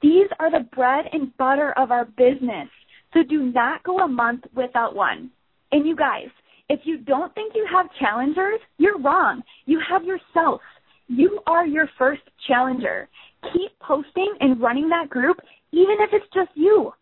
These 0.00 0.28
are 0.38 0.50
the 0.50 0.66
bread 0.74 1.06
and 1.12 1.36
butter 1.36 1.72
of 1.76 1.90
our 1.90 2.06
business. 2.06 2.68
So 3.12 3.22
do 3.22 3.52
not 3.52 3.82
go 3.82 3.98
a 3.98 4.08
month 4.08 4.44
without 4.54 4.94
one. 4.94 5.30
And 5.72 5.86
you 5.86 5.94
guys, 5.94 6.28
if 6.70 6.78
you 6.84 6.98
don't 6.98 7.34
think 7.34 7.52
you 7.56 7.66
have 7.70 7.86
challengers, 7.98 8.60
you're 8.78 9.00
wrong. 9.00 9.42
You 9.66 9.80
have 9.90 10.04
yourself. 10.04 10.60
You 11.08 11.40
are 11.48 11.66
your 11.66 11.90
first 11.98 12.22
challenger. 12.46 13.08
Keep 13.52 13.76
posting 13.80 14.32
and 14.38 14.60
running 14.60 14.88
that 14.88 15.10
group, 15.10 15.38
even 15.72 15.96
if 15.98 16.10
it's 16.12 16.32
just 16.32 16.50
you. 16.54 16.92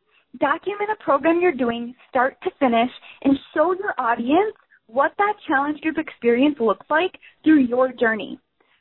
Document 0.40 0.88
a 0.90 1.04
program 1.04 1.42
you're 1.42 1.52
doing 1.52 1.94
start 2.08 2.38
to 2.44 2.50
finish 2.58 2.88
and 3.24 3.36
show 3.54 3.74
your 3.74 3.92
audience 3.98 4.54
what 4.86 5.12
that 5.18 5.34
challenge 5.46 5.82
group 5.82 5.98
experience 5.98 6.56
looks 6.58 6.86
like 6.88 7.18
through 7.44 7.60
your 7.60 7.92
journey. 7.92 8.40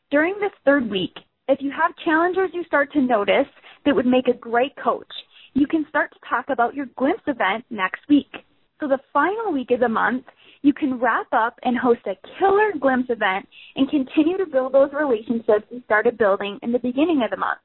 During 0.09 0.35
this 0.39 0.53
third 0.63 0.89
week, 0.89 1.15
if 1.49 1.59
you 1.61 1.69
have 1.71 1.91
challengers 2.05 2.51
you 2.53 2.63
start 2.63 2.93
to 2.93 3.01
notice 3.01 3.47
that 3.85 3.93
would 3.93 4.05
make 4.05 4.29
a 4.29 4.37
great 4.37 4.71
coach, 4.81 5.11
you 5.53 5.67
can 5.67 5.85
start 5.89 6.13
to 6.13 6.29
talk 6.29 6.45
about 6.47 6.75
your 6.75 6.85
glimpse 6.95 7.23
event 7.27 7.65
next 7.69 8.07
week. 8.07 8.31
So 8.79 8.87
the 8.87 8.99
final 9.11 9.51
week 9.51 9.71
of 9.71 9.79
the 9.79 9.89
month, 9.89 10.23
you 10.61 10.73
can 10.73 10.99
wrap 10.99 11.27
up 11.31 11.59
and 11.63 11.77
host 11.77 12.01
a 12.05 12.15
killer 12.39 12.71
glimpse 12.79 13.09
event 13.09 13.47
and 13.75 13.89
continue 13.89 14.37
to 14.37 14.45
build 14.45 14.73
those 14.73 14.91
relationships 14.93 15.65
you 15.69 15.81
started 15.85 16.17
building 16.17 16.59
in 16.63 16.71
the 16.71 16.79
beginning 16.79 17.21
of 17.23 17.31
the 17.31 17.37
month. 17.37 17.59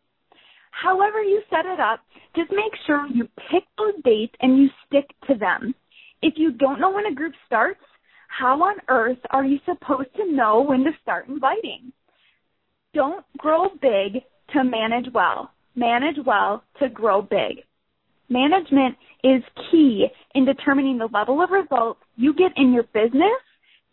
However 0.70 1.22
you 1.22 1.42
set 1.50 1.66
it 1.66 1.80
up, 1.80 2.00
just 2.34 2.50
make 2.50 2.72
sure 2.86 3.06
you 3.06 3.28
pick 3.50 3.64
those 3.76 4.02
dates 4.04 4.34
and 4.40 4.58
you 4.58 4.68
stick 4.86 5.10
to 5.28 5.34
them. 5.34 5.74
If 6.22 6.34
you 6.36 6.52
don't 6.52 6.80
know 6.80 6.90
when 6.90 7.06
a 7.06 7.14
group 7.14 7.34
starts, 7.46 7.80
how 8.28 8.62
on 8.62 8.76
earth 8.88 9.18
are 9.30 9.44
you 9.44 9.58
supposed 9.66 10.14
to 10.16 10.32
know 10.32 10.62
when 10.62 10.84
to 10.84 10.92
start 11.02 11.28
inviting? 11.28 11.92
Don't 12.94 13.24
grow 13.36 13.68
big 13.80 14.22
to 14.54 14.64
manage 14.64 15.12
well. 15.12 15.50
Manage 15.74 16.16
well 16.24 16.64
to 16.80 16.88
grow 16.88 17.22
big. 17.22 17.64
Management 18.28 18.96
is 19.24 19.42
key 19.70 20.06
in 20.34 20.44
determining 20.44 20.98
the 20.98 21.08
level 21.12 21.42
of 21.42 21.50
results 21.50 22.00
you 22.16 22.34
get 22.34 22.52
in 22.56 22.72
your 22.72 22.84
business 22.94 23.40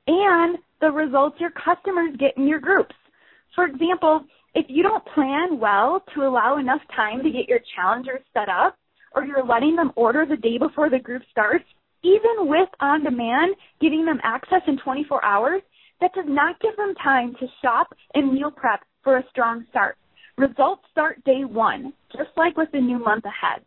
and 0.07 0.57
the 0.81 0.91
results 0.91 1.37
your 1.39 1.51
customers 1.51 2.15
get 2.17 2.37
in 2.37 2.47
your 2.47 2.59
groups. 2.59 2.95
For 3.55 3.65
example, 3.65 4.23
if 4.55 4.65
you 4.69 4.81
don't 4.81 5.05
plan 5.13 5.59
well 5.59 6.03
to 6.15 6.21
allow 6.21 6.57
enough 6.57 6.81
time 6.95 7.21
to 7.23 7.29
get 7.29 7.47
your 7.47 7.59
challengers 7.75 8.21
set 8.33 8.49
up, 8.49 8.75
or 9.13 9.25
you're 9.25 9.45
letting 9.45 9.75
them 9.75 9.91
order 9.95 10.25
the 10.25 10.37
day 10.37 10.57
before 10.57 10.89
the 10.89 10.99
group 10.99 11.21
starts, 11.31 11.65
even 12.03 12.47
with 12.47 12.69
on 12.79 13.03
demand, 13.03 13.55
giving 13.81 14.05
them 14.05 14.19
access 14.23 14.61
in 14.67 14.77
24 14.77 15.23
hours, 15.23 15.61
that 15.99 16.13
does 16.13 16.25
not 16.27 16.59
give 16.61 16.75
them 16.77 16.93
time 17.03 17.35
to 17.39 17.47
shop 17.61 17.87
and 18.13 18.33
meal 18.33 18.51
prep 18.51 18.81
for 19.03 19.17
a 19.17 19.25
strong 19.29 19.65
start. 19.69 19.97
Results 20.37 20.83
start 20.91 21.21
day 21.25 21.43
one, 21.43 21.91
just 22.15 22.29
like 22.37 22.55
with 22.55 22.71
the 22.71 22.79
new 22.79 22.99
month 22.99 23.25
ahead. 23.25 23.63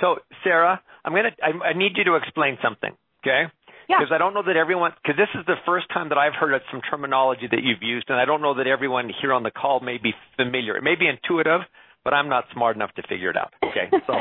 So, 0.00 0.16
Sarah, 0.44 0.80
I'm 1.04 1.12
gonna 1.12 1.30
I, 1.42 1.70
I 1.70 1.72
need 1.72 1.92
you 1.96 2.04
to 2.04 2.16
explain 2.16 2.58
something, 2.62 2.92
okay? 3.22 3.50
Because 3.88 4.08
yeah. 4.10 4.14
I 4.14 4.18
don't 4.18 4.34
know 4.34 4.42
that 4.46 4.56
everyone, 4.56 4.92
because 5.02 5.16
this 5.16 5.32
is 5.34 5.44
the 5.46 5.58
first 5.66 5.86
time 5.92 6.10
that 6.10 6.18
I've 6.18 6.34
heard 6.38 6.54
of 6.54 6.62
some 6.70 6.80
terminology 6.88 7.48
that 7.50 7.62
you've 7.64 7.82
used, 7.82 8.08
and 8.08 8.20
I 8.20 8.24
don't 8.24 8.40
know 8.40 8.54
that 8.54 8.68
everyone 8.68 9.10
here 9.20 9.32
on 9.32 9.42
the 9.42 9.50
call 9.50 9.80
may 9.80 9.98
be 9.98 10.12
familiar. 10.36 10.76
It 10.76 10.84
may 10.84 10.94
be 10.94 11.08
intuitive, 11.08 11.62
but 12.04 12.14
I'm 12.14 12.28
not 12.28 12.44
smart 12.52 12.76
enough 12.76 12.94
to 12.94 13.02
figure 13.08 13.30
it 13.30 13.36
out. 13.36 13.52
Okay, 13.64 13.90
so 14.06 14.12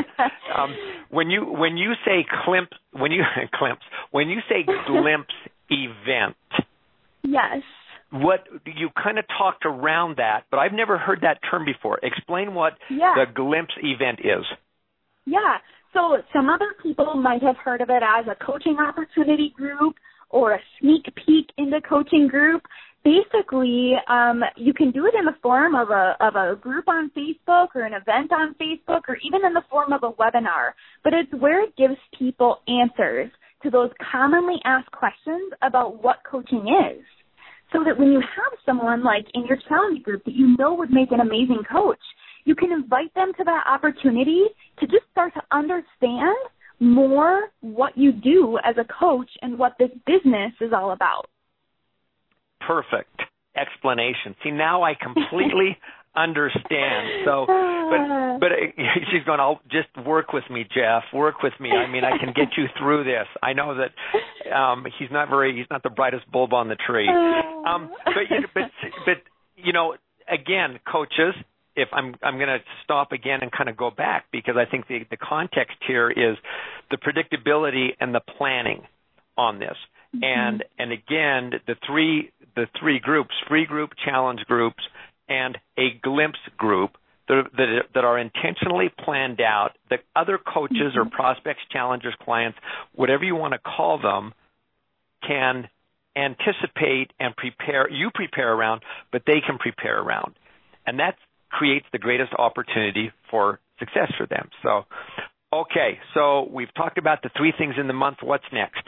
um, 0.55 0.75
when 1.09 1.29
you 1.29 1.45
when 1.45 1.77
you 1.77 1.93
say 2.05 2.25
climp, 2.45 2.69
when 2.91 3.11
you 3.11 3.23
glimpse, 3.59 3.83
when 4.11 4.29
you 4.29 4.39
say 4.49 4.65
glimpse 4.87 5.33
event, 5.69 6.35
yes, 7.23 7.61
what 8.11 8.47
you 8.65 8.89
kind 9.01 9.19
of 9.19 9.25
talked 9.37 9.65
around 9.65 10.17
that, 10.17 10.45
but 10.49 10.57
I've 10.57 10.73
never 10.73 10.97
heard 10.97 11.19
that 11.21 11.39
term 11.49 11.65
before. 11.65 11.99
Explain 12.01 12.53
what 12.53 12.73
yeah. 12.89 13.13
the 13.15 13.31
glimpse 13.31 13.73
event 13.81 14.19
is. 14.19 14.45
Yeah. 15.29 15.57
So 15.93 16.17
some 16.33 16.49
other 16.49 16.73
people 16.81 17.13
might 17.15 17.41
have 17.43 17.57
heard 17.57 17.81
of 17.81 17.89
it 17.89 18.01
as 18.03 18.25
a 18.27 18.43
coaching 18.43 18.77
opportunity 18.79 19.53
group 19.55 19.95
or 20.29 20.53
a 20.53 20.59
sneak 20.79 21.05
peek 21.25 21.47
into 21.57 21.81
coaching 21.81 22.27
group. 22.27 22.63
Basically, 23.03 23.93
um, 24.09 24.41
you 24.57 24.73
can 24.73 24.91
do 24.91 25.05
it 25.05 25.13
in 25.17 25.25
the 25.25 25.35
form 25.41 25.73
of 25.73 25.89
a 25.89 26.15
of 26.19 26.35
a 26.35 26.55
group 26.55 26.87
on 26.87 27.11
Facebook 27.17 27.67
or 27.73 27.83
an 27.83 27.93
event 27.93 28.31
on 28.31 28.55
Facebook 28.55 29.01
or 29.07 29.17
even 29.23 29.45
in 29.45 29.53
the 29.53 29.63
form 29.69 29.93
of 29.93 30.03
a 30.03 30.11
webinar. 30.11 30.71
But 31.03 31.13
it's 31.13 31.31
where 31.41 31.63
it 31.63 31.75
gives 31.77 31.95
people 32.17 32.57
answers 32.67 33.31
to 33.63 33.69
those 33.69 33.89
commonly 34.11 34.57
asked 34.65 34.91
questions 34.91 35.53
about 35.61 36.03
what 36.03 36.17
coaching 36.29 36.65
is. 36.89 37.03
So 37.71 37.83
that 37.85 37.97
when 37.99 38.11
you 38.11 38.19
have 38.19 38.59
someone 38.65 39.03
like 39.03 39.25
in 39.33 39.45
your 39.45 39.57
challenge 39.69 40.03
group 40.03 40.25
that 40.25 40.35
you 40.35 40.55
know 40.57 40.73
would 40.73 40.91
make 40.91 41.11
an 41.11 41.19
amazing 41.19 41.61
coach, 41.71 42.01
you 42.45 42.55
can 42.55 42.71
invite 42.71 43.13
them 43.15 43.31
to 43.37 43.43
that 43.43 43.63
opportunity 43.67 44.43
to 44.79 44.87
just 44.87 45.03
start 45.11 45.33
to 45.33 45.41
understand 45.51 46.35
more 46.79 47.49
what 47.61 47.97
you 47.97 48.11
do 48.11 48.57
as 48.63 48.75
a 48.77 48.85
coach 48.99 49.29
and 49.41 49.57
what 49.59 49.73
this 49.77 49.89
business 50.05 50.53
is 50.61 50.71
all 50.73 50.91
about. 50.91 51.25
Perfect 52.65 53.21
explanation. 53.55 54.35
See, 54.43 54.51
now 54.51 54.83
I 54.83 54.93
completely 54.95 55.77
understand. 56.15 57.25
So, 57.25 57.45
but 57.47 58.39
but 58.39 58.49
she's 59.11 59.23
going. 59.25 59.39
I'll 59.39 59.61
just 59.69 59.89
work 60.05 60.33
with 60.33 60.43
me, 60.49 60.63
Jeff. 60.63 61.03
Work 61.13 61.43
with 61.43 61.53
me. 61.59 61.71
I 61.71 61.89
mean, 61.91 62.03
I 62.03 62.17
can 62.17 62.33
get 62.33 62.57
you 62.57 62.65
through 62.79 63.03
this. 63.03 63.27
I 63.43 63.53
know 63.53 63.75
that 63.75 64.51
Um, 64.53 64.85
he's 64.97 65.09
not 65.11 65.29
very. 65.29 65.55
He's 65.55 65.67
not 65.69 65.83
the 65.83 65.89
brightest 65.89 66.29
bulb 66.31 66.53
on 66.53 66.67
the 66.67 66.77
tree. 66.87 67.09
Um, 67.59 67.91
but, 68.05 68.13
but 68.53 68.63
but 69.05 69.15
you 69.57 69.73
know, 69.73 69.95
again, 70.31 70.79
coaches. 70.89 71.35
If 71.75 71.89
I'm 71.91 72.15
I'm 72.21 72.35
going 72.35 72.49
to 72.49 72.59
stop 72.83 73.11
again 73.11 73.39
and 73.41 73.51
kind 73.51 73.69
of 73.69 73.77
go 73.77 73.91
back 73.91 74.25
because 74.31 74.55
I 74.57 74.69
think 74.69 74.87
the 74.87 75.05
the 75.09 75.17
context 75.17 75.77
here 75.87 76.09
is 76.09 76.37
the 76.91 76.97
predictability 76.97 77.89
and 77.99 78.13
the 78.13 78.21
planning 78.37 78.83
on 79.37 79.59
this. 79.59 79.77
Mm-hmm. 80.15 80.23
And 80.23 80.63
and 80.77 80.91
again, 80.91 81.61
the 81.67 81.75
three 81.85 82.31
the 82.55 82.67
three 82.79 82.99
groups, 82.99 83.31
free 83.47 83.65
group, 83.65 83.91
challenge 84.03 84.41
groups, 84.47 84.83
and 85.27 85.57
a 85.77 85.91
glimpse 86.01 86.39
group 86.57 86.97
that, 87.27 87.43
that, 87.55 87.81
that 87.93 88.03
are 88.03 88.17
intentionally 88.17 88.91
planned 89.05 89.39
out 89.39 89.71
that 89.89 89.99
other 90.15 90.37
coaches 90.37 90.77
mm-hmm. 90.77 91.07
or 91.07 91.09
prospects, 91.09 91.61
challengers, 91.71 92.15
clients, 92.23 92.57
whatever 92.93 93.23
you 93.23 93.35
want 93.35 93.53
to 93.53 93.59
call 93.59 94.01
them, 94.01 94.33
can 95.25 95.69
anticipate 96.15 97.13
and 97.19 97.35
prepare 97.35 97.89
you 97.89 98.09
prepare 98.13 98.51
around, 98.51 98.81
but 99.11 99.21
they 99.25 99.39
can 99.45 99.57
prepare 99.57 100.01
around. 100.01 100.33
And 100.85 100.99
that 100.99 101.15
creates 101.49 101.85
the 101.91 101.99
greatest 101.99 102.31
opportunity 102.37 103.11
for 103.29 103.59
success 103.79 104.11
for 104.17 104.27
them. 104.27 104.49
So 104.63 104.85
okay, 105.53 105.99
so 106.13 106.47
we've 106.51 106.73
talked 106.75 106.97
about 106.97 107.21
the 107.23 107.29
three 107.37 107.53
things 107.57 107.75
in 107.79 107.87
the 107.87 107.93
month. 107.93 108.17
What's 108.21 108.45
next? 108.53 108.83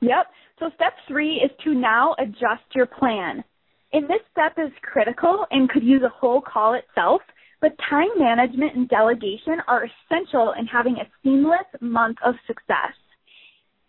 Yep. 0.00 0.26
So 0.58 0.70
step 0.74 0.94
three 1.06 1.36
is 1.36 1.50
to 1.64 1.74
now 1.74 2.14
adjust 2.18 2.64
your 2.74 2.86
plan. 2.86 3.44
And 3.92 4.04
this 4.04 4.20
step 4.32 4.52
is 4.58 4.72
critical 4.82 5.46
and 5.50 5.68
could 5.68 5.82
use 5.82 6.02
a 6.02 6.10
whole 6.10 6.42
call 6.42 6.74
itself, 6.74 7.22
but 7.60 7.72
time 7.88 8.10
management 8.18 8.76
and 8.76 8.88
delegation 8.88 9.62
are 9.66 9.86
essential 9.86 10.52
in 10.58 10.66
having 10.66 10.96
a 10.96 11.08
seamless 11.22 11.66
month 11.80 12.18
of 12.24 12.34
success. 12.46 12.92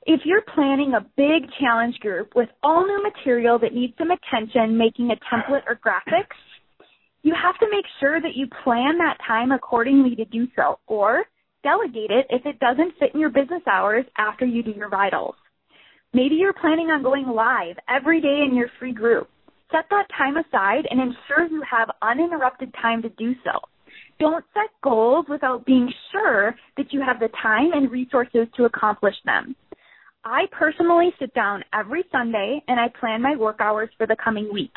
If 0.06 0.22
you're 0.24 0.44
planning 0.56 0.94
a 0.94 1.06
big 1.18 1.50
challenge 1.60 2.00
group 2.00 2.34
with 2.36 2.50
all 2.64 2.86
new 2.86 3.04
material 3.04 3.60
that 3.60 3.74
needs 3.74 3.94
some 3.98 4.10
attention, 4.12 4.78
making 4.78 5.12
a 5.12 5.36
template 5.36 5.64
or 5.68 5.78
graphics, 5.86 6.38
you 7.22 7.34
have 7.42 7.58
to 7.60 7.68
make 7.72 7.86
sure 8.00 8.22
that 8.22 8.36
you 8.36 8.48
plan 8.64 8.98
that 8.98 9.18
time 9.26 9.52
accordingly 9.52 10.16
to 10.16 10.26
do 10.26 10.48
so, 10.56 10.80
or 10.88 11.26
delegate 11.64 12.12
it 12.12 12.26
if 12.30 12.46
it 12.46 12.60
doesn't 12.60 12.94
fit 13.00 13.14
in 13.14 13.20
your 13.20 13.30
business 13.30 13.64
hours 13.72 14.06
after 14.18 14.46
you 14.46 14.64
do 14.64 14.72
your 14.72 14.90
vitals. 14.90 15.36
Maybe 16.14 16.36
you're 16.36 16.54
planning 16.54 16.88
on 16.88 17.04
going 17.04 17.28
live 17.28 17.76
every 17.88 18.22
day 18.22 18.44
in 18.48 18.56
your 18.56 18.70
free 18.80 18.94
group. 18.94 19.30
Set 19.72 19.86
that 19.92 20.08
time 20.18 20.38
aside 20.38 20.88
and 20.90 21.00
ensure 21.00 21.48
you 21.48 21.62
have 21.70 21.90
uninterrupted 22.02 22.74
time 22.82 23.02
to 23.04 23.10
do 23.10 23.34
so. 23.44 23.60
Don't 24.20 24.44
set 24.54 24.70
goals 24.84 25.26
without 25.30 25.66
being 25.66 25.92
sure 26.12 26.56
that 26.78 26.92
you 26.92 27.02
have 27.02 27.20
the 27.20 27.30
time 27.42 27.72
and 27.74 27.92
resources 27.92 28.48
to 28.58 28.66
accomplish 28.66 29.16
them. 29.26 29.56
I 30.24 30.46
personally 30.52 31.12
sit 31.20 31.34
down 31.34 31.64
every 31.74 32.04
Sunday 32.12 32.62
and 32.68 32.80
I 32.80 32.88
plan 33.00 33.22
my 33.22 33.36
work 33.36 33.58
hours 33.60 33.90
for 33.98 34.08
the 34.08 34.18
coming 34.22 34.50
week. 34.52 34.74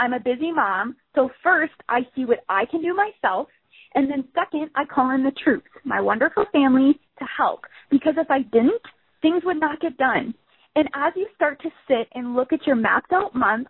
I'm 0.00 0.14
a 0.14 0.18
busy 0.18 0.50
mom, 0.50 0.96
so 1.14 1.28
first 1.42 1.74
I 1.90 2.00
see 2.16 2.24
what 2.24 2.42
I 2.48 2.64
can 2.64 2.80
do 2.80 2.94
myself, 2.94 3.48
and 3.94 4.10
then 4.10 4.24
second 4.34 4.70
I 4.74 4.86
call 4.86 5.10
in 5.14 5.22
the 5.22 5.30
troops, 5.44 5.68
my 5.84 6.00
wonderful 6.00 6.46
family, 6.52 6.98
to 7.18 7.24
help. 7.36 7.60
Because 7.90 8.14
if 8.16 8.30
I 8.30 8.40
didn't, 8.40 8.80
things 9.20 9.42
would 9.44 9.60
not 9.60 9.78
get 9.80 9.98
done. 9.98 10.32
And 10.74 10.88
as 10.94 11.12
you 11.16 11.26
start 11.36 11.60
to 11.60 11.68
sit 11.86 12.08
and 12.14 12.34
look 12.34 12.54
at 12.54 12.66
your 12.66 12.76
mapped 12.76 13.12
out 13.12 13.34
month, 13.34 13.68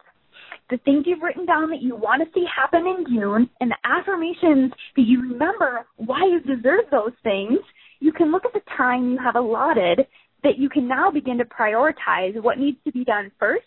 the 0.70 0.78
things 0.84 1.02
you've 1.04 1.22
written 1.22 1.46
down 1.46 1.68
that 1.70 1.82
you 1.82 1.96
want 1.96 2.22
to 2.22 2.32
see 2.32 2.46
happen 2.46 2.86
in 2.86 3.06
June, 3.12 3.50
and 3.60 3.72
the 3.72 3.76
affirmations 3.84 4.70
that 4.94 5.02
you 5.02 5.20
remember 5.22 5.84
why 5.96 6.20
you 6.24 6.38
deserve 6.40 6.84
those 6.92 7.12
things, 7.24 7.58
you 7.98 8.12
can 8.12 8.30
look 8.30 8.44
at 8.44 8.52
the 8.52 8.62
time 8.76 9.10
you 9.10 9.18
have 9.18 9.34
allotted 9.34 10.06
that 10.44 10.58
you 10.58 10.68
can 10.68 10.86
now 10.86 11.10
begin 11.10 11.38
to 11.38 11.44
prioritize 11.44 12.40
what 12.40 12.56
needs 12.56 12.78
to 12.84 12.92
be 12.92 13.04
done 13.04 13.32
first, 13.36 13.66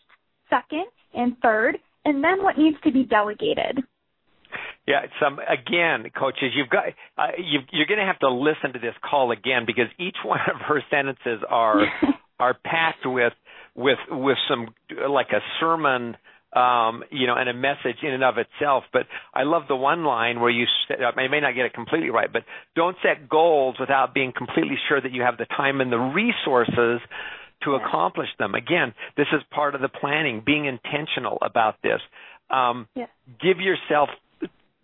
second, 0.50 0.86
and 1.14 1.36
third, 1.42 1.78
and 2.06 2.24
then 2.24 2.44
what 2.44 2.58
needs 2.58 2.78
to 2.84 2.92
be 2.92 3.04
delegated. 3.04 3.80
Yeah, 4.88 5.06
some 5.22 5.40
again, 5.40 6.12
coaches, 6.18 6.52
you've 6.56 6.70
got 6.70 6.86
uh, 7.18 7.32
you 7.38 7.60
you're 7.72 7.86
going 7.86 8.00
to 8.00 8.06
have 8.06 8.20
to 8.20 8.30
listen 8.30 8.74
to 8.74 8.80
this 8.80 8.96
call 9.10 9.32
again 9.32 9.64
because 9.66 9.88
each 9.98 10.18
one 10.26 10.40
of 10.54 10.62
her 10.68 10.82
sentences 10.90 11.44
are 11.48 11.82
are 12.40 12.54
packed 12.54 13.06
with 13.06 13.34
with 13.76 14.00
with 14.10 14.38
some 14.50 14.68
like 15.10 15.30
a 15.32 15.40
sermon 15.60 16.18
um, 16.56 17.04
you 17.10 17.26
know, 17.26 17.36
and 17.36 17.50
a 17.50 17.54
message 17.54 17.98
in 18.04 18.14
and 18.14 18.24
of 18.24 18.36
itself. 18.38 18.84
But 18.94 19.04
I 19.34 19.44
love 19.44 19.64
the 19.68 19.76
one 19.76 20.04
line 20.04 20.40
where 20.40 20.52
you, 20.52 20.66
I 20.90 21.28
may 21.28 21.40
not 21.40 21.56
get 21.56 21.66
it 21.66 21.74
completely 21.74 22.10
right, 22.10 22.32
but 22.32 22.44
don't 22.76 22.96
set 23.02 23.28
goals 23.28 23.76
without 23.80 24.14
being 24.14 24.34
completely 24.36 24.78
sure 24.88 25.02
that 25.02 25.12
you 25.12 25.24
have 25.24 25.38
the 25.38 25.46
time 25.46 25.82
and 25.82 25.92
the 25.92 25.98
resources 25.98 27.02
to 27.66 27.72
yeah. 27.72 27.86
accomplish 27.86 28.30
them. 28.40 28.56
Again, 28.56 28.94
this 29.18 29.28
is 29.34 29.42
part 29.52 29.76
of 29.76 29.82
the 29.82 29.90
planning, 29.90 30.42
being 30.46 30.66
intentional 30.66 31.38
about 31.42 31.76
this. 31.82 32.02
Um, 32.50 32.88
yeah. 32.96 33.08
Give 33.42 33.58
yourself 33.60 34.10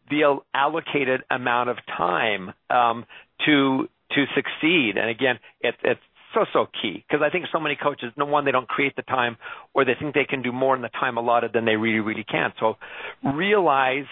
the 0.10 0.40
allocated 0.54 1.22
amount 1.30 1.70
of 1.70 1.78
time 1.86 2.54
um, 2.70 3.06
to 3.46 3.88
to 4.12 4.26
succeed. 4.36 4.98
And 4.98 5.10
again, 5.10 5.40
it, 5.62 5.76
it's 5.84 6.02
so 6.34 6.46
so 6.52 6.68
key 6.82 7.04
because 7.08 7.24
I 7.26 7.30
think 7.30 7.46
so 7.52 7.60
many 7.60 7.76
coaches, 7.76 8.12
no 8.18 8.26
one, 8.26 8.46
they 8.46 8.52
don't 8.52 8.68
create 8.68 8.96
the 8.96 9.04
time, 9.04 9.38
or 9.74 9.86
they 9.86 9.94
think 10.00 10.16
they 10.16 10.26
can 10.26 10.42
do 10.42 10.52
more 10.52 10.76
in 10.76 10.82
the 10.82 10.90
time 10.90 11.18
allotted 11.18 11.54
than 11.54 11.66
they 11.66 11.76
really 11.76 12.00
really 12.00 12.24
can. 12.24 12.54
So 12.60 12.78
realize, 13.24 14.06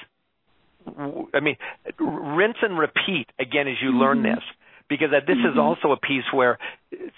I 1.33 1.39
mean, 1.39 1.57
rinse 1.99 2.57
and 2.61 2.77
repeat 2.77 3.27
again 3.39 3.67
as 3.67 3.75
you 3.81 3.89
mm-hmm. 3.89 3.99
learn 3.99 4.23
this 4.23 4.43
because 4.89 5.09
this 5.11 5.37
mm-hmm. 5.37 5.53
is 5.53 5.57
also 5.57 5.91
a 5.91 5.97
piece 5.97 6.23
where 6.33 6.57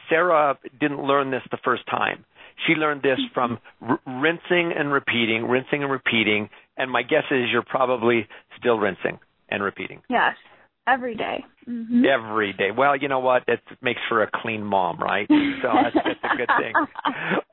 Sarah 0.10 0.58
didn't 0.79 1.03
learn 1.03 1.32
this 1.32 1.43
the 1.51 1.60
first 1.63 1.86
time. 1.88 2.25
She 2.67 2.73
learned 2.73 3.01
this 3.01 3.19
mm-hmm. 3.19 3.34
from 3.34 3.60
r- 3.82 3.99
rinsing 4.05 4.73
and 4.77 4.91
repeating, 4.91 5.45
rinsing 5.45 5.84
and 5.84 5.91
repeating, 5.91 6.49
and 6.77 6.91
my 6.91 7.03
guess 7.03 7.23
is 7.32 7.47
you're 7.51 7.63
probably 7.63 8.27
still 8.60 8.77
rinsing 8.77 9.19
and 9.49 9.63
repeating. 9.63 10.01
Yes. 10.10 10.36
Every 10.88 11.15
day. 11.15 11.45
Mm-hmm. 11.69 12.03
Every 12.05 12.53
day. 12.53 12.69
Well, 12.75 12.95
you 12.97 13.10
know 13.10 13.19
what? 13.19 13.43
It 13.47 13.60
makes 13.82 13.99
for 14.10 14.23
a 14.23 14.29
clean 14.34 14.63
mom, 14.63 14.97
right? 14.97 15.27
So 15.29 15.69
that's, 15.71 15.95
that's 15.95 16.34
a 16.34 16.38
good 16.38 16.49
thing. 16.60 16.73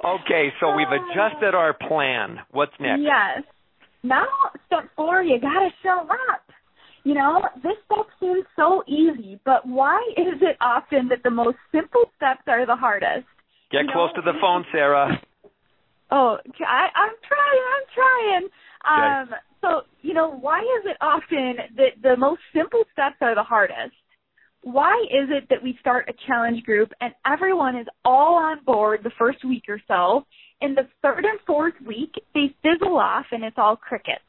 Okay, 0.07 0.52
so 0.61 0.76
we've 0.76 0.87
adjusted 0.87 1.57
our 1.57 1.74
plan. 1.74 2.38
What's 2.52 2.72
next? 2.79 3.00
Yes. 3.02 3.42
Now, 4.05 4.26
step 4.66 4.88
four, 4.94 5.20
you 5.20 5.40
got 5.40 5.59
to 5.59 5.70
show 5.83 6.07
up. 6.09 6.45
You 7.06 7.14
know, 7.14 7.40
this 7.62 7.78
step 7.84 8.06
seems 8.18 8.44
so 8.56 8.82
easy, 8.88 9.38
but 9.44 9.64
why 9.64 9.96
is 10.16 10.42
it 10.42 10.56
often 10.60 11.06
that 11.10 11.22
the 11.22 11.30
most 11.30 11.56
simple 11.70 12.10
steps 12.16 12.42
are 12.48 12.66
the 12.66 12.74
hardest? 12.74 13.28
Get 13.70 13.82
you 13.82 13.92
close 13.92 14.10
know? 14.16 14.22
to 14.22 14.32
the 14.32 14.36
phone, 14.40 14.64
Sarah. 14.72 15.16
Oh, 16.10 16.38
I, 16.66 16.88
I'm 16.96 17.14
trying. 17.22 17.62
I'm 17.70 17.86
trying. 17.94 19.22
Um, 19.22 19.28
okay. 19.28 19.36
So, 19.60 19.68
you 20.02 20.14
know, 20.14 20.32
why 20.32 20.58
is 20.58 20.86
it 20.86 20.96
often 21.00 21.76
that 21.76 22.02
the 22.02 22.16
most 22.16 22.40
simple 22.52 22.82
steps 22.92 23.18
are 23.20 23.36
the 23.36 23.42
hardest? 23.44 23.94
Why 24.62 25.06
is 25.08 25.28
it 25.30 25.48
that 25.48 25.62
we 25.62 25.78
start 25.78 26.08
a 26.08 26.26
challenge 26.26 26.64
group 26.64 26.90
and 27.00 27.14
everyone 27.24 27.76
is 27.76 27.86
all 28.04 28.34
on 28.34 28.64
board 28.64 29.02
the 29.04 29.12
first 29.16 29.44
week 29.44 29.66
or 29.68 29.80
so, 29.86 30.26
and 30.60 30.76
the 30.76 30.88
third 31.02 31.24
and 31.24 31.38
fourth 31.46 31.74
week 31.86 32.14
they 32.34 32.52
fizzle 32.64 32.96
off 32.96 33.26
and 33.30 33.44
it's 33.44 33.58
all 33.58 33.76
crickets? 33.76 34.25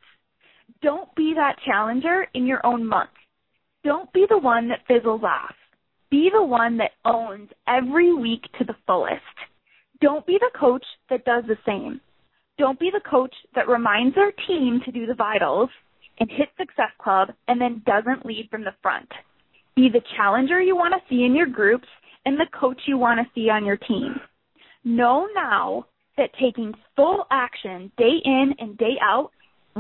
Don't 0.82 1.14
be 1.16 1.34
that 1.36 1.58
challenger 1.66 2.28
in 2.34 2.46
your 2.46 2.66
own 2.66 2.86
month. 2.86 3.10
Don't 3.84 4.12
be 4.14 4.26
the 4.30 4.38
one 4.38 4.70
that 4.70 4.86
fizzles 4.88 5.24
off. 5.24 5.56
Be 6.10 6.30
the 6.34 6.44
one 6.44 6.78
that 6.78 6.92
owns 7.06 7.50
every 7.68 8.14
week 8.14 8.44
to 8.58 8.66
the 8.66 8.76
fullest. 8.86 9.22
Don't 10.02 10.26
be 10.26 10.38
the 10.40 10.52
coach 10.58 10.86
that 11.10 11.26
does 11.26 11.44
the 11.48 11.58
same. 11.66 12.00
Don't 12.58 12.80
be 12.80 12.90
the 12.92 13.10
coach 13.10 13.34
that 13.56 13.68
reminds 13.68 14.16
their 14.16 14.32
team 14.48 14.82
to 14.86 14.92
do 14.92 15.06
the 15.06 15.14
vitals 15.14 15.70
and 16.20 16.30
hit 16.30 16.50
Success 16.58 16.92
Club 17.00 17.30
and 17.48 17.60
then 17.60 17.84
doesn't 17.86 18.26
lead 18.26 18.48
from 18.50 18.64
the 18.64 18.74
front. 18.82 19.10
Be 19.76 19.90
the 19.90 20.02
challenger 20.16 20.62
you 20.62 20.76
want 20.76 20.94
to 20.94 21.10
see 21.10 21.24
in 21.24 21.36
your 21.36 21.46
groups 21.48 21.88
and 22.26 22.40
the 22.40 22.48
coach 22.60 22.82
you 22.88 22.98
want 22.98 23.20
to 23.20 23.32
see 23.34 23.50
on 23.50 23.66
your 23.66 23.78
team. 23.78 24.16
Know 24.84 25.28
now 25.36 25.86
that 26.18 26.32
taking 26.42 26.74
full 26.96 27.26
action 27.32 27.92
day 27.98 28.18
in 28.24 28.54
and 28.60 28.78
day 28.78 28.96
out 29.02 29.32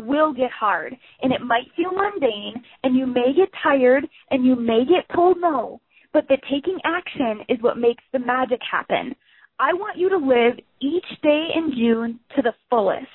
will 0.06 0.34
get 0.34 0.52
hard 0.52 0.96
and 1.22 1.32
it 1.32 1.42
might 1.42 1.68
feel 1.76 1.92
mundane 1.92 2.64
and 2.84 2.96
you 2.96 3.06
may 3.06 3.34
get 3.36 3.50
tired 3.64 4.08
and 4.32 4.46
you 4.46 4.56
may 4.56 4.86
get 4.86 5.14
told 5.16 5.38
no, 5.40 5.82
but 6.14 6.28
the 6.28 6.38
taking 6.50 6.80
action 6.86 7.42
is 7.50 7.62
what 7.62 7.78
makes 7.78 8.04
the 8.14 8.20
magic 8.20 8.60
happen. 8.70 9.16
I 9.60 9.74
want 9.74 9.98
you 9.98 10.10
to 10.10 10.18
live 10.18 10.60
each 10.82 11.22
day 11.24 11.48
in 11.56 11.72
June 11.76 12.20
to 12.36 12.42
the 12.42 12.54
fullest. 12.70 13.08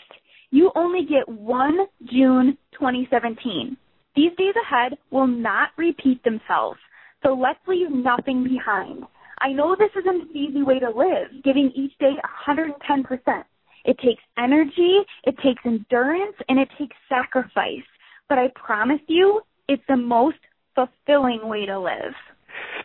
You 0.50 0.70
only 0.74 1.06
get 1.06 1.28
one 1.28 1.86
June 2.10 2.58
2017. 2.72 3.76
These 4.14 4.32
days 4.36 4.54
ahead 4.66 4.98
will 5.10 5.26
not 5.26 5.70
repeat 5.78 6.22
themselves, 6.24 6.78
so 7.22 7.32
let's 7.32 7.60
leave 7.66 7.90
nothing 7.90 8.44
behind. 8.44 9.04
I 9.40 9.52
know 9.52 9.74
this 9.74 9.90
isn't 9.98 10.22
an 10.22 10.36
easy 10.36 10.62
way 10.62 10.78
to 10.78 10.90
live, 10.90 11.42
giving 11.42 11.72
each 11.74 11.96
day 11.98 12.12
110%. 12.46 13.44
It 13.84 13.98
takes 13.98 14.22
energy, 14.38 14.98
it 15.24 15.36
takes 15.38 15.62
endurance, 15.64 16.36
and 16.48 16.58
it 16.58 16.68
takes 16.78 16.96
sacrifice. 17.08 17.86
But 18.28 18.38
I 18.38 18.48
promise 18.54 19.00
you, 19.08 19.42
it's 19.68 19.82
the 19.88 19.96
most 19.96 20.38
fulfilling 20.74 21.48
way 21.48 21.66
to 21.66 21.78
live. 21.78 22.14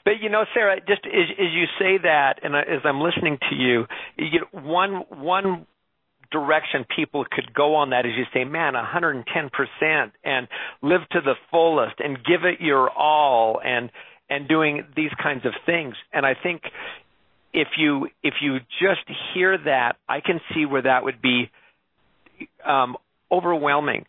But 0.06 0.16
you 0.22 0.30
know, 0.30 0.46
Sarah, 0.54 0.80
just 0.80 1.06
as, 1.06 1.30
as 1.38 1.52
you 1.54 1.66
say 1.80 1.98
that, 2.04 2.40
and 2.44 2.56
as 2.56 2.82
I'm 2.86 3.02
listening 3.02 3.38
to 3.50 3.56
you, 3.56 3.86
you 4.18 4.40
know, 4.40 4.62
one 4.62 5.04
one 5.10 5.66
direction 6.32 6.86
people 6.96 7.26
could 7.30 7.54
go 7.54 7.76
on 7.76 7.92
that 7.92 8.06
is 8.06 8.12
you 8.18 8.26
say, 8.34 8.44
man, 8.44 8.74
110% 8.74 10.12
and 10.24 10.48
live 10.82 11.02
to 11.12 11.22
the 11.22 11.36
fullest 11.50 11.96
and 12.00 12.18
give 12.18 12.44
it 12.44 12.60
your 12.60 12.90
all 12.90 13.62
and 13.64 13.90
and 14.30 14.48
doing 14.48 14.84
these 14.96 15.12
kinds 15.22 15.46
of 15.46 15.54
things. 15.66 15.96
And 16.12 16.26
I 16.26 16.34
think 16.42 16.64
if 17.54 17.70
you 17.78 18.10
if 18.24 18.36
you 18.42 18.60
just 18.80 19.08
hear 19.34 19.58
that, 19.58 19.98
I 20.08 20.22
can 20.22 20.40
see 20.54 20.66
where 20.66 20.82
that 20.82 21.04
would 21.04 21.22
be 21.22 21.50
um, 22.66 22.98
overwhelming. 23.32 24.06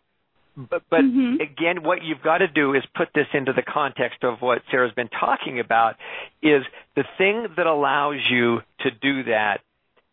But, 0.57 0.83
but 0.89 1.01
mm-hmm. 1.01 1.41
again, 1.41 1.83
what 1.83 2.03
you've 2.03 2.21
got 2.21 2.39
to 2.39 2.47
do 2.47 2.73
is 2.73 2.83
put 2.93 3.07
this 3.15 3.27
into 3.33 3.53
the 3.53 3.61
context 3.61 4.23
of 4.23 4.41
what 4.41 4.61
Sarah's 4.69 4.93
been 4.93 5.07
talking 5.07 5.59
about. 5.59 5.95
Is 6.41 6.63
the 6.95 7.05
thing 7.17 7.47
that 7.55 7.65
allows 7.65 8.19
you 8.29 8.59
to 8.81 8.91
do 8.91 9.23
that 9.23 9.59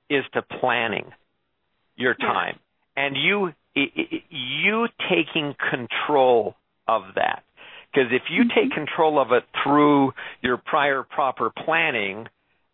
is 0.09 0.25
to 0.35 0.43
planning 0.43 1.11
your 1.97 2.15
time 2.15 2.59
yeah. 2.95 3.07
and 3.07 3.17
you 3.17 3.53
you 3.75 4.89
taking 5.11 5.55
control 5.71 6.55
of 6.89 7.03
that. 7.17 7.43
Because 7.93 8.11
if 8.13 8.23
you 8.31 8.45
mm-hmm. 8.45 8.59
take 8.59 8.73
control 8.73 9.21
of 9.21 9.33
it 9.33 9.45
through 9.63 10.13
your 10.43 10.57
prior 10.57 11.03
proper 11.03 11.51
planning, 11.51 12.27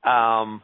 um, 0.04 0.62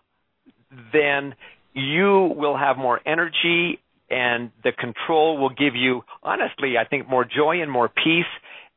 then 0.93 1.35
you 1.75 2.33
will 2.37 2.57
have 2.57 2.77
more 2.77 3.01
energy 3.07 3.81
and 4.11 4.51
the 4.65 4.73
control 4.73 5.39
will 5.39 5.51
give 5.51 5.75
you, 5.75 6.03
honestly, 6.23 6.75
I 6.79 6.89
think 6.89 7.09
more 7.09 7.25
joy 7.25 7.61
and 7.61 7.71
more 7.71 7.89
peace. 7.89 8.25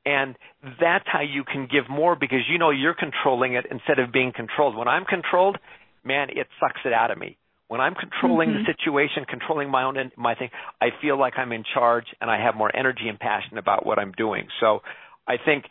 And 0.05 0.35
that's 0.79 1.05
how 1.05 1.21
you 1.21 1.43
can 1.43 1.67
give 1.71 1.89
more 1.89 2.15
because 2.15 2.41
you 2.49 2.57
know 2.57 2.71
you're 2.71 2.95
controlling 2.95 3.53
it 3.53 3.65
instead 3.69 3.99
of 3.99 4.11
being 4.11 4.33
controlled. 4.35 4.75
When 4.75 4.87
I'm 4.87 5.05
controlled, 5.05 5.57
man, 6.03 6.29
it 6.29 6.47
sucks 6.59 6.81
it 6.85 6.93
out 6.93 7.11
of 7.11 7.17
me. 7.17 7.37
When 7.67 7.79
I'm 7.79 7.95
controlling 7.95 8.49
mm-hmm. 8.49 8.63
the 8.63 8.73
situation, 8.73 9.25
controlling 9.29 9.69
my 9.69 9.83
own 9.83 10.11
my 10.17 10.35
thing, 10.35 10.49
I 10.81 10.87
feel 11.01 11.17
like 11.17 11.33
I'm 11.37 11.53
in 11.53 11.63
charge 11.73 12.05
and 12.19 12.29
I 12.29 12.43
have 12.43 12.55
more 12.55 12.75
energy 12.75 13.07
and 13.07 13.17
passion 13.17 13.57
about 13.57 13.85
what 13.85 13.97
I'm 13.97 14.11
doing. 14.11 14.47
So 14.59 14.81
I 15.27 15.35
think 15.43 15.65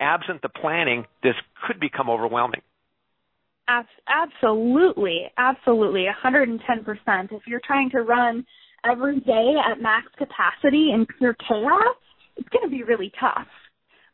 absent 0.00 0.40
the 0.40 0.48
planning, 0.48 1.04
this 1.22 1.34
could 1.66 1.80
become 1.80 2.08
overwhelming. 2.08 2.62
Absolutely, 3.68 5.22
absolutely, 5.38 6.06
110%. 6.24 6.58
If 7.32 7.42
you're 7.46 7.60
trying 7.64 7.90
to 7.90 8.02
run 8.02 8.44
every 8.84 9.20
day 9.20 9.54
at 9.64 9.80
max 9.80 10.06
capacity 10.18 10.90
in 10.92 11.06
pure 11.18 11.34
chaos, 11.48 11.96
it's 12.36 12.48
going 12.50 12.64
to 12.64 12.70
be 12.70 12.82
really 12.82 13.12
tough. 13.18 13.46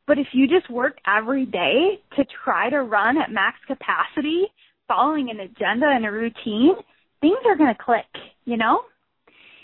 But 0.06 0.18
if 0.18 0.28
you 0.32 0.48
just 0.48 0.70
work 0.70 0.98
every 1.06 1.46
day 1.46 2.00
to 2.16 2.24
try 2.44 2.70
to 2.70 2.82
run 2.82 3.16
at 3.18 3.30
max 3.30 3.58
capacity, 3.66 4.46
following 4.88 5.30
an 5.30 5.40
agenda 5.40 5.86
and 5.86 6.04
a 6.04 6.10
routine, 6.10 6.74
things 7.20 7.38
are 7.46 7.56
going 7.56 7.74
to 7.74 7.82
click, 7.82 8.10
you 8.44 8.56
know? 8.56 8.80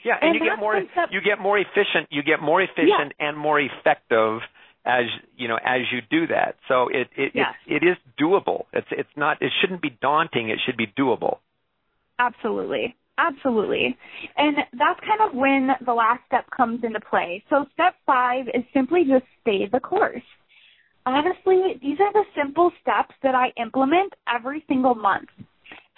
Yeah, 0.04 0.14
and, 0.20 0.36
and 0.36 0.44
you 0.44 0.50
get 0.50 0.58
more 0.60 0.76
you 1.10 1.20
get 1.20 1.40
more 1.40 1.58
efficient, 1.58 2.06
you 2.10 2.22
get 2.22 2.40
more 2.40 2.62
efficient 2.62 3.12
yeah. 3.18 3.28
and 3.28 3.36
more 3.36 3.58
effective 3.58 4.38
as 4.86 5.04
you 5.36 5.48
know 5.48 5.56
as 5.56 5.80
you 5.92 6.00
do 6.10 6.28
that. 6.28 6.56
So 6.68 6.88
it 6.88 7.08
it, 7.16 7.32
yes. 7.34 7.54
it 7.66 7.82
it 7.82 7.86
is 7.86 7.96
doable. 8.18 8.64
It's 8.72 8.86
it's 8.90 9.16
not 9.16 9.42
it 9.42 9.52
shouldn't 9.60 9.82
be 9.82 9.96
daunting. 10.00 10.48
It 10.48 10.58
should 10.64 10.76
be 10.76 10.86
doable. 10.86 11.38
Absolutely. 12.18 12.94
Absolutely. 13.18 13.96
And 14.36 14.56
that's 14.78 15.00
kind 15.00 15.28
of 15.28 15.34
when 15.34 15.70
the 15.84 15.94
last 15.94 16.20
step 16.26 16.44
comes 16.54 16.84
into 16.84 17.00
play. 17.00 17.42
So 17.48 17.64
step 17.72 17.94
five 18.04 18.46
is 18.48 18.62
simply 18.74 19.04
just 19.04 19.24
stay 19.40 19.68
the 19.70 19.80
course. 19.80 20.22
Honestly, 21.06 21.78
these 21.80 21.98
are 22.00 22.12
the 22.12 22.24
simple 22.36 22.72
steps 22.82 23.14
that 23.22 23.34
I 23.34 23.52
implement 23.60 24.12
every 24.32 24.64
single 24.68 24.94
month. 24.94 25.28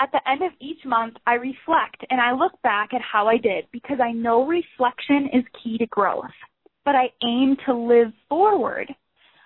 At 0.01 0.12
the 0.12 0.20
end 0.31 0.42
of 0.42 0.53
each 0.61 0.85
month, 0.85 1.16
I 1.27 1.35
reflect 1.35 2.05
and 2.11 2.20
I 2.20 2.33
look 2.33 2.53
back 2.62 2.90
at 2.94 3.01
how 3.01 3.27
I 3.27 3.37
did 3.37 3.64
because 3.72 3.98
I 4.01 4.12
know 4.12 4.46
reflection 4.46 5.29
is 5.33 5.44
key 5.62 5.77
to 5.79 5.87
growth. 5.87 6.31
But 6.84 6.94
I 6.94 7.10
aim 7.24 7.56
to 7.66 7.74
live 7.74 8.12
forward. 8.28 8.88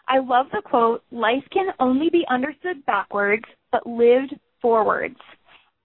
I 0.09 0.18
love 0.18 0.47
the 0.53 0.62
quote, 0.64 1.03
life 1.11 1.45
can 1.53 1.68
only 1.81 2.11
be 2.11 2.25
understood 2.29 2.85
backwards, 2.87 3.45
but 3.71 3.87
lived 3.87 4.35
forwards. 4.61 5.18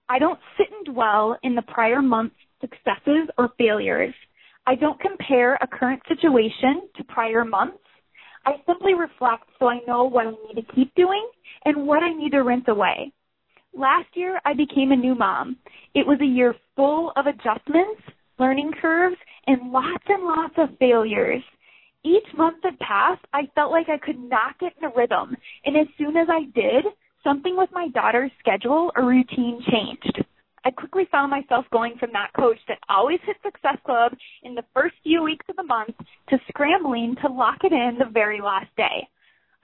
I 0.08 0.18
don't 0.18 0.40
sit 0.56 0.68
and 0.70 0.94
dwell 0.94 1.38
in 1.42 1.54
the 1.54 1.62
prior 1.62 2.02
month's 2.02 2.34
successes 2.60 3.28
or 3.36 3.50
failures. 3.58 4.14
I 4.66 4.74
don't 4.74 5.00
compare 5.00 5.54
a 5.56 5.66
current 5.66 6.02
situation 6.08 6.88
to 6.96 7.04
prior 7.04 7.44
months. 7.44 7.78
I 8.44 8.52
simply 8.66 8.94
reflect 8.94 9.44
so 9.58 9.68
I 9.68 9.80
know 9.86 10.04
what 10.04 10.26
I 10.26 10.30
need 10.30 10.54
to 10.56 10.74
keep 10.74 10.94
doing 10.94 11.26
and 11.64 11.86
what 11.86 12.02
I 12.02 12.12
need 12.12 12.32
to 12.32 12.42
rinse 12.42 12.64
away. 12.68 13.12
Last 13.74 14.08
year, 14.14 14.40
I 14.44 14.54
became 14.54 14.92
a 14.92 14.96
new 14.96 15.14
mom. 15.14 15.56
It 15.94 16.06
was 16.06 16.18
a 16.20 16.26
year 16.26 16.54
full 16.74 17.12
of 17.16 17.26
adjustments, 17.26 18.00
learning 18.38 18.72
curves, 18.80 19.16
and 19.46 19.72
lots 19.72 20.04
and 20.08 20.24
lots 20.24 20.54
of 20.58 20.78
failures. 20.78 21.42
Each 22.04 22.26
month 22.36 22.58
that 22.62 22.78
passed, 22.78 23.24
I 23.32 23.48
felt 23.54 23.72
like 23.72 23.88
I 23.88 23.98
could 23.98 24.18
not 24.18 24.58
get 24.58 24.72
in 24.78 24.88
a 24.88 24.92
rhythm, 24.94 25.36
and 25.64 25.76
as 25.76 25.86
soon 25.96 26.16
as 26.16 26.28
I 26.30 26.44
did, 26.54 26.84
something 27.24 27.56
with 27.56 27.70
my 27.72 27.88
daughter's 27.88 28.30
schedule 28.38 28.92
or 28.96 29.04
routine 29.04 29.62
changed. 29.70 30.24
I 30.64 30.70
quickly 30.70 31.08
found 31.10 31.30
myself 31.30 31.64
going 31.72 31.94
from 31.98 32.10
that 32.12 32.32
coach 32.38 32.58
that 32.68 32.78
always 32.88 33.20
hit 33.24 33.36
Success 33.42 33.78
Club 33.84 34.12
in 34.42 34.54
the 34.54 34.64
first 34.74 34.94
few 35.02 35.22
weeks 35.22 35.46
of 35.48 35.56
the 35.56 35.62
month 35.62 35.94
to 36.28 36.38
scrambling 36.48 37.16
to 37.22 37.32
lock 37.32 37.58
it 37.64 37.72
in 37.72 37.96
the 37.98 38.10
very 38.12 38.40
last 38.40 38.68
day. 38.76 39.08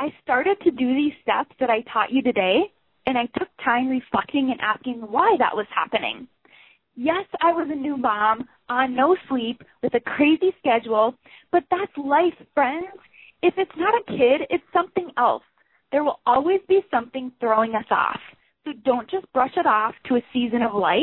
I 0.01 0.13
started 0.23 0.57
to 0.63 0.71
do 0.71 0.95
these 0.95 1.13
steps 1.23 1.55
that 1.61 1.71
I 1.71 1.83
taught 1.93 2.13
you 2.13 2.23
today, 2.23 2.73
and 3.07 3.19
I 3.19 3.27
took 3.39 3.49
time 3.65 3.89
reflecting 3.89 4.51
and 4.51 4.61
asking 4.61 5.01
why 5.01 5.37
that 5.39 5.55
was 5.55 5.67
happening. 5.75 6.27
Yes, 6.97 7.27
I 7.43 7.53
was 7.53 7.69
a 7.71 7.75
new 7.75 7.97
mom 7.97 8.49
on 8.69 8.95
no 8.95 9.17
sleep 9.29 9.63
with 9.83 9.95
a 9.95 10.01
crazy 10.01 10.55
schedule, 10.61 11.15
but 11.51 11.65
that's 11.71 11.93
life, 11.97 12.35
friends. 12.55 12.87
If 13.43 13.55
it's 13.57 13.77
not 13.77 13.95
a 13.95 14.05
kid, 14.07 14.47
it's 14.49 14.65
something 14.73 15.11
else. 15.19 15.43
There 15.91 16.05
will 16.05 16.21
always 16.25 16.61
be 16.69 16.81
something 16.91 17.33
throwing 17.41 17.75
us 17.75 17.85
off. 17.91 18.21
So 18.65 18.73
don't 18.85 19.11
just 19.11 19.31
brush 19.33 19.53
it 19.57 19.67
off 19.67 19.95
to 20.07 20.17
a 20.17 20.25
season 20.33 20.63
of 20.63 20.75
life. 20.75 21.03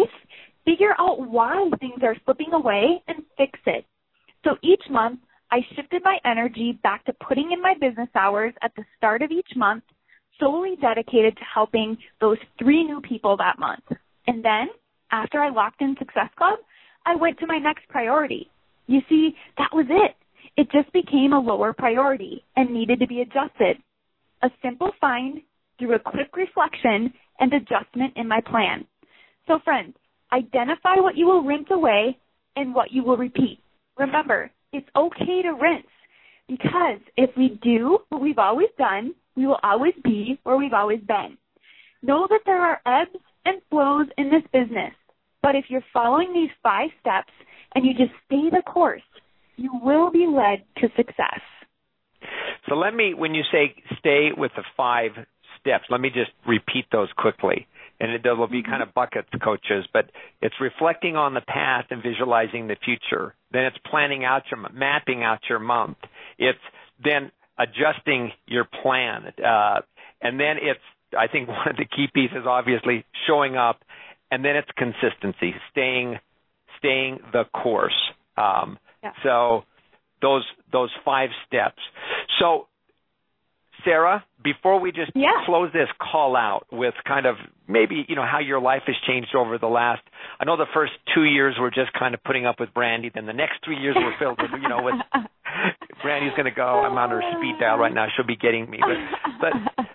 Figure 0.66 0.96
out 0.98 1.30
why 1.30 1.70
things 1.80 2.02
are 2.04 2.16
slipping 2.26 2.54
away 2.54 3.04
and 3.08 3.24
fix 3.38 3.60
it. 3.66 3.86
So 4.44 4.52
each 4.64 4.84
month, 4.90 5.20
I 5.52 5.60
shifted 5.76 6.02
my 6.04 6.18
energy 6.24 6.80
back 6.84 7.04
to 7.06 7.14
putting 7.28 7.52
in 7.52 7.62
my 7.62 7.74
business 7.80 8.10
hours 8.16 8.54
at 8.62 8.72
the 8.76 8.84
start 8.98 9.22
of 9.22 9.32
each 9.32 9.52
month, 9.56 9.84
solely 10.40 10.78
dedicated 10.82 11.36
to 11.36 11.44
helping 11.54 11.98
those 12.22 12.38
three 12.58 12.84
new 12.84 13.02
people 13.02 13.36
that 13.38 13.60
month. 13.60 13.84
And 14.28 14.44
then, 14.44 14.70
after 15.12 15.40
I 15.40 15.50
locked 15.50 15.82
in 15.82 15.96
Success 16.00 16.30
Club, 16.38 16.60
I 17.06 17.16
went 17.16 17.40
to 17.40 17.48
my 17.48 17.58
next 17.58 17.88
priority. 17.90 18.50
You 18.88 19.02
see, 19.10 19.36
that 19.58 19.70
was 19.74 19.86
it. 19.90 20.16
It 20.58 20.70
just 20.72 20.92
became 20.94 21.34
a 21.34 21.40
lower 21.40 21.74
priority 21.74 22.44
and 22.56 22.72
needed 22.72 23.00
to 23.00 23.08
be 23.08 23.22
adjusted 23.22 23.78
a 24.44 24.50
simple 24.62 24.92
find 25.00 25.42
through 25.78 25.96
a 25.96 26.00
quick 26.00 26.36
reflection 26.36 27.14
and 27.40 27.54
adjustment 27.54 28.14
in 28.16 28.28
my 28.28 28.42
plan. 28.42 28.86
So 29.48 29.60
friends, 29.64 29.96
identify 30.32 30.96
what 30.98 31.16
you 31.16 31.26
will 31.26 31.44
rinse 31.44 31.68
away 31.72 32.18
and 32.56 32.74
what 32.74 32.92
you 32.92 33.04
will 33.04 33.18
repeat. 33.18 33.60
Remember, 33.98 34.52
it's 34.74 34.88
okay 34.96 35.42
to 35.44 35.52
rinse 35.52 35.88
because 36.48 37.00
if 37.18 37.30
we 37.38 37.60
do 37.62 38.00
what 38.10 38.22
we've 38.22 38.40
always 38.40 38.70
done, 38.78 39.14
we 39.36 39.46
will 39.46 39.60
always 39.64 39.94
be 40.04 40.40
where 40.44 40.58
we've 40.58 40.74
always 40.74 41.02
been. 41.02 41.38
Know 42.02 42.28
that 42.30 42.42
there 42.46 42.62
are 42.62 42.82
ebbs 42.86 43.18
and 43.46 43.62
flows 43.70 44.08
in 44.18 44.30
this 44.30 44.44
business, 44.52 44.94
but 45.42 45.56
if 45.56 45.66
you're 45.70 45.84
following 45.94 46.34
these 46.34 46.50
five 46.62 46.90
steps 47.00 47.32
and 47.76 47.86
you 47.86 47.94
just 47.94 48.12
stay 48.26 48.50
the 48.50 48.62
course, 48.66 49.02
you 49.58 49.72
will 49.82 50.12
be 50.12 50.28
led 50.28 50.64
to 50.78 50.88
success. 50.96 51.42
So 52.70 52.76
let 52.76 52.94
me, 52.94 53.14
when 53.14 53.34
you 53.34 53.44
say 53.52 53.76
stay 54.00 54.30
with 54.36 54.52
the 54.56 54.64
five 54.78 55.12
steps, 55.60 55.86
let 55.90 56.02
me 56.02 56.10
just 56.10 56.32
repeat 56.48 56.86
those 56.92 57.10
quickly. 57.18 57.68
And 58.00 58.12
it, 58.12 58.22
will 58.26 58.48
be 58.48 58.62
mm-hmm. 58.62 58.72
kind 58.72 58.84
of 58.84 58.94
buckets, 58.96 59.30
coaches, 59.44 59.86
but 59.94 60.10
it's 60.42 60.56
reflecting 60.60 61.16
on 61.16 61.36
the 61.36 61.42
past 61.42 61.88
and 61.92 62.02
visualizing 62.02 62.68
the 62.68 62.76
future. 62.84 63.36
Then 63.52 63.66
it's 63.66 63.78
planning 63.90 64.26
out 64.26 64.44
your, 64.50 64.68
mapping 64.72 65.24
out 65.24 65.40
your 65.48 65.60
month. 65.60 65.98
It's 66.40 66.60
then 67.04 67.32
adjusting 67.60 68.32
your 68.48 68.66
plan. 68.82 69.34
Uh, 69.38 69.82
and 70.22 70.40
then 70.40 70.58
it's, 70.62 70.80
I 71.18 71.28
think 71.28 71.48
one 71.48 71.68
of 71.70 71.78
the 71.78 71.86
key 71.86 72.08
pieces, 72.12 72.46
obviously, 72.48 73.06
showing 73.28 73.56
up. 73.56 73.82
And 74.32 74.44
then 74.46 74.56
it's 74.56 74.70
consistency, 74.78 75.54
staying, 75.72 76.18
staying 76.80 77.20
the 77.34 77.44
course. 77.54 77.94
Um, 78.38 78.80
yeah. 79.04 79.12
So 79.24 79.64
those 80.22 80.44
those 80.72 80.90
five 81.04 81.30
steps. 81.48 81.80
So 82.40 82.68
Sarah, 83.84 84.24
before 84.44 84.80
we 84.80 84.92
just 84.92 85.12
yeah. 85.16 85.44
close 85.46 85.72
this 85.74 85.88
call 86.00 86.36
out 86.36 86.66
with 86.72 86.94
kind 87.08 87.26
of 87.26 87.36
maybe, 87.68 88.06
you 88.08 88.16
know, 88.16 88.26
how 88.30 88.40
your 88.40 88.60
life 88.60 88.84
has 88.86 88.96
changed 89.08 89.36
over 89.36 89.58
the 89.58 89.68
last 89.68 90.02
I 90.40 90.46
know 90.46 90.58
the 90.58 90.70
first 90.74 90.94
two 91.14 91.24
years 91.24 91.56
were 91.60 91.72
just 91.72 91.92
kind 91.98 92.14
of 92.14 92.24
putting 92.24 92.46
up 92.46 92.60
with 92.60 92.74
Brandy, 92.74 93.12
then 93.14 93.26
the 93.26 93.34
next 93.34 93.64
three 93.66 93.78
years 93.78 93.96
were 93.96 94.14
filled 94.20 94.40
with 94.42 94.52
you 94.62 94.70
know, 94.70 94.84
with 94.84 94.96
Brandy's 96.04 96.34
gonna 96.38 96.54
go, 96.54 96.64
I'm 96.64 96.98
on 96.98 97.10
her 97.10 97.22
speed 97.38 97.56
dial 97.60 97.78
right 97.78 97.94
now, 97.94 98.08
she'll 98.16 98.26
be 98.26 98.36
getting 98.36 98.70
me. 98.70 98.80
But 98.80 99.54
but 99.76 99.86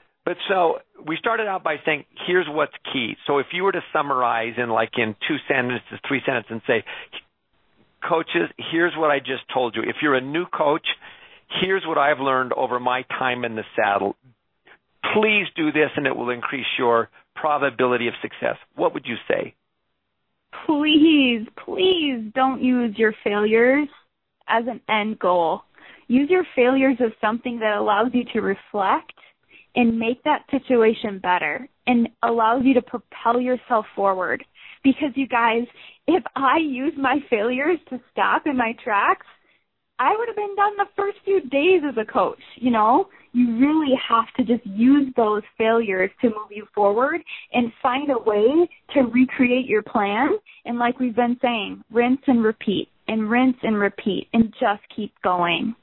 we 1.06 1.16
started 1.18 1.46
out 1.46 1.62
by 1.62 1.76
saying, 1.84 2.04
here's 2.26 2.46
what's 2.48 2.72
key. 2.92 3.16
So 3.26 3.38
if 3.38 3.46
you 3.52 3.62
were 3.62 3.72
to 3.72 3.82
summarize 3.92 4.54
in 4.56 4.68
like 4.70 4.92
in 4.96 5.14
two 5.28 5.36
sentences, 5.48 5.82
three 6.06 6.20
sentences, 6.26 6.50
and 6.50 6.62
say, 6.66 6.84
coaches, 8.06 8.50
here's 8.72 8.94
what 8.96 9.10
I 9.10 9.20
just 9.20 9.42
told 9.52 9.76
you. 9.76 9.82
If 9.82 9.96
you're 10.02 10.16
a 10.16 10.20
new 10.20 10.46
coach, 10.46 10.86
here's 11.60 11.84
what 11.86 11.98
I've 11.98 12.18
learned 12.18 12.52
over 12.52 12.80
my 12.80 13.02
time 13.02 13.44
in 13.44 13.54
the 13.54 13.62
saddle. 13.76 14.16
Please 15.14 15.46
do 15.56 15.70
this 15.70 15.90
and 15.96 16.06
it 16.06 16.16
will 16.16 16.30
increase 16.30 16.66
your 16.78 17.08
probability 17.34 18.08
of 18.08 18.14
success. 18.20 18.56
What 18.74 18.94
would 18.94 19.06
you 19.06 19.16
say? 19.28 19.54
Please, 20.66 21.46
please 21.64 22.32
don't 22.34 22.62
use 22.62 22.96
your 22.98 23.14
failures 23.22 23.88
as 24.48 24.64
an 24.66 24.80
end 24.88 25.18
goal. 25.18 25.62
Use 26.08 26.30
your 26.30 26.44
failures 26.54 26.96
as 27.00 27.12
something 27.20 27.60
that 27.60 27.76
allows 27.76 28.08
you 28.12 28.24
to 28.32 28.40
reflect 28.40 29.12
and 29.76 29.98
make 29.98 30.22
that 30.24 30.44
situation 30.50 31.20
better 31.22 31.68
and 31.86 32.08
allows 32.22 32.62
you 32.64 32.74
to 32.74 32.82
propel 32.82 33.40
yourself 33.40 33.86
forward. 33.94 34.42
Because 34.82 35.10
you 35.14 35.28
guys, 35.28 35.62
if 36.06 36.24
I 36.34 36.58
use 36.58 36.94
my 36.96 37.18
failures 37.28 37.78
to 37.90 38.00
stop 38.12 38.46
in 38.46 38.56
my 38.56 38.74
tracks, 38.82 39.26
I 39.98 40.14
would 40.16 40.28
have 40.28 40.36
been 40.36 40.54
done 40.56 40.76
the 40.76 40.86
first 40.94 41.18
few 41.24 41.40
days 41.48 41.82
as 41.88 41.96
a 41.96 42.10
coach, 42.10 42.40
you 42.56 42.70
know? 42.70 43.08
You 43.32 43.56
really 43.58 43.94
have 44.08 44.26
to 44.36 44.44
just 44.44 44.66
use 44.66 45.12
those 45.16 45.42
failures 45.58 46.10
to 46.20 46.28
move 46.28 46.50
you 46.50 46.66
forward 46.74 47.20
and 47.52 47.72
find 47.82 48.10
a 48.10 48.18
way 48.18 48.68
to 48.94 49.00
recreate 49.02 49.66
your 49.66 49.82
plan. 49.82 50.30
And 50.64 50.78
like 50.78 50.98
we've 50.98 51.16
been 51.16 51.38
saying, 51.42 51.82
rinse 51.90 52.20
and 52.26 52.42
repeat 52.42 52.88
and 53.08 53.30
rinse 53.30 53.56
and 53.62 53.78
repeat 53.78 54.28
and 54.32 54.52
just 54.60 54.82
keep 54.94 55.12
going. 55.22 55.74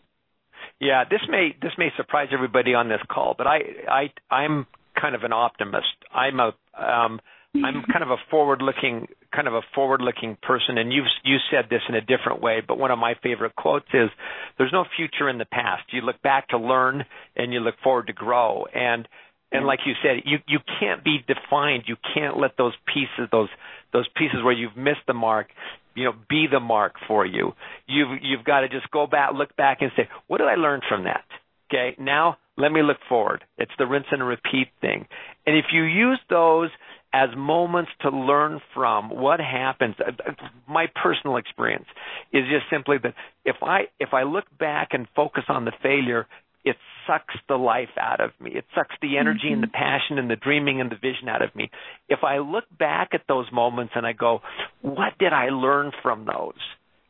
Yeah, 0.79 1.03
this 1.09 1.21
may 1.29 1.55
this 1.61 1.71
may 1.77 1.89
surprise 1.95 2.29
everybody 2.33 2.73
on 2.73 2.89
this 2.89 3.01
call, 3.09 3.35
but 3.37 3.47
I 3.47 3.59
I 3.89 4.33
I'm 4.33 4.67
kind 4.99 5.15
of 5.15 5.23
an 5.23 5.33
optimist. 5.33 5.95
I'm 6.13 6.39
a 6.39 6.53
um 6.77 7.19
I'm 7.55 7.83
kind 7.91 8.03
of 8.03 8.09
a 8.09 8.17
forward-looking 8.31 9.07
kind 9.33 9.47
of 9.47 9.53
a 9.53 9.61
forward-looking 9.73 10.37
person, 10.41 10.77
and 10.77 10.91
you've 10.91 11.07
you 11.23 11.37
said 11.51 11.65
this 11.69 11.81
in 11.87 11.95
a 11.95 12.01
different 12.01 12.41
way. 12.41 12.61
But 12.65 12.77
one 12.77 12.91
of 12.91 12.99
my 12.99 13.13
favorite 13.21 13.55
quotes 13.55 13.87
is, 13.93 14.09
"There's 14.57 14.73
no 14.73 14.85
future 14.95 15.29
in 15.29 15.37
the 15.37 15.45
past. 15.45 15.83
You 15.91 16.01
look 16.01 16.21
back 16.21 16.49
to 16.49 16.57
learn, 16.57 17.05
and 17.35 17.53
you 17.53 17.59
look 17.59 17.75
forward 17.83 18.07
to 18.07 18.13
grow." 18.13 18.65
And 18.73 19.07
and 19.51 19.65
like 19.65 19.79
you 19.85 19.93
said, 20.03 20.23
you 20.25 20.39
you 20.47 20.59
can't 20.79 21.03
be 21.03 21.23
defined. 21.27 21.83
You 21.87 21.95
can't 22.13 22.37
let 22.37 22.57
those 22.57 22.73
pieces 22.91 23.29
those 23.31 23.49
those 23.93 24.07
pieces 24.15 24.43
where 24.43 24.53
you've 24.53 24.75
missed 24.75 25.05
the 25.07 25.13
mark, 25.13 25.47
you 25.95 26.05
know, 26.05 26.13
be 26.29 26.47
the 26.51 26.59
mark 26.59 26.93
for 27.07 27.25
you. 27.25 27.53
You've 27.87 28.19
you've 28.21 28.43
got 28.43 28.61
to 28.61 28.69
just 28.69 28.89
go 28.91 29.07
back, 29.07 29.31
look 29.33 29.55
back, 29.55 29.79
and 29.81 29.91
say, 29.95 30.09
"What 30.27 30.39
did 30.39 30.47
I 30.47 30.55
learn 30.55 30.81
from 30.87 31.05
that?" 31.05 31.25
Okay, 31.71 31.95
now 31.99 32.37
let 32.57 32.71
me 32.71 32.83
look 32.83 32.97
forward. 33.09 33.43
It's 33.57 33.71
the 33.77 33.87
rinse 33.87 34.05
and 34.11 34.25
repeat 34.25 34.67
thing. 34.81 35.07
And 35.45 35.57
if 35.57 35.65
you 35.73 35.83
use 35.83 36.19
those 36.29 36.69
as 37.13 37.29
moments 37.37 37.91
to 38.01 38.09
learn 38.09 38.59
from 38.73 39.09
what 39.09 39.39
happens 39.39 39.95
uh, 39.99 40.11
uh, 40.27 40.31
my 40.67 40.87
personal 41.01 41.37
experience 41.37 41.85
is 42.33 42.43
just 42.49 42.65
simply 42.71 42.97
that 43.01 43.13
if 43.45 43.57
i 43.61 43.81
if 43.99 44.09
i 44.13 44.23
look 44.23 44.45
back 44.59 44.89
and 44.91 45.07
focus 45.15 45.43
on 45.47 45.63
the 45.63 45.71
failure 45.83 46.25
it 46.63 46.75
sucks 47.05 47.35
the 47.49 47.55
life 47.55 47.89
out 47.99 48.21
of 48.21 48.31
me 48.39 48.51
it 48.53 48.65
sucks 48.75 48.95
the 49.01 49.17
energy 49.17 49.45
mm-hmm. 49.45 49.55
and 49.55 49.63
the 49.63 49.67
passion 49.67 50.17
and 50.17 50.29
the 50.29 50.35
dreaming 50.35 50.81
and 50.81 50.91
the 50.91 50.95
vision 50.95 51.27
out 51.27 51.41
of 51.41 51.53
me 51.55 51.69
if 52.09 52.19
i 52.23 52.37
look 52.39 52.65
back 52.77 53.09
at 53.13 53.21
those 53.27 53.45
moments 53.51 53.93
and 53.95 54.05
i 54.05 54.13
go 54.13 54.41
what 54.81 55.17
did 55.19 55.33
i 55.33 55.49
learn 55.49 55.91
from 56.01 56.25
those 56.25 56.59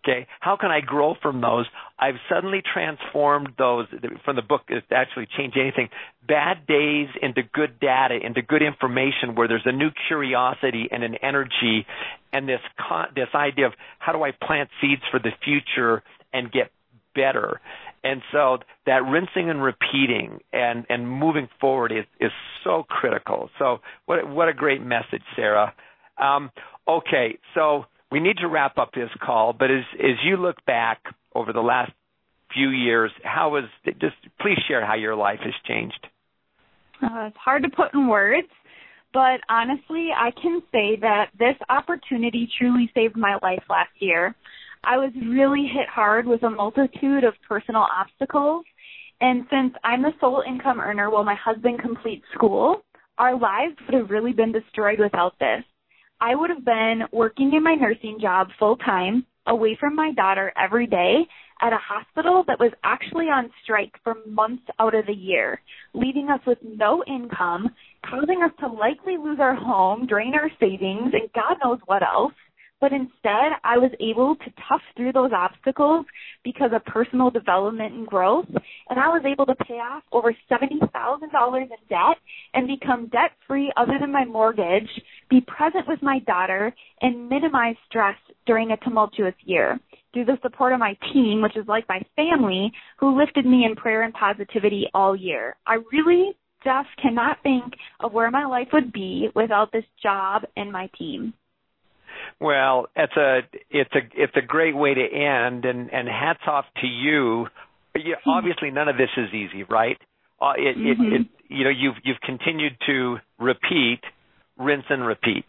Okay, 0.05 0.27
how 0.41 0.57
can 0.57 0.69
I 0.69 0.81
grow 0.81 1.15
from 1.21 1.39
those? 1.39 1.65
I've 1.97 2.19
suddenly 2.27 2.61
transformed 2.61 3.53
those 3.57 3.87
from 4.25 4.35
the 4.35 4.41
book 4.41 4.63
is 4.67 4.83
actually 4.91 5.27
change 5.37 5.53
anything. 5.55 5.87
Bad 6.27 6.67
days 6.67 7.07
into 7.21 7.41
good 7.41 7.79
data, 7.79 8.17
into 8.21 8.41
good 8.41 8.61
information, 8.61 9.35
where 9.35 9.47
there's 9.47 9.65
a 9.65 9.71
new 9.71 9.91
curiosity 10.09 10.89
and 10.91 11.03
an 11.03 11.15
energy, 11.21 11.85
and 12.33 12.49
this 12.49 12.59
this 13.15 13.29
idea 13.33 13.67
of 13.67 13.73
how 13.99 14.11
do 14.11 14.23
I 14.23 14.31
plant 14.31 14.69
seeds 14.81 15.03
for 15.09 15.19
the 15.19 15.31
future 15.45 16.03
and 16.33 16.51
get 16.51 16.71
better. 17.15 17.61
And 18.03 18.21
so 18.31 18.57
that 18.85 19.03
rinsing 19.05 19.49
and 19.49 19.63
repeating 19.63 20.39
and 20.51 20.85
and 20.89 21.09
moving 21.09 21.47
forward 21.61 21.91
is 21.91 22.05
is 22.19 22.31
so 22.63 22.83
critical. 22.89 23.49
So 23.59 23.77
what 24.05 24.27
what 24.29 24.49
a 24.49 24.53
great 24.53 24.81
message, 24.81 25.23
Sarah. 25.35 25.73
Um, 26.17 26.51
okay, 26.87 27.39
so 27.55 27.85
we 28.11 28.19
need 28.19 28.37
to 28.37 28.47
wrap 28.47 28.77
up 28.77 28.91
this 28.93 29.09
call, 29.21 29.53
but 29.53 29.71
as 29.71 29.83
as 29.99 30.17
you 30.23 30.37
look 30.37 30.63
back 30.65 31.01
over 31.33 31.53
the 31.53 31.61
last 31.61 31.91
few 32.53 32.69
years, 32.69 33.11
how 33.23 33.51
was 33.51 33.63
just 33.85 34.15
please 34.39 34.57
share 34.67 34.85
how 34.85 34.95
your 34.95 35.15
life 35.15 35.39
has 35.43 35.53
changed. 35.65 36.07
Uh, 37.01 37.27
it's 37.27 37.37
hard 37.37 37.63
to 37.63 37.69
put 37.69 37.93
in 37.93 38.07
words, 38.07 38.47
but 39.13 39.41
honestly, 39.49 40.09
I 40.15 40.31
can 40.41 40.61
say 40.71 40.97
that 41.01 41.29
this 41.37 41.55
opportunity 41.69 42.49
truly 42.59 42.91
saved 42.93 43.15
my 43.15 43.37
life 43.41 43.63
last 43.69 43.91
year. 43.99 44.35
I 44.83 44.97
was 44.97 45.11
really 45.15 45.65
hit 45.73 45.87
hard 45.87 46.25
with 46.25 46.43
a 46.43 46.49
multitude 46.49 47.23
of 47.23 47.33
personal 47.47 47.85
obstacles, 47.89 48.65
and 49.21 49.45
since 49.49 49.73
I'm 49.83 50.01
the 50.01 50.11
sole 50.19 50.43
income 50.45 50.81
earner 50.81 51.09
while 51.09 51.23
my 51.23 51.35
husband 51.35 51.79
completes 51.79 52.25
school, 52.33 52.83
our 53.17 53.37
lives 53.37 53.75
would 53.85 53.99
have 53.99 54.09
really 54.09 54.33
been 54.33 54.51
destroyed 54.51 54.99
without 54.99 55.39
this. 55.39 55.63
I 56.19 56.35
would 56.35 56.49
have 56.49 56.65
been 56.65 57.03
working 57.11 57.53
in 57.53 57.63
my 57.63 57.75
nursing 57.75 58.17
job 58.19 58.49
full 58.59 58.75
time, 58.77 59.25
away 59.47 59.77
from 59.79 59.95
my 59.95 60.11
daughter 60.13 60.51
every 60.61 60.87
day 60.87 61.27
at 61.61 61.71
a 61.71 61.77
hospital 61.77 62.43
that 62.47 62.59
was 62.59 62.71
actually 62.83 63.25
on 63.25 63.49
strike 63.63 63.93
for 64.03 64.15
months 64.27 64.63
out 64.79 64.95
of 64.95 65.05
the 65.05 65.13
year, 65.13 65.61
leaving 65.93 66.29
us 66.29 66.39
with 66.45 66.57
no 66.61 67.03
income, 67.07 67.69
causing 68.05 68.41
us 68.43 68.51
to 68.59 68.67
likely 68.67 69.17
lose 69.17 69.39
our 69.39 69.55
home, 69.55 70.05
drain 70.07 70.33
our 70.33 70.49
savings, 70.59 71.13
and 71.13 71.31
God 71.33 71.55
knows 71.63 71.79
what 71.85 72.03
else. 72.03 72.33
But 72.83 72.91
instead, 72.91 73.53
I 73.63 73.77
was 73.77 73.91
able 74.01 74.35
to 74.35 74.53
tough 74.67 74.81
through 74.97 75.13
those 75.13 75.31
obstacles 75.33 76.05
because 76.43 76.71
of 76.73 76.83
personal 76.83 77.29
development 77.29 77.93
and 77.93 78.05
growth. 78.05 78.49
And 78.89 78.99
I 78.99 79.07
was 79.07 79.23
able 79.25 79.45
to 79.45 79.55
pay 79.55 79.75
off 79.75 80.03
over 80.11 80.35
$70,000 80.51 81.61
in 81.61 81.69
debt 81.87 82.17
and 82.53 82.67
become 82.67 83.07
debt 83.07 83.31
free 83.47 83.71
other 83.77 83.93
than 84.01 84.11
my 84.11 84.25
mortgage, 84.25 84.89
be 85.29 85.39
present 85.39 85.87
with 85.87 86.01
my 86.01 86.19
daughter, 86.27 86.75
and 86.99 87.29
minimize 87.29 87.77
stress 87.87 88.17
during 88.45 88.71
a 88.71 88.77
tumultuous 88.83 89.35
year 89.45 89.79
through 90.13 90.25
the 90.25 90.37
support 90.41 90.73
of 90.73 90.79
my 90.79 90.97
team, 91.13 91.41
which 91.41 91.55
is 91.55 91.65
like 91.69 91.87
my 91.87 92.01
family, 92.17 92.69
who 92.99 93.17
lifted 93.17 93.45
me 93.45 93.63
in 93.63 93.77
prayer 93.77 94.01
and 94.01 94.13
positivity 94.13 94.87
all 94.93 95.15
year. 95.15 95.55
I 95.65 95.77
really 95.93 96.33
just 96.65 96.89
cannot 97.01 97.37
think 97.43 97.75
of 98.01 98.11
where 98.11 98.29
my 98.29 98.43
life 98.43 98.67
would 98.73 98.91
be 98.91 99.29
without 99.33 99.71
this 99.71 99.85
job 100.01 100.41
and 100.57 100.69
my 100.69 100.89
team. 100.99 101.33
Well, 102.39 102.87
it's 102.95 103.15
a 103.15 103.39
it's 103.69 103.93
a 103.93 103.99
it's 104.15 104.35
a 104.35 104.41
great 104.41 104.75
way 104.75 104.93
to 104.93 105.01
end, 105.01 105.65
and 105.65 105.91
and 105.93 106.07
hats 106.07 106.41
off 106.47 106.65
to 106.81 106.87
you. 106.87 107.47
you 107.95 108.15
hmm. 108.23 108.29
obviously, 108.29 108.71
none 108.71 108.87
of 108.87 108.97
this 108.97 109.09
is 109.17 109.33
easy, 109.33 109.63
right? 109.63 109.97
Uh, 110.41 110.53
it, 110.57 110.77
mm-hmm. 110.77 111.03
it, 111.03 111.21
it 111.21 111.27
you 111.49 111.63
know 111.63 111.69
you've 111.69 111.95
you've 112.03 112.21
continued 112.21 112.73
to 112.87 113.17
repeat, 113.39 114.01
rinse 114.57 114.85
and 114.89 115.05
repeat, 115.05 115.45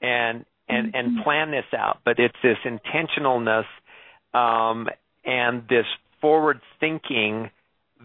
and 0.00 0.44
and 0.68 0.92
mm-hmm. 0.92 0.96
and 0.96 1.24
plan 1.24 1.50
this 1.50 1.66
out. 1.76 1.98
But 2.04 2.18
it's 2.18 2.36
this 2.42 2.58
intentionalness 2.64 3.64
um, 4.34 4.88
and 5.24 5.62
this 5.68 5.86
forward 6.20 6.60
thinking 6.80 7.50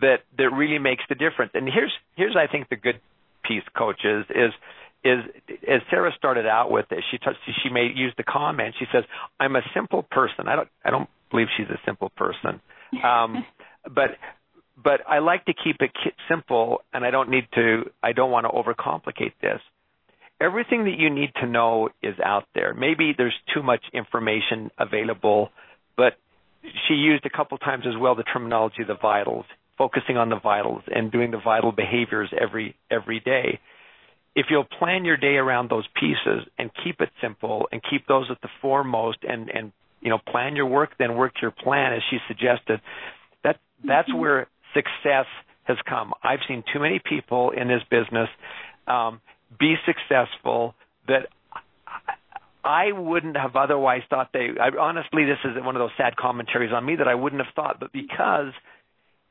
that 0.01 0.19
that 0.37 0.49
really 0.49 0.79
makes 0.79 1.03
the 1.09 1.15
difference. 1.15 1.51
And 1.53 1.67
here's 1.67 1.93
here's 2.15 2.35
I 2.35 2.51
think 2.51 2.69
the 2.69 2.75
good 2.75 2.99
piece, 3.43 3.63
coaches, 3.75 4.25
is 4.29 4.51
is 5.07 5.23
as 5.67 5.81
Sarah 5.89 6.11
started 6.17 6.45
out 6.45 6.71
with 6.71 6.87
this, 6.89 6.99
she 7.11 7.17
touched, 7.17 7.39
she 7.63 7.69
may 7.69 7.87
use 7.93 8.13
the 8.17 8.23
comment. 8.23 8.75
She 8.79 8.85
says, 8.91 9.03
"I'm 9.39 9.55
a 9.55 9.61
simple 9.73 10.03
person." 10.03 10.47
I 10.47 10.55
don't 10.55 10.69
I 10.83 10.89
don't 10.89 11.09
believe 11.31 11.47
she's 11.55 11.69
a 11.69 11.79
simple 11.85 12.09
person, 12.09 12.61
um, 13.03 13.45
but 13.83 14.17
but 14.81 15.01
I 15.07 15.19
like 15.19 15.45
to 15.45 15.53
keep 15.53 15.77
it 15.81 15.91
simple, 16.29 16.81
and 16.93 17.05
I 17.05 17.11
don't 17.11 17.29
need 17.29 17.47
to. 17.55 17.89
I 18.03 18.13
don't 18.13 18.31
want 18.31 18.45
to 18.45 18.49
overcomplicate 18.49 19.33
this. 19.41 19.61
Everything 20.39 20.83
that 20.83 20.99
you 20.99 21.09
need 21.09 21.31
to 21.41 21.47
know 21.47 21.89
is 22.03 22.15
out 22.23 22.45
there. 22.53 22.73
Maybe 22.75 23.13
there's 23.17 23.33
too 23.53 23.63
much 23.63 23.83
information 23.91 24.69
available, 24.77 25.49
but 25.95 26.13
she 26.87 26.93
used 26.93 27.25
a 27.25 27.29
couple 27.29 27.57
times 27.57 27.85
as 27.87 27.99
well 27.99 28.13
the 28.13 28.23
terminology 28.23 28.83
the 28.87 28.97
vitals, 29.01 29.45
focusing 29.77 30.17
on 30.17 30.29
the 30.29 30.39
vitals 30.39 30.83
and 30.87 31.11
doing 31.11 31.31
the 31.31 31.39
vital 31.43 31.71
behaviors 31.71 32.31
every 32.39 32.75
every 32.91 33.19
day 33.19 33.59
if 34.37 34.45
you'll 34.51 34.63
plan 34.63 35.03
your 35.03 35.17
day 35.17 35.35
around 35.35 35.69
those 35.69 35.85
pieces 35.99 36.47
and 36.59 36.69
keep 36.83 37.01
it 37.01 37.09
simple 37.19 37.67
and 37.71 37.81
keep 37.89 38.05
those 38.07 38.27
at 38.29 38.39
the 38.41 38.49
foremost 38.61 39.17
and 39.27 39.49
and 39.49 39.73
you 39.99 40.09
know 40.09 40.19
plan 40.19 40.55
your 40.55 40.67
work 40.67 40.91
then 40.99 41.15
work 41.15 41.33
your 41.41 41.51
plan 41.51 41.91
as 41.91 42.01
she 42.09 42.17
suggested 42.27 42.79
that 43.43 43.57
that's 43.83 44.07
mm-hmm. 44.07 44.19
where 44.19 44.47
success 44.73 45.25
has 45.63 45.77
come 45.89 46.13
i've 46.23 46.39
seen 46.47 46.63
too 46.71 46.79
many 46.79 47.01
people 47.03 47.49
in 47.49 47.67
this 47.67 47.81
business 47.89 48.29
um 48.87 49.19
be 49.59 49.75
successful 49.85 50.75
that 51.07 51.27
I 52.63 52.91
wouldn't 52.91 53.37
have 53.37 53.55
otherwise 53.55 54.01
thought 54.09 54.31
they. 54.33 54.49
I, 54.59 54.77
honestly, 54.77 55.23
this 55.23 55.37
is 55.45 55.55
one 55.63 55.77
of 55.77 55.79
those 55.79 55.95
sad 55.95 56.17
commentaries 56.17 56.73
on 56.73 56.85
me 56.85 56.97
that 56.97 57.07
I 57.07 57.15
wouldn't 57.15 57.41
have 57.41 57.53
thought, 57.55 57.79
but 57.79 57.93
because 57.93 58.51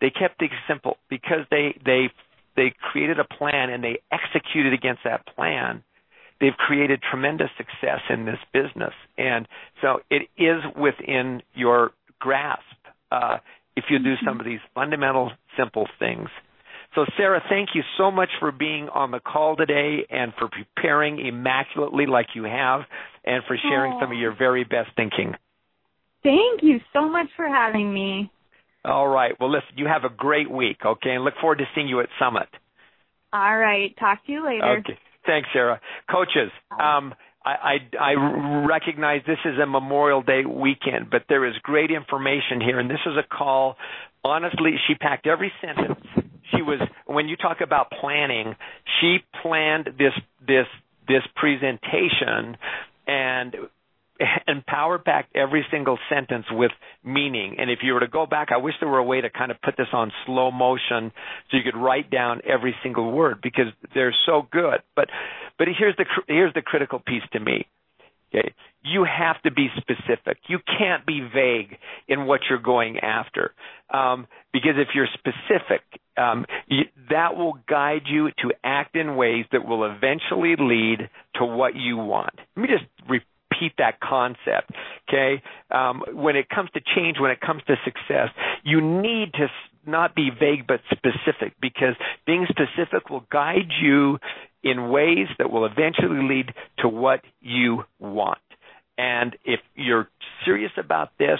they 0.00 0.08
kept 0.08 0.38
things 0.38 0.52
simple, 0.66 0.96
because 1.10 1.44
they 1.50 1.74
they 2.56 2.74
created 2.92 3.18
a 3.18 3.24
plan 3.24 3.70
and 3.70 3.82
they 3.84 4.00
executed 4.10 4.72
against 4.72 5.02
that 5.04 5.26
plan, 5.34 5.82
they've 6.40 6.56
created 6.56 7.00
tremendous 7.08 7.50
success 7.56 8.00
in 8.10 8.24
this 8.24 8.38
business. 8.52 8.94
And 9.16 9.46
so 9.80 10.00
it 10.10 10.28
is 10.36 10.62
within 10.76 11.42
your 11.54 11.92
grasp 12.18 12.62
uh, 13.12 13.38
if 13.76 13.84
you 13.90 13.98
do 13.98 14.14
some 14.24 14.40
of 14.40 14.46
these 14.46 14.60
fundamental, 14.74 15.32
simple 15.56 15.86
things. 15.98 16.28
So, 16.94 17.04
Sarah, 17.18 17.42
thank 17.50 17.70
you 17.74 17.82
so 17.98 18.10
much 18.10 18.30
for 18.40 18.50
being 18.50 18.88
on 18.88 19.10
the 19.10 19.20
call 19.20 19.54
today 19.54 20.06
and 20.08 20.32
for 20.38 20.48
preparing 20.48 21.24
immaculately 21.24 22.06
like 22.06 22.28
you 22.34 22.44
have 22.44 22.82
and 23.24 23.42
for 23.46 23.56
sharing 23.62 23.92
Aww. 23.92 24.00
some 24.00 24.12
of 24.12 24.18
your 24.18 24.34
very 24.34 24.64
best 24.64 24.90
thinking. 24.96 25.34
Thank 26.22 26.62
you 26.62 26.80
so 26.92 27.08
much 27.08 27.26
for 27.36 27.46
having 27.46 27.92
me. 27.92 28.30
All 28.86 29.08
right. 29.08 29.32
Well, 29.40 29.50
listen, 29.50 29.76
you 29.76 29.86
have 29.86 30.04
a 30.04 30.14
great 30.14 30.50
week, 30.50 30.78
okay? 30.84 31.10
And 31.10 31.24
look 31.24 31.34
forward 31.40 31.58
to 31.58 31.64
seeing 31.74 31.88
you 31.88 32.00
at 32.00 32.08
Summit. 32.18 32.48
All 33.32 33.58
right. 33.58 33.94
Talk 33.98 34.24
to 34.26 34.32
you 34.32 34.44
later. 34.44 34.78
Okay. 34.78 34.98
Thanks, 35.26 35.48
Sarah. 35.52 35.80
Coaches, 36.08 36.52
um, 36.70 37.12
I, 37.44 37.78
I, 38.00 38.12
I 38.12 38.66
recognize 38.66 39.22
this 39.26 39.38
is 39.44 39.58
a 39.60 39.66
Memorial 39.66 40.22
Day 40.22 40.44
weekend, 40.44 41.10
but 41.10 41.24
there 41.28 41.44
is 41.46 41.54
great 41.62 41.90
information 41.90 42.60
here, 42.60 42.78
and 42.78 42.88
this 42.88 43.00
is 43.06 43.14
a 43.16 43.26
call. 43.26 43.76
Honestly, 44.24 44.72
she 44.86 44.94
packed 44.94 45.26
every 45.26 45.52
sentence. 45.60 46.00
She 46.54 46.62
was 46.62 46.80
when 47.06 47.28
you 47.28 47.36
talk 47.36 47.60
about 47.60 47.90
planning, 48.00 48.54
she 49.00 49.18
planned 49.42 49.90
this 49.98 50.12
this 50.46 50.66
this 51.08 51.22
presentation 51.34 52.56
and 53.06 53.54
and 54.46 54.64
power 54.66 54.98
packed 54.98 55.34
every 55.36 55.64
single 55.70 55.98
sentence 56.08 56.46
with 56.50 56.72
meaning. 57.04 57.56
And 57.58 57.70
if 57.70 57.80
you 57.82 57.94
were 57.94 58.00
to 58.00 58.08
go 58.08 58.26
back, 58.26 58.48
I 58.52 58.58
wish 58.58 58.74
there 58.80 58.88
were 58.88 58.98
a 58.98 59.04
way 59.04 59.20
to 59.20 59.30
kind 59.30 59.50
of 59.50 59.60
put 59.62 59.76
this 59.76 59.88
on 59.92 60.12
slow 60.24 60.50
motion 60.50 61.12
so 61.50 61.56
you 61.56 61.62
could 61.62 61.78
write 61.78 62.10
down 62.10 62.40
every 62.44 62.74
single 62.82 63.10
word 63.12 63.40
because 63.42 63.66
they're 63.94 64.14
so 64.26 64.46
good. 64.50 64.82
But 64.94 65.08
but 65.58 65.68
here's 65.78 65.96
the 65.96 66.04
here's 66.28 66.54
the 66.54 66.62
critical 66.62 66.98
piece 66.98 67.22
to 67.32 67.40
me. 67.40 67.66
Okay, 68.34 68.54
you 68.82 69.04
have 69.04 69.40
to 69.42 69.52
be 69.52 69.68
specific. 69.76 70.38
You 70.48 70.58
can't 70.78 71.06
be 71.06 71.20
vague 71.20 71.78
in 72.08 72.26
what 72.26 72.40
you're 72.50 72.58
going 72.58 72.98
after, 72.98 73.52
um, 73.88 74.26
because 74.52 74.72
if 74.76 74.88
you're 74.96 75.06
specific, 75.14 75.82
um, 76.16 76.44
you, 76.66 76.84
that 77.10 77.36
will 77.36 77.56
guide 77.68 78.02
you 78.06 78.30
to 78.42 78.52
act 78.64 78.96
in 78.96 79.14
ways 79.14 79.44
that 79.52 79.64
will 79.64 79.84
eventually 79.84 80.56
lead 80.58 81.08
to 81.36 81.44
what 81.44 81.76
you 81.76 81.96
want. 81.96 82.34
Let 82.56 82.62
me 82.62 82.68
just 82.68 82.84
repeat 83.08 83.26
repeat 83.56 83.72
that 83.78 84.00
concept. 84.00 84.70
Okay, 85.08 85.42
um, 85.70 86.02
when 86.12 86.36
it 86.36 86.48
comes 86.48 86.70
to 86.74 86.80
change, 86.94 87.18
when 87.20 87.30
it 87.30 87.40
comes 87.40 87.62
to 87.66 87.76
success, 87.84 88.28
you 88.64 88.80
need 88.80 89.32
to 89.34 89.46
not 89.86 90.14
be 90.14 90.30
vague 90.30 90.66
but 90.66 90.80
specific 90.90 91.54
because 91.60 91.94
being 92.26 92.46
specific 92.48 93.08
will 93.08 93.24
guide 93.30 93.70
you 93.80 94.18
in 94.62 94.88
ways 94.88 95.28
that 95.38 95.50
will 95.50 95.64
eventually 95.64 96.26
lead 96.28 96.52
to 96.78 96.88
what 96.88 97.20
you 97.40 97.84
want. 98.00 98.38
And 98.98 99.36
if 99.44 99.60
you're 99.74 100.08
serious 100.44 100.72
about 100.76 101.10
this, 101.18 101.38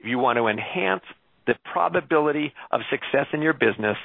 if 0.00 0.06
you 0.06 0.18
want 0.18 0.38
to 0.38 0.46
enhance 0.46 1.02
the 1.46 1.54
probability 1.72 2.54
of 2.70 2.80
success 2.90 3.26
in 3.34 3.42
your 3.42 3.52
business, 3.52 3.96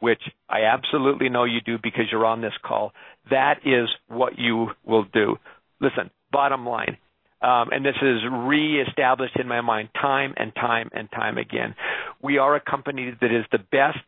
which 0.00 0.22
I 0.48 0.62
absolutely 0.62 1.28
know 1.28 1.44
you 1.44 1.60
do 1.60 1.76
because 1.80 2.04
you're 2.10 2.26
on 2.26 2.40
this 2.40 2.52
call, 2.64 2.92
that 3.30 3.58
is 3.64 3.88
what 4.08 4.38
you 4.38 4.68
will 4.84 5.04
do. 5.04 5.36
Listen, 5.80 6.10
bottom 6.32 6.66
line, 6.66 6.96
um, 7.40 7.70
and 7.70 7.84
this 7.84 7.96
is 8.02 8.20
reestablished 8.30 9.38
in 9.38 9.46
my 9.46 9.60
mind 9.60 9.90
time 10.00 10.34
and 10.36 10.54
time 10.54 10.90
and 10.92 11.10
time 11.10 11.38
again. 11.38 11.74
We 12.22 12.38
are 12.38 12.56
a 12.56 12.60
company 12.60 13.14
that 13.20 13.32
is 13.32 13.44
the 13.52 13.58
best 13.58 13.98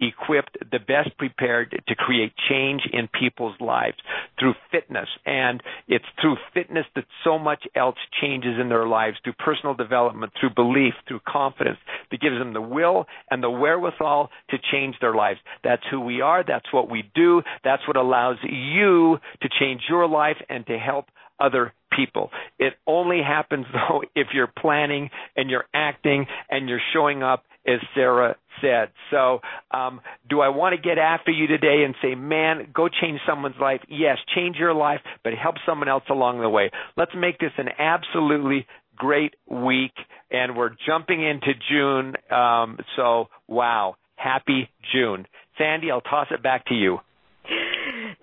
equipped, 0.00 0.56
the 0.70 0.78
best 0.78 1.16
prepared 1.18 1.82
to 1.88 1.94
create 1.94 2.32
change 2.48 2.82
in 2.92 3.08
people's 3.08 3.56
lives 3.60 3.96
through 4.38 4.54
fitness. 4.70 5.08
And 5.26 5.62
it's 5.88 6.04
through 6.20 6.36
fitness 6.54 6.86
that 6.94 7.04
so 7.24 7.38
much 7.38 7.64
else 7.74 7.96
changes 8.20 8.58
in 8.60 8.68
their 8.68 8.86
lives 8.86 9.16
through 9.24 9.34
personal 9.34 9.74
development, 9.74 10.32
through 10.38 10.50
belief, 10.54 10.94
through 11.06 11.20
confidence 11.26 11.78
that 12.10 12.20
gives 12.20 12.38
them 12.38 12.52
the 12.52 12.60
will 12.60 13.06
and 13.30 13.42
the 13.42 13.50
wherewithal 13.50 14.30
to 14.50 14.58
change 14.70 14.96
their 15.00 15.14
lives. 15.14 15.40
That's 15.64 15.82
who 15.90 16.00
we 16.00 16.20
are. 16.20 16.44
That's 16.46 16.72
what 16.72 16.90
we 16.90 17.10
do. 17.14 17.42
That's 17.64 17.86
what 17.86 17.96
allows 17.96 18.36
you 18.42 19.18
to 19.42 19.48
change 19.58 19.82
your 19.88 20.06
life 20.06 20.36
and 20.48 20.66
to 20.66 20.78
help 20.78 21.06
other 21.40 21.72
people. 21.94 22.30
It 22.58 22.74
only 22.86 23.20
happens 23.26 23.66
though 23.72 24.02
if 24.14 24.28
you're 24.32 24.52
planning 24.58 25.10
and 25.36 25.50
you're 25.50 25.66
acting 25.74 26.26
and 26.50 26.68
you're 26.68 26.80
showing 26.92 27.22
up 27.22 27.44
as 27.66 27.80
Sarah 27.94 28.36
said. 28.62 28.90
So, 29.10 29.40
um, 29.70 30.00
do 30.28 30.40
I 30.40 30.48
want 30.48 30.74
to 30.74 30.80
get 30.80 30.98
after 30.98 31.30
you 31.30 31.46
today 31.46 31.84
and 31.84 31.94
say, 32.02 32.14
man, 32.14 32.68
go 32.74 32.88
change 32.88 33.20
someone's 33.28 33.56
life? 33.60 33.80
Yes, 33.88 34.16
change 34.34 34.56
your 34.56 34.74
life, 34.74 35.00
but 35.22 35.34
help 35.34 35.56
someone 35.66 35.88
else 35.88 36.04
along 36.10 36.40
the 36.40 36.48
way. 36.48 36.70
Let's 36.96 37.12
make 37.14 37.38
this 37.38 37.52
an 37.58 37.68
absolutely 37.78 38.66
great 38.96 39.34
week, 39.46 39.92
and 40.30 40.56
we're 40.56 40.74
jumping 40.86 41.22
into 41.22 41.52
June. 41.70 42.14
Um, 42.30 42.78
so, 42.96 43.28
wow, 43.46 43.96
happy 44.16 44.70
June. 44.92 45.26
Sandy, 45.56 45.90
I'll 45.90 46.00
toss 46.00 46.28
it 46.30 46.42
back 46.42 46.66
to 46.66 46.74
you. 46.74 46.98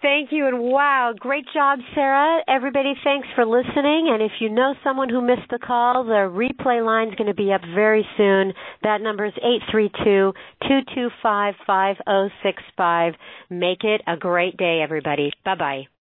Thank 0.02 0.32
you 0.32 0.48
and 0.48 0.60
wow, 0.60 1.14
great 1.18 1.46
job, 1.54 1.80
Sarah. 1.96 2.44
Everybody, 2.48 2.94
thanks 3.04 3.28
for 3.34 3.46
listening. 3.46 4.10
And 4.14 4.22
if 4.22 4.34
you 4.40 4.50
know 4.50 4.76
someone 4.84 5.10
who 5.10 5.22
missed 5.22 5.50
the 5.50 5.58
call, 5.58 6.04
the 6.04 6.30
replay 6.30 6.86
line 6.86 7.10
is 7.10 7.16
going 7.16 7.28
to 7.30 7.34
be 7.34 7.52
up 7.52 7.62
very 7.74 8.06
soon. 8.18 8.54
That 8.84 9.02
number 9.02 9.26
is 9.26 9.34
eight 9.38 9.62
three 9.72 9.90
two 10.04 10.34
two 10.68 10.80
two 10.94 11.10
five 11.24 11.56
five 11.66 11.96
zero 12.08 12.30
six 12.44 12.62
five. 12.78 13.14
Make 13.50 13.84
it 13.84 14.02
a 14.06 14.18
great 14.18 14.58
day, 14.58 14.82
everybody. 14.84 15.32
Bye 15.44 15.56
bye. 15.56 15.95